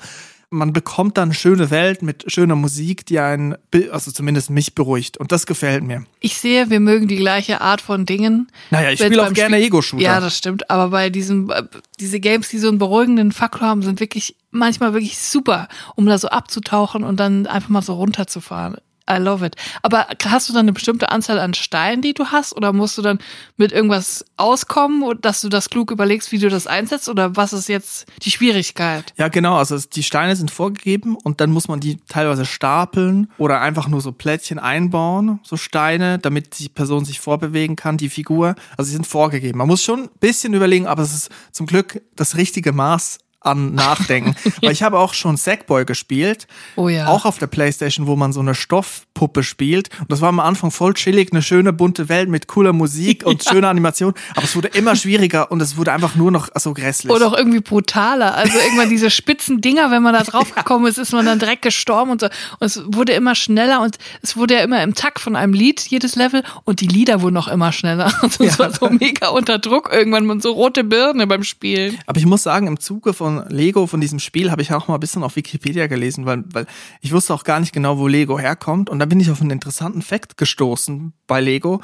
man 0.51 0.73
bekommt 0.73 1.17
dann 1.17 1.29
eine 1.29 1.33
schöne 1.33 1.71
Welt 1.71 2.01
mit 2.01 2.25
schöner 2.27 2.55
Musik, 2.55 3.05
die 3.05 3.19
einen, 3.19 3.55
also 3.91 4.11
zumindest 4.11 4.49
mich 4.49 4.75
beruhigt. 4.75 5.17
Und 5.17 5.31
das 5.31 5.45
gefällt 5.45 5.83
mir. 5.83 6.03
Ich 6.19 6.37
sehe, 6.37 6.69
wir 6.69 6.81
mögen 6.81 7.07
die 7.07 7.15
gleiche 7.15 7.61
Art 7.61 7.79
von 7.79 8.05
Dingen. 8.05 8.51
Naja, 8.69 8.91
ich 8.91 8.99
spiele 8.99 9.25
auch 9.25 9.33
gerne 9.33 9.57
Ego-Shooter. 9.57 10.03
Ja, 10.03 10.19
das 10.19 10.37
stimmt. 10.37 10.69
Aber 10.69 10.89
bei 10.89 11.09
diesen, 11.09 11.49
äh, 11.49 11.63
diese 12.01 12.19
Games, 12.19 12.49
die 12.49 12.57
so 12.57 12.67
einen 12.67 12.79
beruhigenden 12.79 13.31
Faktor 13.31 13.67
haben, 13.67 13.81
sind 13.81 14.01
wirklich 14.01 14.35
manchmal 14.51 14.93
wirklich 14.93 15.17
super, 15.17 15.69
um 15.95 16.05
da 16.05 16.17
so 16.17 16.27
abzutauchen 16.27 17.05
und 17.05 17.17
dann 17.19 17.47
einfach 17.47 17.69
mal 17.69 17.81
so 17.81 17.93
runterzufahren. 17.93 18.75
I 19.11 19.17
love 19.17 19.45
it. 19.45 19.55
Aber 19.81 20.07
hast 20.25 20.47
du 20.47 20.53
dann 20.53 20.61
eine 20.61 20.73
bestimmte 20.73 21.09
Anzahl 21.09 21.39
an 21.39 21.53
Steinen, 21.53 22.01
die 22.01 22.13
du 22.13 22.27
hast? 22.27 22.55
Oder 22.55 22.71
musst 22.71 22.97
du 22.97 23.01
dann 23.01 23.19
mit 23.57 23.71
irgendwas 23.71 24.25
auskommen, 24.37 25.19
dass 25.21 25.41
du 25.41 25.49
das 25.49 25.69
klug 25.69 25.91
überlegst, 25.91 26.31
wie 26.31 26.39
du 26.39 26.49
das 26.49 26.67
einsetzt? 26.67 27.09
Oder 27.09 27.35
was 27.35 27.53
ist 27.53 27.67
jetzt 27.67 28.05
die 28.23 28.31
Schwierigkeit? 28.31 29.13
Ja, 29.17 29.27
genau. 29.27 29.57
Also 29.57 29.77
die 29.77 30.03
Steine 30.03 30.35
sind 30.35 30.51
vorgegeben 30.51 31.15
und 31.15 31.41
dann 31.41 31.51
muss 31.51 31.67
man 31.67 31.79
die 31.79 31.97
teilweise 32.07 32.45
stapeln 32.45 33.31
oder 33.37 33.61
einfach 33.61 33.87
nur 33.87 34.01
so 34.01 34.11
Plättchen 34.11 34.59
einbauen, 34.59 35.39
so 35.43 35.57
Steine, 35.57 36.19
damit 36.19 36.59
die 36.59 36.69
Person 36.69 37.05
sich 37.05 37.19
vorbewegen 37.19 37.75
kann, 37.75 37.97
die 37.97 38.09
Figur. 38.09 38.55
Also 38.77 38.89
sie 38.89 38.95
sind 38.95 39.07
vorgegeben. 39.07 39.57
Man 39.57 39.67
muss 39.67 39.83
schon 39.83 40.03
ein 40.03 40.09
bisschen 40.19 40.53
überlegen, 40.53 40.87
aber 40.87 41.03
es 41.03 41.13
ist 41.13 41.29
zum 41.51 41.65
Glück 41.65 42.01
das 42.15 42.37
richtige 42.37 42.71
Maß 42.71 43.19
an 43.41 43.73
Nachdenken. 43.73 44.35
Weil 44.61 44.71
ich 44.71 44.83
habe 44.83 44.99
auch 44.99 45.13
schon 45.13 45.35
Sackboy 45.35 45.85
gespielt. 45.85 46.47
Oh 46.75 46.89
ja. 46.89 47.07
Auch 47.07 47.25
auf 47.25 47.39
der 47.39 47.47
Playstation, 47.47 48.05
wo 48.05 48.15
man 48.15 48.33
so 48.33 48.39
eine 48.39 48.53
Stoffpuppe 48.53 49.43
spielt. 49.43 49.89
Und 49.99 50.11
das 50.11 50.21
war 50.21 50.29
am 50.29 50.39
Anfang 50.39 50.69
voll 50.69 50.93
chillig, 50.93 51.31
eine 51.31 51.41
schöne 51.41 51.73
bunte 51.73 52.07
Welt 52.07 52.29
mit 52.29 52.47
cooler 52.47 52.71
Musik 52.71 53.25
und 53.25 53.43
ja. 53.45 53.51
schöner 53.51 53.69
Animation. 53.69 54.13
Aber 54.35 54.43
es 54.43 54.55
wurde 54.55 54.69
immer 54.69 54.95
schwieriger 54.95 55.51
und 55.51 55.59
es 55.61 55.75
wurde 55.75 55.91
einfach 55.91 56.15
nur 56.15 56.31
noch 56.31 56.49
so 56.55 56.73
grässlich. 56.73 57.11
Oder 57.11 57.27
auch 57.27 57.37
irgendwie 57.37 57.61
brutaler. 57.61 58.35
Also 58.35 58.57
irgendwann 58.59 58.89
diese 58.89 59.09
spitzen 59.09 59.59
Dinger, 59.59 59.89
wenn 59.89 60.03
man 60.03 60.13
da 60.13 60.23
drauf 60.23 60.53
gekommen 60.55 60.85
ist, 60.85 60.99
ist 60.99 61.11
man 61.11 61.25
dann 61.25 61.39
direkt 61.39 61.63
gestorben 61.63 62.11
und 62.11 62.21
so. 62.21 62.27
Und 62.27 62.65
es 62.67 62.81
wurde 62.85 63.13
immer 63.13 63.33
schneller 63.33 63.81
und 63.81 63.97
es 64.21 64.37
wurde 64.37 64.53
ja 64.53 64.59
immer 64.61 64.83
im 64.83 64.93
Takt 64.93 65.19
von 65.19 65.35
einem 65.35 65.53
Lied, 65.53 65.81
jedes 65.81 66.15
Level. 66.15 66.43
Und 66.63 66.81
die 66.81 66.87
Lieder 66.87 67.23
wurden 67.23 67.37
auch 67.37 67.47
immer 67.47 67.71
schneller. 67.71 68.11
Also 68.21 68.43
es 68.43 68.57
ja. 68.57 68.59
war 68.59 68.71
so 68.71 68.89
mega 68.89 69.29
unter 69.29 69.57
Druck 69.57 69.89
irgendwann 69.91 70.29
und 70.29 70.43
so 70.43 70.51
rote 70.51 70.83
Birne 70.83 71.25
beim 71.25 71.43
Spielen. 71.43 71.97
Aber 72.05 72.19
ich 72.19 72.25
muss 72.25 72.43
sagen, 72.43 72.67
im 72.67 72.79
Zuge 72.79 73.13
von 73.13 73.30
von 73.39 73.49
Lego, 73.49 73.87
von 73.87 74.01
diesem 74.01 74.19
Spiel, 74.19 74.51
habe 74.51 74.61
ich 74.61 74.73
auch 74.73 74.87
mal 74.87 74.95
ein 74.95 74.99
bisschen 74.99 75.23
auf 75.23 75.35
Wikipedia 75.35 75.87
gelesen, 75.87 76.25
weil, 76.25 76.43
weil 76.51 76.65
ich 77.01 77.13
wusste 77.13 77.33
auch 77.33 77.43
gar 77.43 77.59
nicht 77.59 77.73
genau, 77.73 77.97
wo 77.97 78.07
Lego 78.07 78.37
herkommt. 78.39 78.89
Und 78.89 78.99
da 78.99 79.05
bin 79.05 79.19
ich 79.19 79.31
auf 79.31 79.41
einen 79.41 79.51
interessanten 79.51 80.01
Fakt 80.01 80.37
gestoßen 80.37 81.13
bei 81.27 81.41
Lego 81.41 81.81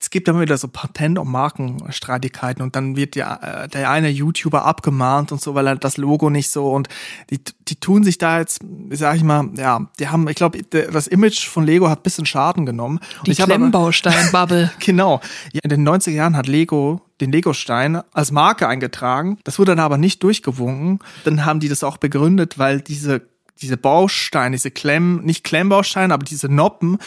es 0.00 0.08
gibt 0.08 0.28
immer 0.28 0.40
wieder 0.40 0.56
so 0.56 0.66
Patent- 0.66 1.18
und 1.18 1.28
Markenstreitigkeiten 1.28 2.62
und 2.62 2.74
dann 2.74 2.96
wird 2.96 3.16
ja 3.16 3.64
äh, 3.64 3.68
der 3.68 3.90
eine 3.90 4.08
YouTuber 4.08 4.64
abgemahnt 4.64 5.30
und 5.30 5.42
so, 5.42 5.54
weil 5.54 5.66
er 5.66 5.76
das 5.76 5.98
Logo 5.98 6.30
nicht 6.30 6.50
so 6.50 6.70
und 6.70 6.88
die, 7.28 7.38
die 7.68 7.76
tun 7.76 8.02
sich 8.02 8.16
da 8.16 8.38
jetzt, 8.38 8.60
sag 8.90 9.16
ich 9.16 9.22
mal, 9.22 9.50
ja, 9.56 9.86
die 9.98 10.08
haben, 10.08 10.26
ich 10.28 10.36
glaube, 10.36 10.62
das 10.62 11.06
Image 11.06 11.46
von 11.46 11.64
Lego 11.64 11.90
hat 11.90 12.02
bisschen 12.02 12.24
Schaden 12.24 12.64
genommen. 12.64 13.00
Die 13.26 13.34
Klemmbaustein-Bubble. 13.34 14.72
genau. 14.78 15.20
In 15.52 15.68
den 15.68 15.86
90er 15.86 16.10
Jahren 16.12 16.36
hat 16.36 16.46
Lego 16.46 17.02
den 17.20 17.30
Lego-Stein 17.30 18.00
als 18.12 18.32
Marke 18.32 18.66
eingetragen. 18.66 19.38
Das 19.44 19.58
wurde 19.58 19.72
dann 19.72 19.84
aber 19.84 19.98
nicht 19.98 20.22
durchgewunken. 20.22 21.00
Dann 21.24 21.44
haben 21.44 21.60
die 21.60 21.68
das 21.68 21.84
auch 21.84 21.98
begründet, 21.98 22.58
weil 22.58 22.80
diese 22.80 23.28
diese 23.60 23.76
Bausteine, 23.76 24.56
diese 24.56 24.70
Klemm, 24.70 25.20
nicht 25.22 25.44
Klemmbausteine, 25.44 26.14
aber 26.14 26.24
diese 26.24 26.48
Noppen, 26.48 26.98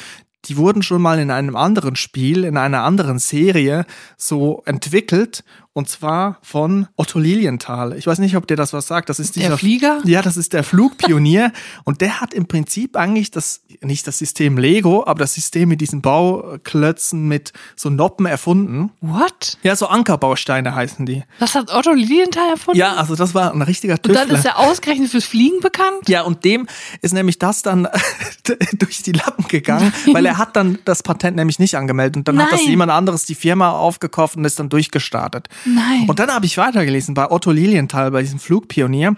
die 0.46 0.58
wurden 0.58 0.84
schon 0.84 1.02
mal 1.02 1.20
in 1.20 1.32
einem 1.32 1.56
anderen 1.56 1.96
Spiel, 1.96 2.44
in 2.44 2.58
einer 2.58 2.84
anderen 2.84 3.20
Serie 3.20 3.86
so 4.18 4.62
entwickelt 4.66 5.44
Und 5.76 5.90
zwar 5.90 6.38
von 6.44 6.88
Otto 6.98 7.18
Lilienthal. 7.18 7.98
Ich 7.98 8.06
weiß 8.06 8.20
nicht, 8.20 8.36
ob 8.38 8.46
dir 8.46 8.56
das 8.56 8.74
was 8.74 8.86
sagt. 8.86 9.10
Das 9.10 9.20
ist 9.20 9.36
dieser 9.36 9.50
Der 9.50 9.58
Flieger? 9.58 10.02
Ja, 10.04 10.22
das 10.22 10.38
ist 10.38 10.54
der 10.54 10.64
Flugpionier. 10.64 11.52
und 11.84 12.02
der 12.02 12.22
hat 12.22 12.36
im 12.36 12.48
Prinzip 12.48 12.96
eigentlich 12.96 13.32
das, 13.32 13.62
nicht 13.82 14.06
das 14.06 14.20
System 14.20 14.60
Lego, 14.60 15.04
aber 15.08 15.22
das 15.22 15.34
System 15.34 15.70
mit 15.70 15.82
diesen 15.82 16.04
Bauklötzen 16.04 17.28
mit 17.28 17.54
so 17.76 17.90
Noppen 17.90 18.28
erfunden. 18.28 18.92
What? 19.02 19.58
Ja, 19.64 19.76
so 19.76 19.88
Ankerbausteine 19.88 20.76
heißen 20.76 21.08
die. 21.08 21.24
Das 21.40 21.56
hat 21.56 21.74
Otto 21.74 21.92
Lilienthal 21.92 22.52
erfunden? 22.52 22.78
Ja, 22.78 22.94
also 22.94 23.16
das 23.16 23.34
war 23.34 23.52
ein 23.52 23.64
richtiger 23.64 23.94
Und 23.94 24.04
Tüftler. 24.04 24.28
dann 24.28 24.36
ist 24.36 24.46
er 24.46 24.60
ausgerechnet 24.60 25.10
fürs 25.10 25.26
Fliegen 25.26 25.60
bekannt? 25.60 26.08
Ja, 26.08 26.22
und 26.22 26.46
dem 26.46 26.68
ist 27.02 27.16
nämlich 27.16 27.40
das 27.40 27.64
dann 27.64 27.88
durch 28.74 29.02
die 29.02 29.14
Lappen 29.14 29.48
gegangen, 29.48 29.92
weil 30.12 30.24
er 30.28 30.38
hat 30.38 30.56
dann 30.56 30.78
das 30.86 31.02
Patent 31.02 31.36
nämlich 31.36 31.58
nicht 31.58 31.76
angemeldet 31.78 32.18
und 32.18 32.28
dann 32.28 32.38
hat 32.40 32.52
das 32.52 32.62
Nein. 32.62 32.70
jemand 32.70 32.92
anderes 32.92 33.26
die 33.26 33.34
Firma 33.34 33.72
aufgekauft 33.72 34.38
und 34.38 34.46
ist 34.46 34.60
dann 34.60 34.70
durchgestartet. 34.70 35.50
Nein. 35.66 36.06
Und 36.08 36.20
dann 36.20 36.30
habe 36.30 36.46
ich 36.46 36.58
weitergelesen 36.58 37.14
bei 37.14 37.30
Otto 37.30 37.52
Lilienthal, 37.52 38.12
bei 38.12 38.22
diesem 38.22 38.40
Flugpionier. 38.40 39.16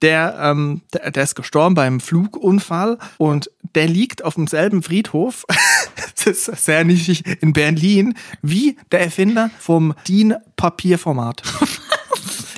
Der, 0.00 0.38
ähm, 0.40 0.82
der, 0.92 1.10
der 1.10 1.24
ist 1.24 1.34
gestorben 1.34 1.74
beim 1.74 1.98
Flugunfall 1.98 2.98
und 3.16 3.50
der 3.74 3.88
liegt 3.88 4.24
auf 4.24 4.36
demselben 4.36 4.82
Friedhof, 4.82 5.44
das 6.24 6.48
ist 6.48 6.64
sehr 6.64 6.84
nischig, 6.84 7.24
in 7.42 7.52
Berlin, 7.52 8.14
wie 8.40 8.76
der 8.92 9.00
Erfinder 9.00 9.50
vom 9.58 9.94
DIN-Papierformat. 10.06 11.42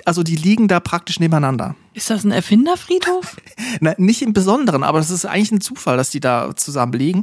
Also 0.06 0.22
die 0.22 0.36
liegen 0.36 0.68
da 0.68 0.80
praktisch 0.80 1.20
nebeneinander. 1.20 1.74
Ist 1.94 2.10
das 2.10 2.24
ein 2.24 2.30
Erfinderfriedhof? 2.30 3.36
Na, 3.80 3.94
nicht 3.98 4.22
im 4.22 4.32
Besonderen, 4.32 4.82
aber 4.82 4.98
das 4.98 5.10
ist 5.10 5.24
eigentlich 5.24 5.52
ein 5.52 5.60
Zufall, 5.60 5.96
dass 5.96 6.10
die 6.10 6.20
da 6.20 6.54
zusammen 6.56 6.92
liegen. 6.92 7.22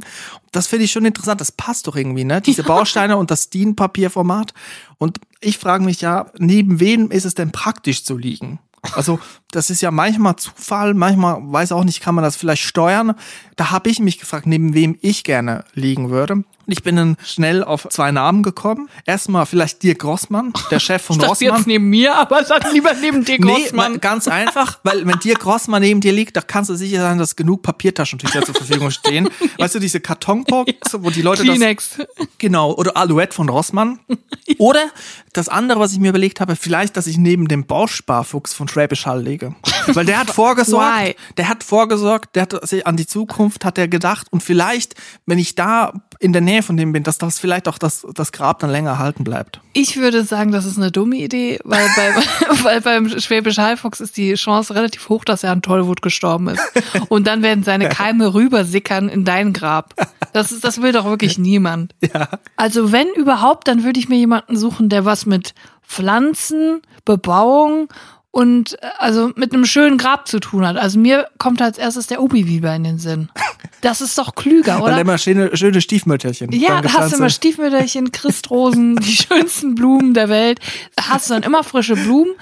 Das 0.52 0.66
finde 0.66 0.84
ich 0.84 0.92
schon 0.92 1.04
interessant. 1.04 1.40
Das 1.40 1.52
passt 1.52 1.86
doch 1.86 1.96
irgendwie, 1.96 2.24
ne? 2.24 2.40
Diese 2.40 2.62
Bausteine 2.64 3.16
und 3.16 3.30
das 3.30 3.50
DIN-Papierformat. 3.50 4.54
Und 4.98 5.18
ich 5.40 5.58
frage 5.58 5.84
mich 5.84 6.00
ja, 6.00 6.30
neben 6.38 6.80
wem 6.80 7.10
ist 7.10 7.24
es 7.24 7.34
denn 7.34 7.52
praktisch 7.52 8.04
zu 8.04 8.16
liegen? 8.16 8.58
Also, 8.92 9.18
das 9.50 9.70
ist 9.70 9.80
ja 9.80 9.90
manchmal 9.90 10.36
Zufall, 10.36 10.94
manchmal 10.94 11.38
weiß 11.40 11.72
auch 11.72 11.84
nicht, 11.84 12.00
kann 12.00 12.14
man 12.14 12.24
das 12.24 12.36
vielleicht 12.36 12.62
steuern. 12.62 13.14
Da 13.56 13.70
habe 13.70 13.90
ich 13.90 13.98
mich 13.98 14.18
gefragt, 14.18 14.46
neben 14.46 14.74
wem 14.74 14.96
ich 15.00 15.24
gerne 15.24 15.64
liegen 15.74 16.10
würde. 16.10 16.44
Ich 16.70 16.82
bin 16.82 16.96
dann 16.96 17.16
schnell 17.24 17.64
auf 17.64 17.88
zwei 17.90 18.10
Namen 18.12 18.42
gekommen. 18.42 18.88
Erstmal 19.06 19.46
vielleicht 19.46 19.82
Dirk 19.82 20.00
Grossmann, 20.00 20.52
der 20.70 20.78
Chef 20.80 21.02
von 21.02 21.16
Ich 21.16 21.20
dachte 21.22 21.30
Rossmann. 21.30 21.56
jetzt 21.56 21.66
neben 21.66 21.88
mir, 21.88 22.14
aber 22.16 22.42
dann 22.42 22.60
lieber 22.72 22.92
neben 22.94 23.24
dir 23.24 23.38
Nee, 23.40 23.52
Grossmann. 23.62 23.92
ma- 23.92 23.98
ganz 23.98 24.28
einfach, 24.28 24.78
weil 24.84 25.06
wenn 25.06 25.18
dir 25.20 25.34
Grossmann 25.34 25.82
neben 25.82 26.00
dir 26.00 26.12
liegt, 26.12 26.36
da 26.36 26.40
kannst 26.42 26.70
du 26.70 26.74
sicher 26.74 27.00
sein, 27.00 27.18
dass 27.18 27.36
genug 27.36 27.62
Papiertaschentücher 27.62 28.42
zur 28.44 28.54
Verfügung 28.54 28.90
stehen. 28.90 29.28
Weißt 29.58 29.74
du, 29.74 29.78
diese 29.78 30.00
Kartonbox, 30.00 30.72
wo 30.98 31.10
die 31.10 31.22
Leute 31.22 31.42
Kleenex. 31.42 31.96
das 31.96 32.06
genau 32.38 32.72
oder 32.74 32.96
Alouette 32.96 33.34
von 33.34 33.48
Rossmann 33.48 33.98
oder 34.58 34.82
das 35.32 35.48
andere, 35.48 35.80
was 35.80 35.92
ich 35.92 35.98
mir 35.98 36.10
überlegt 36.10 36.40
habe, 36.40 36.54
vielleicht, 36.56 36.96
dass 36.96 37.06
ich 37.06 37.16
neben 37.18 37.48
dem 37.48 37.64
Bausparfuchs 37.66 38.52
von 38.54 38.68
Schwäbisch 38.68 39.06
Hall 39.06 39.22
lege, 39.22 39.54
weil 39.88 40.04
der 40.04 40.18
hat 40.18 40.30
vorgesorgt, 40.34 40.98
Why? 41.06 41.14
der 41.36 41.48
hat 41.48 41.64
vorgesorgt, 41.64 42.36
der 42.36 42.42
hat 42.42 42.68
sich 42.68 42.86
an 42.86 42.96
die 42.96 43.06
Zukunft 43.06 43.64
hat 43.64 43.78
er 43.78 43.88
gedacht 43.88 44.26
und 44.30 44.42
vielleicht, 44.42 44.94
wenn 45.26 45.38
ich 45.38 45.54
da 45.54 45.92
in 46.20 46.32
der 46.32 46.42
Nähe 46.42 46.57
von 46.62 46.76
dem 46.76 46.92
bin, 46.92 47.02
dass 47.02 47.18
das 47.18 47.38
vielleicht 47.38 47.68
auch 47.68 47.78
das, 47.78 48.06
das 48.14 48.32
Grab 48.32 48.58
dann 48.60 48.70
länger 48.70 48.90
erhalten 48.90 49.24
bleibt. 49.24 49.60
Ich 49.72 49.96
würde 49.96 50.24
sagen, 50.24 50.52
das 50.52 50.64
ist 50.64 50.76
eine 50.76 50.90
dumme 50.90 51.16
Idee, 51.16 51.58
weil, 51.64 51.86
bei, 51.96 52.14
weil 52.64 52.80
beim 52.80 53.08
Schwäbisch 53.20 53.58
Haifuchs 53.58 54.00
ist 54.00 54.16
die 54.16 54.34
Chance 54.34 54.74
relativ 54.74 55.08
hoch, 55.08 55.24
dass 55.24 55.44
er 55.44 55.52
an 55.52 55.62
Tollwut 55.62 56.02
gestorben 56.02 56.48
ist. 56.48 56.62
Und 57.08 57.26
dann 57.26 57.42
werden 57.42 57.64
seine 57.64 57.88
Keime 57.90 58.34
rübersickern 58.34 59.08
in 59.08 59.24
dein 59.24 59.52
Grab. 59.52 59.94
Das, 60.32 60.52
ist, 60.52 60.64
das 60.64 60.82
will 60.82 60.92
doch 60.92 61.04
wirklich 61.04 61.38
niemand. 61.38 61.94
Ja. 62.12 62.28
Also 62.56 62.92
wenn 62.92 63.08
überhaupt, 63.16 63.68
dann 63.68 63.84
würde 63.84 64.00
ich 64.00 64.08
mir 64.08 64.18
jemanden 64.18 64.56
suchen, 64.56 64.88
der 64.88 65.04
was 65.04 65.26
mit 65.26 65.54
Pflanzen, 65.82 66.82
Bebauung 67.04 67.88
und 68.30 68.80
äh, 68.82 68.86
also 68.98 69.32
mit 69.36 69.52
einem 69.52 69.64
schönen 69.64 69.98
Grab 69.98 70.28
zu 70.28 70.40
tun 70.40 70.66
hat. 70.66 70.76
Also 70.76 70.98
mir 70.98 71.28
kommt 71.38 71.62
als 71.62 71.78
erstes 71.78 72.06
der 72.06 72.22
Obi-Biber 72.22 72.74
in 72.74 72.84
den 72.84 72.98
Sinn. 72.98 73.28
Das 73.80 74.00
ist 74.00 74.18
doch 74.18 74.34
klüger, 74.34 74.76
Weil 74.76 74.82
oder? 74.82 74.92
er 74.94 75.00
immer 75.00 75.18
schöne, 75.18 75.56
schöne 75.56 75.80
Stiefmütterchen. 75.80 76.50
Ja, 76.52 76.80
dann 76.80 76.82
da 76.82 76.92
hast 76.94 77.12
du 77.12 77.18
immer. 77.18 77.30
Stiefmütterchen, 77.30 78.12
Christrosen, 78.12 78.96
die 79.00 79.16
schönsten 79.16 79.74
Blumen 79.74 80.14
der 80.14 80.28
Welt. 80.28 80.60
Hast 81.00 81.30
du 81.30 81.34
dann 81.34 81.42
immer 81.42 81.62
frische 81.62 81.94
Blumen. 81.94 82.34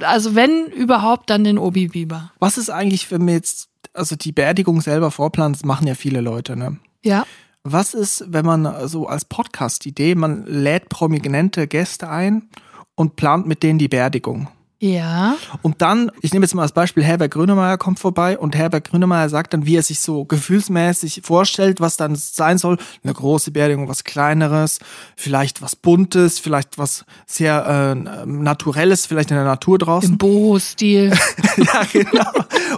Also 0.00 0.34
wenn 0.34 0.66
überhaupt, 0.66 1.30
dann 1.30 1.44
den 1.44 1.58
Obi-Biber. 1.58 2.32
Was 2.38 2.58
ist 2.58 2.70
eigentlich, 2.70 3.10
wenn 3.10 3.26
wir 3.26 3.34
jetzt, 3.34 3.68
also 3.92 4.16
die 4.16 4.32
Beerdigung 4.32 4.80
selber 4.80 5.10
vorplanen, 5.10 5.52
das 5.52 5.64
machen 5.64 5.86
ja 5.86 5.94
viele 5.94 6.20
Leute, 6.20 6.56
ne? 6.56 6.78
Ja. 7.04 7.26
Was 7.64 7.92
ist, 7.92 8.24
wenn 8.28 8.46
man 8.46 8.88
so 8.88 9.06
als 9.06 9.26
Podcast-Idee, 9.26 10.14
man 10.14 10.46
lädt 10.46 10.88
prominente 10.88 11.66
Gäste 11.66 12.08
ein 12.08 12.48
und 12.94 13.16
plant 13.16 13.46
mit 13.46 13.62
denen 13.62 13.78
die 13.78 13.88
Beerdigung? 13.88 14.48
Ja. 14.80 15.36
Und 15.62 15.82
dann, 15.82 16.12
ich 16.20 16.32
nehme 16.32 16.44
jetzt 16.44 16.54
mal 16.54 16.62
als 16.62 16.72
Beispiel, 16.72 17.02
Herbert 17.02 17.32
Grönemeyer 17.32 17.78
kommt 17.78 17.98
vorbei 17.98 18.38
und 18.38 18.54
Herbert 18.54 18.90
Grönemeyer 18.90 19.28
sagt 19.28 19.52
dann, 19.52 19.66
wie 19.66 19.76
er 19.76 19.82
sich 19.82 19.98
so 19.98 20.24
gefühlsmäßig 20.24 21.22
vorstellt, 21.24 21.80
was 21.80 21.96
dann 21.96 22.14
sein 22.14 22.58
soll. 22.58 22.78
Eine 23.02 23.12
große 23.12 23.50
Beerdigung, 23.50 23.88
was 23.88 24.04
kleineres, 24.04 24.78
vielleicht 25.16 25.62
was 25.62 25.74
Buntes, 25.74 26.38
vielleicht 26.38 26.78
was 26.78 27.04
sehr 27.26 27.96
äh, 27.96 28.26
Naturelles, 28.26 29.06
vielleicht 29.06 29.32
in 29.32 29.36
der 29.36 29.44
Natur 29.44 29.78
draußen. 29.78 30.12
Im 30.12 30.18
Boho-Stil. 30.18 31.12
ja, 31.56 31.82
genau. 31.92 32.30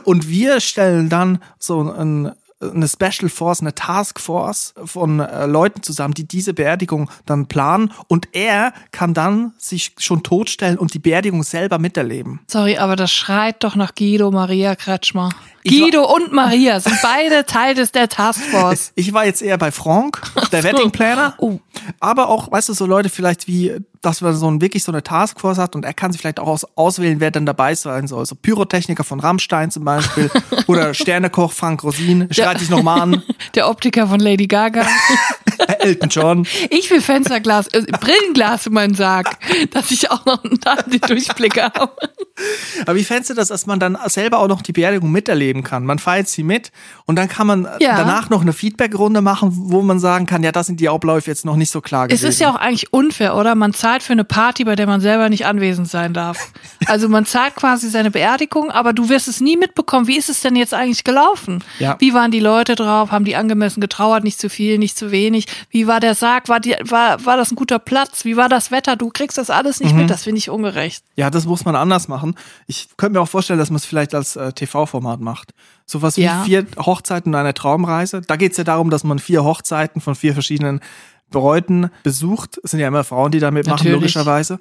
Und 0.04 0.26
wir 0.26 0.60
stellen 0.60 1.10
dann 1.10 1.42
so 1.58 1.82
ein, 1.82 2.32
eine 2.60 2.88
Special 2.88 3.28
Force, 3.28 3.60
eine 3.60 3.74
Task 3.74 4.20
Force 4.20 4.74
von 4.84 5.20
äh, 5.20 5.46
Leuten 5.46 5.82
zusammen, 5.82 6.14
die 6.14 6.26
diese 6.26 6.54
Beerdigung 6.54 7.10
dann 7.26 7.46
planen. 7.46 7.92
Und 8.08 8.28
er 8.32 8.72
kann 8.90 9.14
dann 9.14 9.54
sich 9.58 9.92
schon 9.98 10.22
totstellen 10.22 10.78
und 10.78 10.94
die 10.94 10.98
Beerdigung 10.98 11.42
selber 11.42 11.78
miterleben. 11.78 12.40
Sorry, 12.46 12.76
aber 12.76 12.96
das 12.96 13.12
schreit 13.12 13.64
doch 13.64 13.76
nach 13.76 13.94
Guido 13.94 14.30
Maria 14.30 14.74
Kretschmer. 14.76 15.30
Guido 15.64 16.04
und 16.14 16.32
Maria 16.32 16.80
sind 16.80 16.96
beide 17.02 17.44
Teil 17.44 17.74
des 17.74 17.92
der 17.92 18.08
Taskforce. 18.08 18.92
Ich 19.00 19.12
war 19.12 19.24
jetzt 19.24 19.42
eher 19.42 19.56
bei 19.56 19.70
Frank, 19.70 20.20
der 20.52 20.62
so. 20.62 20.68
Wedding 20.68 20.90
Planner. 20.90 21.34
Oh. 21.38 21.58
Aber 22.00 22.28
auch, 22.28 22.50
weißt 22.50 22.68
du, 22.68 22.74
so 22.74 22.86
Leute 22.86 23.08
vielleicht 23.08 23.46
wie, 23.46 23.76
dass 24.02 24.20
man 24.20 24.34
so 24.34 24.50
ein, 24.50 24.60
wirklich 24.60 24.84
so 24.84 24.92
eine 24.92 25.02
Taskforce 25.02 25.58
hat 25.58 25.74
und 25.74 25.84
er 25.84 25.94
kann 25.94 26.12
sich 26.12 26.20
vielleicht 26.20 26.38
auch 26.38 26.46
aus, 26.46 26.66
auswählen, 26.76 27.20
wer 27.20 27.30
dann 27.30 27.46
dabei 27.46 27.74
sein 27.74 28.06
soll. 28.06 28.26
So 28.26 28.34
Pyrotechniker 28.34 29.04
von 29.04 29.20
Rammstein 29.20 29.70
zum 29.70 29.84
Beispiel 29.84 30.30
oder 30.66 30.92
Sternekoch 30.92 31.52
Frank 31.52 31.82
Rosin, 31.82 32.28
schreit 32.30 32.60
dich 32.60 32.70
nochmal 32.70 33.00
an, 33.00 33.22
Der 33.54 33.68
Optiker 33.68 34.06
von 34.06 34.20
Lady 34.20 34.46
Gaga. 34.46 34.86
Elton 35.78 36.08
John. 36.08 36.46
Ich 36.70 36.90
will 36.90 37.00
Fensterglas, 37.00 37.68
äh, 37.68 37.82
Brillenglas 37.82 38.66
in 38.66 38.74
meinen 38.74 38.94
Sarg, 38.94 39.38
dass 39.70 39.90
ich 39.90 40.10
auch 40.10 40.24
noch 40.24 40.42
den 40.42 41.00
Durchblick 41.00 41.60
habe. 41.60 41.90
Aber 42.82 42.94
wie 42.96 43.04
fändest 43.04 43.30
du 43.30 43.34
das, 43.34 43.48
dass 43.48 43.66
man 43.66 43.78
dann 43.80 43.96
selber 44.06 44.38
auch 44.38 44.48
noch 44.48 44.62
die 44.62 44.72
Beerdigung 44.72 45.10
miterleben 45.12 45.62
kann? 45.62 45.84
Man 45.84 45.98
feiert 45.98 46.28
sie 46.28 46.42
mit 46.42 46.72
und 47.06 47.16
dann 47.16 47.28
kann 47.28 47.46
man 47.46 47.68
Ja. 47.80 47.96
danach 47.96 48.30
noch 48.30 48.42
eine 48.42 48.52
Feedbackrunde 48.52 49.20
machen, 49.20 49.50
wo 49.54 49.82
man 49.82 49.98
sagen 50.00 50.26
kann, 50.26 50.42
ja, 50.42 50.52
das 50.52 50.66
sind 50.66 50.80
die 50.80 50.88
Abläufe 50.88 51.30
jetzt 51.30 51.44
noch 51.44 51.56
nicht 51.56 51.70
so 51.70 51.80
klar 51.80 52.04
Es 52.04 52.08
gewesen. 52.20 52.26
ist 52.28 52.40
ja 52.40 52.50
auch 52.50 52.56
eigentlich 52.56 52.92
unfair, 52.92 53.36
oder? 53.36 53.54
Man 53.54 53.72
zahlt 53.72 54.02
für 54.02 54.12
eine 54.12 54.24
Party, 54.24 54.64
bei 54.64 54.76
der 54.76 54.86
man 54.86 55.00
selber 55.00 55.28
nicht 55.28 55.46
anwesend 55.46 55.88
sein 55.88 56.12
darf. 56.14 56.38
Also 56.86 57.08
man 57.10 57.26
zahlt 57.26 57.56
quasi 57.56 57.88
seine 57.90 58.10
Beerdigung, 58.10 58.70
aber 58.70 58.92
du 58.94 59.10
wirst 59.10 59.28
es 59.28 59.40
nie 59.40 59.56
mitbekommen. 59.56 60.06
Wie 60.06 60.16
ist 60.16 60.28
es 60.30 60.40
denn 60.40 60.56
jetzt 60.56 60.72
eigentlich 60.74 61.04
gelaufen? 61.04 61.62
Ja. 61.78 61.96
Wie 61.98 62.14
waren 62.14 62.30
die 62.30 62.40
Leute 62.40 62.74
drauf? 62.74 63.10
Haben 63.12 63.24
die 63.26 63.36
angemessen 63.36 63.80
getrauert? 63.82 64.24
Nicht 64.24 64.40
zu 64.40 64.48
viel, 64.48 64.78
nicht 64.78 64.96
zu 64.96 65.10
wenig? 65.10 65.46
Wie 65.70 65.86
war 65.86 66.00
der 66.00 66.14
Sarg? 66.14 66.48
War, 66.48 66.58
die, 66.58 66.74
war, 66.84 67.24
war 67.26 67.36
das 67.36 67.52
ein 67.52 67.56
guter 67.56 67.78
Platz? 67.78 68.24
Wie 68.24 68.36
war 68.36 68.48
das 68.48 68.70
Wetter? 68.70 68.96
Du 68.96 69.10
kriegst 69.10 69.36
das 69.38 69.50
alles 69.50 69.78
Mhm. 69.80 69.86
nicht 69.86 69.96
mit. 69.96 70.10
Das 70.10 70.24
finde 70.24 70.38
ich 70.38 70.48
ungerecht. 70.50 71.04
Ja, 71.16 71.28
das 71.30 71.44
muss 71.44 71.64
man 71.66 71.76
anders 71.76 72.08
machen. 72.08 72.29
Ich 72.66 72.88
könnte 72.96 73.18
mir 73.18 73.22
auch 73.22 73.28
vorstellen, 73.28 73.58
dass 73.58 73.70
man 73.70 73.76
es 73.76 73.84
vielleicht 73.84 74.14
als 74.14 74.36
äh, 74.36 74.52
TV-Format 74.52 75.20
macht. 75.20 75.52
Sowas 75.86 76.16
wie 76.16 76.22
Ja. 76.22 76.42
vier 76.44 76.66
Hochzeiten 76.78 77.32
und 77.34 77.40
eine 77.40 77.54
Traumreise. 77.54 78.20
Da 78.20 78.36
geht 78.36 78.52
es 78.52 78.58
ja 78.58 78.64
darum, 78.64 78.90
dass 78.90 79.04
man 79.04 79.18
vier 79.18 79.44
Hochzeiten 79.44 80.00
von 80.00 80.14
vier 80.14 80.32
verschiedenen 80.34 80.80
Bräuten 81.30 81.90
besucht. 82.02 82.60
Es 82.64 82.72
sind 82.72 82.80
ja 82.80 82.88
immer 82.88 83.04
Frauen, 83.04 83.30
die 83.32 83.38
da 83.38 83.50
mitmachen, 83.50 83.78
Natürlich. 83.78 83.94
logischerweise. 84.00 84.58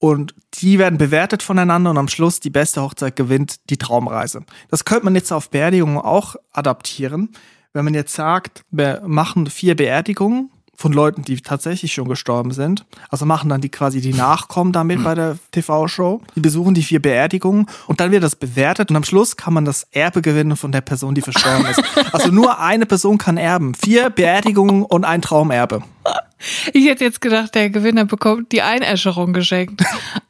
Und 0.00 0.34
die 0.54 0.78
werden 0.78 0.96
bewertet 0.98 1.42
voneinander 1.42 1.90
und 1.90 1.98
am 1.98 2.08
Schluss 2.08 2.38
die 2.40 2.50
beste 2.50 2.82
Hochzeit 2.82 3.16
gewinnt 3.16 3.68
die 3.70 3.76
Traumreise. 3.78 4.42
Das 4.70 4.84
könnte 4.84 5.04
man 5.06 5.14
jetzt 5.14 5.32
auf 5.32 5.50
Beerdigungen 5.50 5.98
auch 5.98 6.36
adaptieren. 6.52 7.30
Wenn 7.72 7.84
man 7.84 7.94
jetzt 7.94 8.14
sagt, 8.14 8.62
wir 8.70 9.02
machen 9.06 9.46
vier 9.48 9.76
Beerdigungen 9.76 10.50
von 10.78 10.92
Leuten, 10.92 11.22
die 11.22 11.40
tatsächlich 11.40 11.92
schon 11.92 12.08
gestorben 12.08 12.52
sind. 12.52 12.84
Also 13.10 13.26
machen 13.26 13.50
dann 13.50 13.60
die 13.60 13.68
quasi 13.68 14.00
die 14.00 14.14
Nachkommen 14.14 14.72
damit 14.72 15.02
bei 15.02 15.16
der 15.16 15.36
TV-Show. 15.50 16.22
Die 16.36 16.40
besuchen 16.40 16.72
die 16.72 16.84
vier 16.84 17.02
Beerdigungen 17.02 17.66
und 17.88 17.98
dann 17.98 18.12
wird 18.12 18.22
das 18.22 18.36
bewertet 18.36 18.90
und 18.90 18.96
am 18.96 19.02
Schluss 19.02 19.36
kann 19.36 19.52
man 19.52 19.64
das 19.64 19.88
Erbe 19.90 20.22
gewinnen 20.22 20.56
von 20.56 20.70
der 20.70 20.80
Person, 20.80 21.16
die 21.16 21.20
verstorben 21.20 21.66
ist. 21.66 21.82
Also 22.12 22.30
nur 22.30 22.60
eine 22.60 22.86
Person 22.86 23.18
kann 23.18 23.36
erben. 23.36 23.74
Vier 23.74 24.08
Beerdigungen 24.08 24.84
und 24.84 25.04
ein 25.04 25.20
Traumerbe. 25.20 25.82
Ich 26.72 26.86
hätte 26.86 27.04
jetzt 27.04 27.20
gedacht, 27.20 27.56
der 27.56 27.70
Gewinner 27.70 28.04
bekommt 28.04 28.52
die 28.52 28.62
Einäscherung 28.62 29.32
geschenkt. 29.32 29.82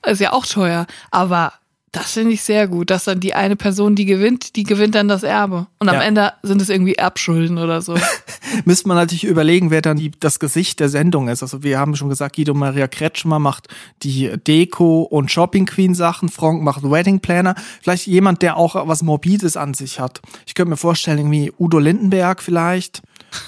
Ist 0.07 0.23
ja 0.23 0.33
auch 0.33 0.47
teuer. 0.47 0.87
Aber 1.11 1.53
Das 1.93 2.13
finde 2.13 2.33
ich 2.33 2.43
sehr 2.43 2.69
gut, 2.69 2.91
dass 2.91 3.05
dann 3.05 3.19
die 3.21 3.33
eine 3.33 3.57
Person, 3.57 3.95
die 3.95 4.05
gewinnt, 4.05 4.57
die 4.57 4.65
gewinnt 4.65 4.95
dann 4.95 5.09
das 5.09 5.23
Erbe. 5.23 5.69
Und 5.79 5.89
am 5.89 5.95
Ja. 5.95 6.03
Ende 6.03 6.33
sind 6.43 6.61
es 6.61 6.69
irgendwie 6.69 6.95
Erbschulden 6.95 7.57
oder 7.57 7.81
so. 7.81 7.95
Müsste 8.67 8.89
man 8.89 8.99
natürlich 8.99 9.25
überlegen, 9.25 9.71
wer 9.71 9.81
dann 9.81 9.97
die, 9.97 10.11
das 10.11 10.39
Gesicht 10.39 10.81
der 10.81 10.91
Sendung 10.91 11.29
ist. 11.29 11.43
Also 11.43 11.63
wir 11.63 11.79
haben 11.79 11.97
schon 11.97 12.11
gesagt, 12.11 12.37
Guido 12.37 12.53
Maria 12.53 12.89
Kretschmer 12.89 13.39
macht 13.39 13.69
die 14.03 14.29
Deko- 14.29 15.03
und 15.05 15.31
Shopping 15.31 15.65
Queen 15.65 15.95
Sachen, 15.95 16.29
Frank 16.29 16.63
macht 16.63 16.83
Wedding 16.83 17.21
Planner. 17.21 17.55
Vielleicht 17.81 18.07
jemand, 18.07 18.43
der 18.43 18.59
auch 18.59 18.87
was 18.87 19.03
Morbides 19.03 19.57
an 19.57 19.73
sich 19.73 19.99
hat. 19.99 20.21
Ich 20.47 20.55
könnte 20.55 20.71
mir 20.71 20.77
vorstellen, 20.77 21.19
irgendwie 21.19 21.53
Udo 21.59 21.79
Lindenberg 21.79 22.43
vielleicht. 22.43 23.01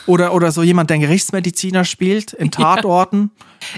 Oder, 0.07 0.35
oder 0.35 0.51
so 0.53 0.63
jemand, 0.63 0.91
der 0.91 0.95
einen 0.97 1.03
Gerichtsmediziner 1.03 1.85
spielt 1.85 2.33
in 2.33 2.51
Tatorten. 2.51 3.31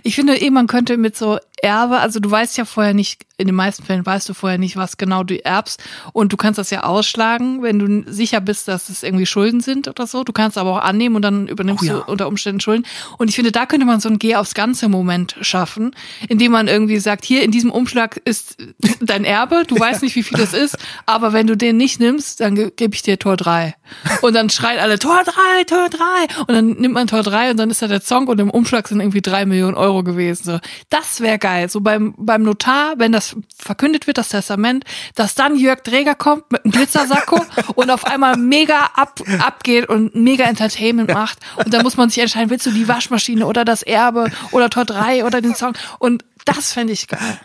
Ich 0.03 0.15
finde 0.15 0.41
eh, 0.41 0.51
man 0.51 0.67
könnte 0.67 0.97
mit 0.97 1.17
so 1.17 1.39
Erbe, 1.63 2.01
also 2.01 2.19
du 2.19 2.29
weißt 2.29 2.59
ja 2.59 2.65
vorher 2.65 2.93
nicht, 2.93 3.23
in 3.37 3.47
den 3.47 3.55
meisten 3.55 3.85
Fällen 3.85 4.05
weißt 4.05 4.29
du 4.29 4.35
vorher 4.35 4.59
nicht, 4.59 4.77
was 4.77 4.97
genau 4.97 5.23
du 5.23 5.43
erbst 5.45 5.83
und 6.13 6.33
du 6.33 6.37
kannst 6.37 6.59
das 6.59 6.71
ja 6.71 6.83
ausschlagen, 6.83 7.63
wenn 7.63 7.79
du 7.79 8.13
sicher 8.13 8.41
bist, 8.41 8.67
dass 8.67 8.89
es 8.89 9.05
irgendwie 9.05 9.27
Schulden 9.27 9.61
sind 9.61 9.87
oder 9.87 10.09
so. 10.09 10.25
Du 10.25 10.33
kannst 10.33 10.59
aber 10.59 10.73
auch 10.73 10.83
annehmen 10.83 11.15
und 11.15 11.23
dann 11.23 11.47
übernimmst 11.47 11.85
Oh 11.85 11.87
ja. 11.87 11.93
du 12.01 12.11
unter 12.11 12.27
Umständen 12.27 12.61
Schulden. 12.61 12.85
Und 13.17 13.29
ich 13.29 13.37
finde, 13.37 13.53
da 13.53 13.67
könnte 13.67 13.87
man 13.87 14.01
so 14.01 14.09
ein 14.09 14.19
Geh 14.19 14.35
aufs 14.35 14.55
ganze 14.55 14.89
Moment 14.89 15.37
schaffen, 15.41 15.95
indem 16.29 16.53
man 16.53 16.67
irgendwie 16.67 16.99
sagt, 16.99 17.25
hier 17.25 17.43
in 17.45 17.53
diesem 17.53 17.71
Umschlag 17.71 18.21
ist 18.25 18.57
dein 19.01 19.25
Erbe, 19.25 19.63
du 19.67 19.79
weißt 19.79 20.03
nicht, 20.03 20.17
wie 20.17 20.25
viel 20.25 20.39
das 20.39 20.55
ist, 20.55 20.77
aber 21.07 21.33
wenn 21.33 21.47
du 21.47 21.57
den 21.57 21.77
nicht 21.77 22.01
nimmst, 22.01 22.41
dann 22.41 22.57
ge 22.57 22.73
gebe 22.75 22.95
ich 22.95 23.03
dir 23.03 23.19
Tor 23.19 23.37
3. 23.37 23.75
Und 24.23 24.35
dann 24.35 24.51
schreien 24.51 24.81
alle 24.81 24.99
Tor 24.99 25.23
3, 25.25 25.65
Tor 25.65 25.89
3 25.89 26.41
und 26.41 26.55
dann 26.55 26.71
nimmt 26.73 26.95
man 26.95 27.07
Tor 27.07 27.23
3 27.23 27.53
und 27.53 27.57
dann 27.57 27.71
ist 27.71 27.83
da 27.83 27.89
der 27.89 28.01
Song 28.01 28.27
und 28.27 28.41
im 28.41 28.51
Umschlag 28.51 28.89
sind 28.89 29.01
irgendwie 29.01 29.23
drei 29.23 29.47
Millionen 29.47 29.72
Euro 29.75 30.03
gewesen. 30.03 30.45
So, 30.45 30.59
das 30.89 31.21
wäre 31.21 31.39
geil. 31.39 31.69
So 31.69 31.81
beim, 31.81 32.15
beim 32.17 32.43
Notar, 32.43 32.95
wenn 32.99 33.13
das 33.13 33.37
verkündet 33.57 34.07
wird, 34.07 34.19
das 34.19 34.29
Testament, 34.31 34.85
dass 35.15 35.35
dann 35.35 35.57
Jörg 35.57 35.83
Träger 35.83 36.15
kommt 36.15 36.51
mit 36.51 36.65
einem 36.65 36.73
Glitzersacko 36.73 37.45
und 37.75 37.91
auf 37.91 38.05
einmal 38.07 38.37
mega 38.37 38.91
ab, 38.95 39.21
abgeht 39.41 39.89
und 39.89 40.15
mega 40.15 40.45
Entertainment 40.45 41.13
macht. 41.13 41.39
Und 41.57 41.73
dann 41.73 41.83
muss 41.83 41.97
man 41.97 42.11
sich 42.11 42.23
entscheiden, 42.23 42.51
willst 42.51 42.67
du 42.67 42.71
die 42.71 42.89
Waschmaschine 42.89 43.47
oder 43.47 43.65
das 43.65 43.83
Erbe 43.83 44.31
oder 44.51 44.71
Tor 44.71 44.85
3 44.85 45.25
oder 45.25 45.41
den 45.41 45.55
Song. 45.55 45.75
Und 45.99 46.25
das 46.45 46.73
fände 46.73 46.93
ich 46.93 47.09
geil. 47.09 47.41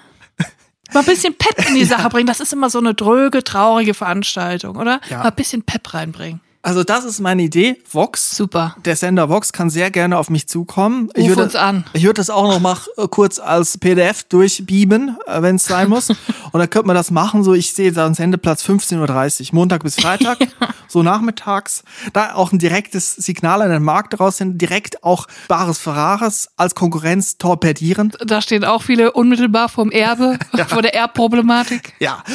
Mal 0.93 1.01
ein 1.01 1.05
bisschen 1.05 1.35
Pep 1.35 1.67
in 1.67 1.75
die 1.75 1.85
Sache 1.85 2.09
bringen. 2.09 2.27
Das 2.27 2.39
ist 2.39 2.53
immer 2.53 2.69
so 2.69 2.79
eine 2.79 2.93
dröge, 2.93 3.43
traurige 3.43 3.93
Veranstaltung, 3.93 4.77
oder? 4.77 5.01
Ja. 5.09 5.19
Mal 5.19 5.29
ein 5.29 5.35
bisschen 5.35 5.63
Pep 5.63 5.93
reinbringen. 5.93 6.41
Also 6.67 6.83
das 6.83 7.05
ist 7.05 7.21
meine 7.21 7.43
Idee. 7.43 7.77
Vox. 7.89 8.35
Super. 8.35 8.75
Der 8.83 8.97
Sender 8.97 9.29
Vox 9.29 9.53
kann 9.53 9.69
sehr 9.69 9.89
gerne 9.89 10.17
auf 10.17 10.29
mich 10.29 10.49
zukommen. 10.49 11.09
Ruf 11.17 11.29
würde, 11.29 11.43
uns 11.43 11.55
an. 11.55 11.85
Ich 11.93 12.03
würde 12.03 12.15
das 12.15 12.29
auch 12.29 12.43
noch 12.43 12.59
mal 12.59 12.75
äh, 12.97 13.07
kurz 13.07 13.39
als 13.39 13.77
PDF 13.77 14.23
durchbeamen, 14.23 15.15
äh, 15.27 15.41
wenn 15.41 15.55
es 15.55 15.63
sein 15.63 15.87
muss. 15.87 16.09
Und 16.51 16.59
dann 16.59 16.69
könnte 16.69 16.87
man 16.87 16.95
das 16.97 17.09
machen. 17.09 17.45
So, 17.45 17.53
ich 17.53 17.73
sehe 17.73 17.93
da 17.93 18.05
einen 18.05 18.15
Sendeplatz 18.15 18.65
15.30 18.65 19.41
Uhr, 19.41 19.47
Montag 19.55 19.83
bis 19.83 19.95
Freitag, 19.95 20.39
so 20.89 21.03
nachmittags. 21.03 21.85
Da 22.11 22.33
auch 22.33 22.51
ein 22.51 22.59
direktes 22.59 23.15
Signal 23.15 23.61
an 23.61 23.69
den 23.69 23.83
Markt 23.83 24.19
raus 24.19 24.35
sind, 24.35 24.61
direkt 24.61 25.05
auch 25.05 25.27
bares 25.47 25.77
Ferraris 25.77 26.49
als 26.57 26.75
Konkurrenz 26.75 27.37
torpedieren. 27.37 28.11
Da 28.25 28.41
stehen 28.41 28.65
auch 28.65 28.83
viele 28.83 29.13
unmittelbar 29.13 29.69
vom 29.69 29.89
Erbe, 29.89 30.37
vor 30.67 30.81
der 30.81 30.93
Erbproblematik. 30.93 31.93
Ja, 31.99 32.25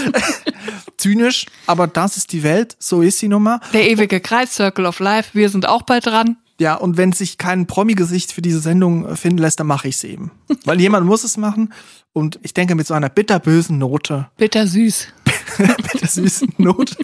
zynisch, 0.96 1.44
aber 1.66 1.86
das 1.86 2.16
ist 2.16 2.32
die 2.32 2.42
Welt, 2.42 2.76
so 2.78 3.02
ist 3.02 3.18
sie 3.18 3.28
nun 3.28 3.42
mal. 3.42 3.60
Der 3.74 3.90
ewige 3.90 4.21
Kreis, 4.22 4.54
Circle 4.54 4.86
of 4.86 4.98
Life. 5.00 5.30
Wir 5.34 5.48
sind 5.48 5.66
auch 5.68 5.82
bald 5.82 6.06
dran. 6.06 6.36
Ja, 6.58 6.74
und 6.74 6.96
wenn 6.96 7.12
sich 7.12 7.38
kein 7.38 7.66
Promi-Gesicht 7.66 8.32
für 8.32 8.42
diese 8.42 8.60
Sendung 8.60 9.06
äh, 9.06 9.16
finden 9.16 9.38
lässt, 9.38 9.58
dann 9.60 9.66
mache 9.66 9.88
ich 9.88 9.96
es 9.96 10.04
eben. 10.04 10.30
Weil 10.64 10.80
jemand 10.80 11.06
muss 11.06 11.24
es 11.24 11.36
machen. 11.36 11.72
Und 12.12 12.38
ich 12.42 12.54
denke, 12.54 12.74
mit 12.74 12.86
so 12.86 12.94
einer 12.94 13.08
bitterbösen 13.08 13.78
Note, 13.78 14.28
Bitter 14.36 14.66
süß. 14.66 15.08
mit 15.58 16.00
der 16.02 16.08
süßen 16.08 16.54
Note, 16.58 16.96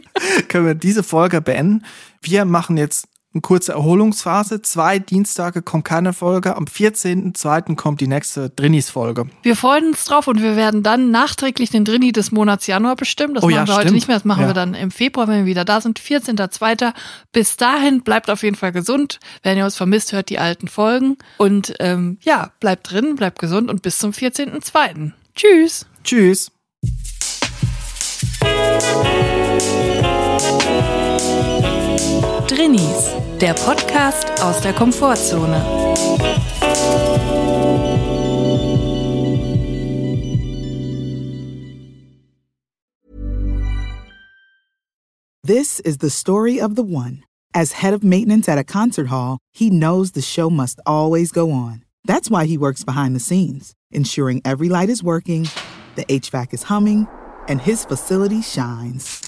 können 0.49 0.67
wir 0.67 0.75
diese 0.75 1.03
Folge 1.03 1.41
beenden. 1.41 1.85
Wir 2.23 2.45
machen 2.45 2.77
jetzt 2.77 3.09
eine 3.35 3.43
kurze 3.43 3.73
Erholungsphase. 3.73 4.63
Zwei 4.63 4.99
Dienstage 4.99 5.61
kommt 5.61 5.85
keine 5.85 6.15
Folge. 6.15 6.57
Am 6.57 6.65
14.02. 6.65 7.77
kommt 7.77 8.01
die 8.01 8.07
nächste 8.07 8.49
Drinnis-Folge. 8.49 9.27
Wir 9.43 9.55
freuen 9.55 9.89
uns 9.89 10.05
drauf 10.05 10.29
und 10.29 10.41
wir 10.43 10.57
werden 10.57 10.83
dann 10.83 11.11
nachträglich 11.11 11.69
den 11.69 11.85
Drini 11.85 12.13
des 12.13 12.33
Monats 12.33 12.67
Januar 12.67 12.97
bestimmen. 12.97 13.35
Das 13.35 13.45
Oh 13.45 13.49
machen 13.49 13.55
ja, 13.57 13.67
wir 13.67 13.75
heute 13.75 13.83
stimmt. 13.83 13.95
nicht 13.97 14.09
mehr. 14.09 14.17
Das 14.17 14.25
machen 14.25 14.43
Ja. 14.43 14.49
wir 14.49 14.55
dann 14.55 14.73
im 14.75 14.91
Februar, 14.91 15.29
wenn 15.29 15.41
wir 15.41 15.47
wieder 15.47 15.67
da 15.67 15.81
sind. 15.83 16.01
14.02. 16.01 16.95
Bis 17.33 17.59
dahin 17.59 18.03
bleibt 18.03 18.31
auf 18.31 18.43
jeden 18.43 18.57
Fall 18.57 18.73
gesund. 18.73 19.21
Wenn 19.43 19.59
ihr 19.59 19.65
uns 19.67 19.77
vermisst, 19.77 20.13
hört 20.13 20.31
die 20.31 20.39
alten 20.39 20.67
Folgen. 20.69 21.19
Und 21.37 21.75
ähm, 21.81 22.17
ja, 22.23 22.51
bleibt 22.61 22.91
drin, 22.91 23.15
bleibt 23.17 23.39
gesund 23.41 23.69
und 23.71 23.83
bis 23.83 23.99
zum 23.99 24.13
14.02. 24.13 25.13
Tschüss. 25.37 25.85
Tschüss. 26.03 26.51
Der 32.69 33.55
Podcast 33.55 34.43
aus 34.43 34.61
der 34.61 34.75
Komfortzone. 34.75 35.59
This 45.43 45.81
is 45.81 45.99
the 45.99 46.11
story 46.11 46.61
of 46.61 46.75
the 46.75 46.83
one. 46.83 47.25
As 47.55 47.73
head 47.73 47.95
of 47.95 48.05
maintenance 48.05 48.51
at 48.51 48.59
a 48.59 48.65
concert 48.65 49.07
hall, 49.07 49.39
he 49.55 49.71
knows 49.71 50.11
the 50.11 50.21
show 50.21 50.51
must 50.51 50.79
always 50.85 51.33
go 51.33 51.51
on. 51.51 51.85
That's 52.05 52.31
why 52.31 52.45
he 52.45 52.59
works 52.59 52.85
behind 52.85 53.17
the 53.17 53.21
scenes, 53.21 53.73
ensuring 53.91 54.43
every 54.45 54.69
light 54.69 54.91
is 54.91 55.03
working, 55.03 55.49
the 55.95 56.05
HVAC 56.05 56.53
is 56.53 56.65
humming, 56.65 57.09
and 57.49 57.63
his 57.63 57.87
facility 57.87 58.43
shines. 58.43 59.28